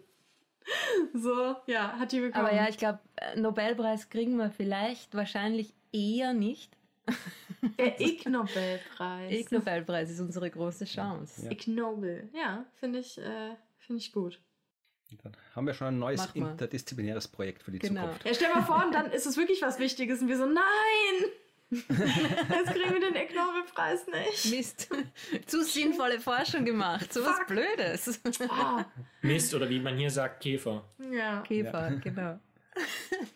So, 1.13 1.55
ja, 1.65 1.93
hat 1.97 2.11
die 2.11 2.20
bekommen. 2.20 2.45
Aber 2.45 2.55
ja, 2.55 2.68
ich 2.70 2.78
glaube, 2.78 2.99
Nobelpreis 3.36 4.09
kriegen 4.09 4.36
wir 4.38 4.49
vielleicht, 4.51 5.15
wahrscheinlich 5.15 5.74
eher 5.91 6.34
nicht. 6.34 6.76
Der 7.80 7.99
Ig 8.01 8.26
Nobelpreis. 8.28 9.32
Ig 9.32 9.51
Nobelpreis 9.51 10.09
ist 10.09 10.20
unsere 10.20 10.49
große 10.49 10.86
Chance. 10.86 11.45
Ja. 11.45 11.51
Ig 11.51 11.68
Nobel. 11.68 12.30
Ja, 12.34 12.65
finde 12.76 12.99
ich, 12.99 13.18
äh, 13.18 13.55
finde 13.78 14.01
ich 14.01 14.11
gut. 14.11 14.41
Dann 15.24 15.32
haben 15.55 15.65
wir 15.65 15.74
schon 15.74 15.88
ein 15.88 15.99
neues 15.99 16.28
interdisziplinäres 16.34 17.30
Projekt 17.30 17.63
für 17.63 17.72
die 17.72 17.80
Genau. 17.80 18.01
Zukunft. 18.01 18.26
Ja, 18.26 18.34
stell 18.34 18.53
mal 18.53 18.63
vor, 18.63 18.84
und 18.86 18.93
dann 18.93 19.09
ist 19.11 19.26
es 19.26 19.38
wirklich 19.38 19.61
was 19.61 19.80
Wichtiges 19.80 20.22
und 20.22 20.28
wir 20.28 20.38
so, 20.38 20.45
nein! 20.45 21.32
Jetzt 21.70 21.89
kriegen 22.72 22.93
wir 22.93 22.99
den 23.01 23.15
Ig 23.15 23.36
Nobelpreis 23.36 24.07
nicht. 24.07 24.51
Mist. 24.55 24.89
Zu 25.47 25.63
sinnvolle 25.63 26.20
Forschung 26.20 26.63
gemacht. 26.63 27.11
So 27.11 27.22
was 27.26 27.38
Fuck. 27.39 27.47
Blödes. 27.47 28.22
Ah, 28.49 28.86
Mist 29.22 29.53
oder 29.53 29.70
wie 29.70 29.80
man 29.80 29.97
hier 29.97 30.09
sagt, 30.09 30.41
Käfer. 30.43 30.86
ja, 31.11 31.41
Käfer, 31.41 31.91
genau. 32.03 32.39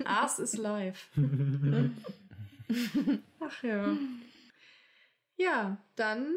Ass 0.06 0.40
is 0.40 0.56
live. 0.58 1.10
Ach 3.40 3.64
ja. 3.64 3.98
Ja, 5.38 5.78
dann 5.96 6.36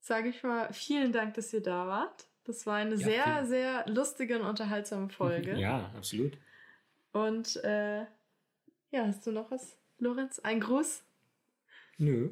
sage 0.00 0.28
ich 0.28 0.42
mal 0.42 0.72
vielen 0.72 1.12
Dank, 1.12 1.34
dass 1.34 1.52
ihr 1.52 1.62
da 1.62 1.86
wart. 1.86 2.26
Das 2.44 2.66
war 2.66 2.76
eine 2.76 2.94
Ja, 2.96 3.04
sehr, 3.04 3.24
vielen- 3.24 3.46
sehr 3.48 3.84
lustige 3.88 4.38
und 4.40 4.46
unterhaltsame 4.46 5.08
Folge. 5.10 5.56
Ja, 5.58 5.90
absolut. 5.96 6.36
Und 7.12 7.56
äh, 7.64 8.00
ja, 8.92 9.06
hast 9.06 9.26
du 9.26 9.32
noch 9.32 9.50
was, 9.50 9.76
Lorenz? 10.00 10.38
Ein 10.40 10.60
Gruß? 10.60 11.02
Nö. 11.98 12.30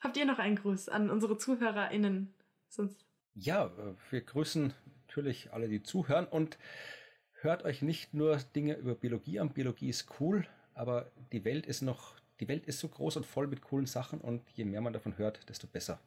Habt 0.00 0.16
ihr 0.16 0.26
noch 0.26 0.38
einen 0.38 0.56
Gruß 0.56 0.88
an 0.88 1.10
unsere 1.10 1.38
ZuhörerInnen? 1.38 2.32
Sonst. 2.68 3.04
Ja, 3.34 3.66
äh, 3.66 3.94
wir 4.10 4.20
grüßen 4.20 4.72
natürlich 5.06 5.52
alle, 5.52 5.68
die 5.68 5.82
zuhören 5.82 6.26
und 6.26 6.58
hört 7.40 7.64
euch 7.64 7.82
nicht 7.82 8.14
nur 8.14 8.36
Dinge 8.54 8.74
über 8.76 8.94
Biologie 8.94 9.40
an. 9.40 9.50
Biologie 9.50 9.88
ist 9.88 10.06
cool, 10.20 10.46
aber 10.74 11.10
die 11.32 11.44
Welt 11.44 11.66
ist 11.66 11.82
noch, 11.82 12.14
die 12.40 12.48
Welt 12.48 12.66
ist 12.66 12.80
so 12.80 12.88
groß 12.88 13.16
und 13.16 13.26
voll 13.26 13.46
mit 13.46 13.62
coolen 13.62 13.86
Sachen 13.86 14.20
und 14.20 14.42
je 14.50 14.64
mehr 14.64 14.80
man 14.80 14.92
davon 14.92 15.18
hört, 15.18 15.48
desto 15.48 15.66
besser. 15.66 15.98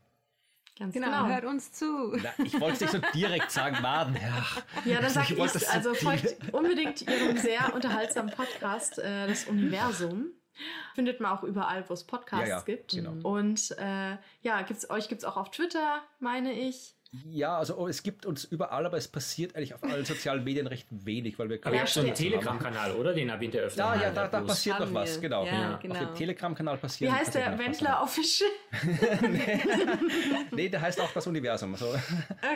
Ganz 0.77 0.93
Genau, 0.93 1.07
genau. 1.07 1.27
hört 1.27 1.45
uns 1.45 1.71
zu. 1.71 2.15
Na, 2.21 2.31
ich 2.43 2.59
wollte 2.59 2.85
es 2.85 2.93
nicht 2.93 3.03
so 3.03 3.11
direkt 3.15 3.49
sagen, 3.49 3.81
Maden. 3.81 4.15
Ja, 4.15 4.45
Ja, 4.85 5.01
dann 5.01 5.09
sag 5.09 5.23
Ich 5.23 5.37
ich, 5.37 5.51
das 5.51 5.67
also 5.67 5.93
folgt 5.95 6.53
unbedingt 6.53 7.01
ihrem 7.01 7.35
sehr 7.37 7.73
unterhaltsamen 7.73 8.31
Podcast, 8.31 8.99
äh, 8.99 9.27
das 9.27 9.45
Universum. 9.45 10.27
Findet 10.95 11.19
man 11.19 11.31
auch 11.31 11.43
überall, 11.43 11.87
wo 11.89 11.93
es 11.93 12.03
Podcasts 12.03 12.49
Ja, 12.49 12.57
ja, 12.57 12.63
gibt. 12.63 12.91
genau. 12.91 13.13
Und 13.27 13.75
äh, 13.77 14.17
ja, 14.41 14.61
gibt's, 14.63 14.89
euch 14.89 15.07
gibt 15.07 15.21
es 15.21 15.25
auch 15.25 15.37
auf 15.37 15.51
Twitter, 15.51 16.01
meine 16.19 16.51
ich. 16.53 16.95
Ja, 17.29 17.57
also 17.57 17.77
oh, 17.77 17.87
es 17.87 18.03
gibt 18.03 18.25
uns 18.25 18.43
überall, 18.43 18.85
aber 18.85 18.97
es 18.97 19.07
passiert 19.07 19.55
eigentlich 19.55 19.73
auf 19.73 19.83
allen 19.83 20.05
sozialen 20.05 20.43
Medien 20.43 20.67
recht 20.67 20.87
wenig, 20.89 21.39
weil 21.39 21.49
wir 21.49 21.59
Aber 21.63 21.73
ihr 21.73 21.81
habt 21.81 21.89
so 21.89 22.01
einen. 22.01 22.13
Telegram-Kanal, 22.13 22.93
oder? 22.93 23.13
Den 23.13 23.29
erwähnt 23.29 23.53
ihr 23.53 23.61
öfter. 23.61 23.95
Ja, 23.95 24.01
ja, 24.01 24.11
da, 24.11 24.27
da 24.27 24.41
passiert 24.41 24.79
noch 24.79 24.93
was, 24.93 25.19
genau. 25.21 25.45
Ja, 25.45 25.75
Auf 25.75 25.79
genau. 25.79 25.95
dem 25.95 26.15
Telegram-Kanal 26.15 26.77
Wie 26.77 26.81
passiert 26.81 27.11
heißt 27.11 27.35
der? 27.35 27.57
Wendler 27.57 28.01
Official? 28.03 28.49
Nee, 30.51 30.69
der 30.69 30.81
heißt 30.81 30.99
auch 30.99 31.11
das 31.13 31.27
Universum. 31.27 31.73
Also, 31.73 31.93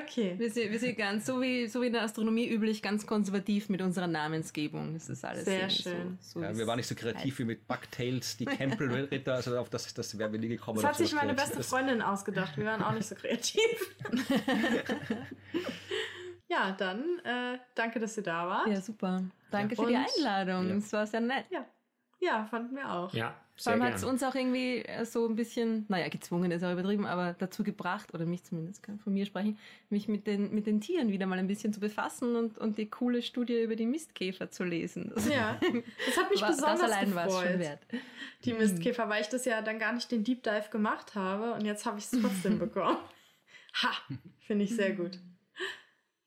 Okay. 0.04 0.36
Wir 0.38 0.50
sind, 0.50 0.72
wir 0.72 0.80
sind 0.80 0.98
ganz, 0.98 1.26
so 1.26 1.42
wie, 1.42 1.68
so 1.68 1.82
wie 1.82 1.88
in 1.88 1.94
der 1.94 2.04
Astronomie 2.04 2.50
üblich, 2.50 2.82
ganz 2.82 3.06
konservativ 3.06 3.70
mit 3.70 3.82
unserer 3.82 4.08
Namensgebung. 4.08 4.94
Das 4.94 5.10
ist 5.10 5.24
alles 5.24 5.46
Sehr 5.46 5.70
schön. 5.70 6.18
So, 6.22 6.40
so 6.40 6.46
ja, 6.46 6.56
wir 6.56 6.68
waren 6.68 6.78
nicht 6.78 6.88
so 6.88 6.96
kreativ 6.96 7.40
wie 7.40 7.46
mit 7.46 7.68
Bucktails, 7.68 8.38
die 8.38 8.46
Campbell-Ritter, 8.58 9.36
also 9.36 9.58
auf 9.58 9.70
das, 9.70 9.94
das 9.94 10.18
wären 10.18 10.32
wir 10.32 10.40
nie 10.40 10.50
gekommen. 10.50 10.78
Das 10.78 10.86
auf 10.86 10.92
hat 10.92 10.98
sich 10.98 11.10
so 11.12 11.16
meine 11.16 11.34
beste 11.34 11.64
Freundin 11.64 12.02
ausgedacht. 12.02 12.58
Wir 12.58 12.66
waren 12.66 12.82
auch 12.82 12.94
nicht 12.94 13.08
so 13.08 13.16
kreativ. 13.16 13.62
ja, 16.48 16.72
dann 16.72 17.20
äh, 17.24 17.60
danke, 17.76 18.00
dass 18.00 18.18
ihr 18.18 18.24
da 18.24 18.48
wart. 18.48 18.68
Ja, 18.68 18.82
super. 18.82 19.24
Danke 19.52 19.76
für 19.76 19.88
die 19.88 19.98
Einladung. 19.98 20.70
Ja. 20.70 20.76
Es 20.76 20.92
war 20.94 21.06
sehr 21.06 21.22
nett. 21.22 21.46
Ja, 21.50 21.66
ja 22.20 22.46
fanden 22.46 22.76
wir 22.76 22.92
auch. 22.92 23.14
Ja, 23.14 23.36
Vor 23.56 23.64
sehr 23.64 23.74
allem 23.74 23.84
hat 23.84 23.96
es 23.96 24.04
uns 24.04 24.24
auch 24.24 24.34
irgendwie 24.34 24.78
äh, 24.78 25.06
so 25.06 25.28
ein 25.28 25.36
bisschen, 25.36 25.86
naja, 25.90 26.08
gezwungen 26.08 26.52
ist 26.52 26.64
auch 26.64 26.72
übertrieben, 26.72 27.06
aber 27.06 27.36
dazu 27.38 27.64
gebracht, 27.64 28.14
oder 28.14 28.26
mich 28.26 28.44
zumindest, 28.44 28.82
kann 28.82 28.98
von 29.00 29.14
mir 29.14 29.26
sprechen, 29.26 29.58
mich 29.90 30.08
mit 30.08 30.26
den, 30.26 30.54
mit 30.54 30.68
den 30.68 30.80
Tieren 30.80 31.10
wieder 31.10 31.26
mal 31.26 31.38
ein 31.38 31.48
bisschen 31.48 31.74
zu 31.74 31.82
befassen 31.82 32.36
und, 32.36 32.58
und 32.58 32.78
die 32.78 32.90
coole 32.90 33.22
Studie 33.22 33.62
über 33.62 33.76
die 33.76 33.86
Mistkäfer 33.86 34.50
zu 34.50 34.64
lesen. 34.64 35.12
Das, 35.14 35.28
Ja, 35.28 35.60
das 36.06 36.18
hat 36.18 36.32
mich 36.32 36.42
war, 36.44 36.52
besonders 36.52 36.80
das 36.80 36.92
allein 36.92 37.14
war 37.14 37.28
es 37.28 37.34
gefreut. 37.34 37.52
schon 37.52 37.60
wert. 37.60 37.80
die 38.46 38.54
Mistkäfer, 38.54 39.10
weil 39.10 39.22
ich 39.22 39.30
das 39.30 39.44
ja 39.46 39.62
dann 39.62 39.80
gar 39.80 39.92
nicht 39.92 40.10
den 40.12 40.24
Deep 40.24 40.44
Dive 40.44 40.70
gemacht 40.72 41.14
habe 41.16 41.54
und 41.54 41.66
jetzt 41.66 41.86
habe 41.86 42.00
ich 42.00 42.06
es 42.06 42.22
trotzdem 42.22 42.58
bekommen. 42.60 42.98
Ha, 43.74 43.92
finde 44.48 44.66
ich 44.66 44.76
sehr 44.76 44.94
gut. 44.94 45.20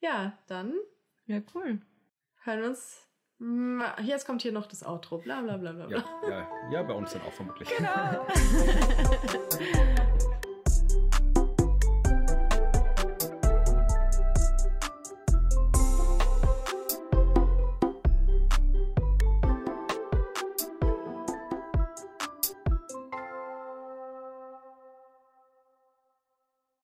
Ja, 0.00 0.38
dann 0.46 0.74
Ja, 1.26 1.40
cool. 1.54 1.80
hören 2.42 2.60
wir 2.60 2.68
uns. 2.70 3.00
Jetzt 4.02 4.26
kommt 4.26 4.42
hier 4.42 4.52
noch 4.52 4.66
das 4.66 4.84
Outro. 4.84 5.18
Bla 5.18 5.42
bla 5.42 5.56
bla 5.56 5.72
bla. 5.72 5.86
bla. 5.86 5.98
Ja, 5.98 6.28
ja, 6.28 6.70
ja, 6.70 6.82
bei 6.82 6.94
uns 6.94 7.12
dann 7.12 7.22
auch 7.22 7.32
vermutlich. 7.32 7.68
Genau. 7.76 8.26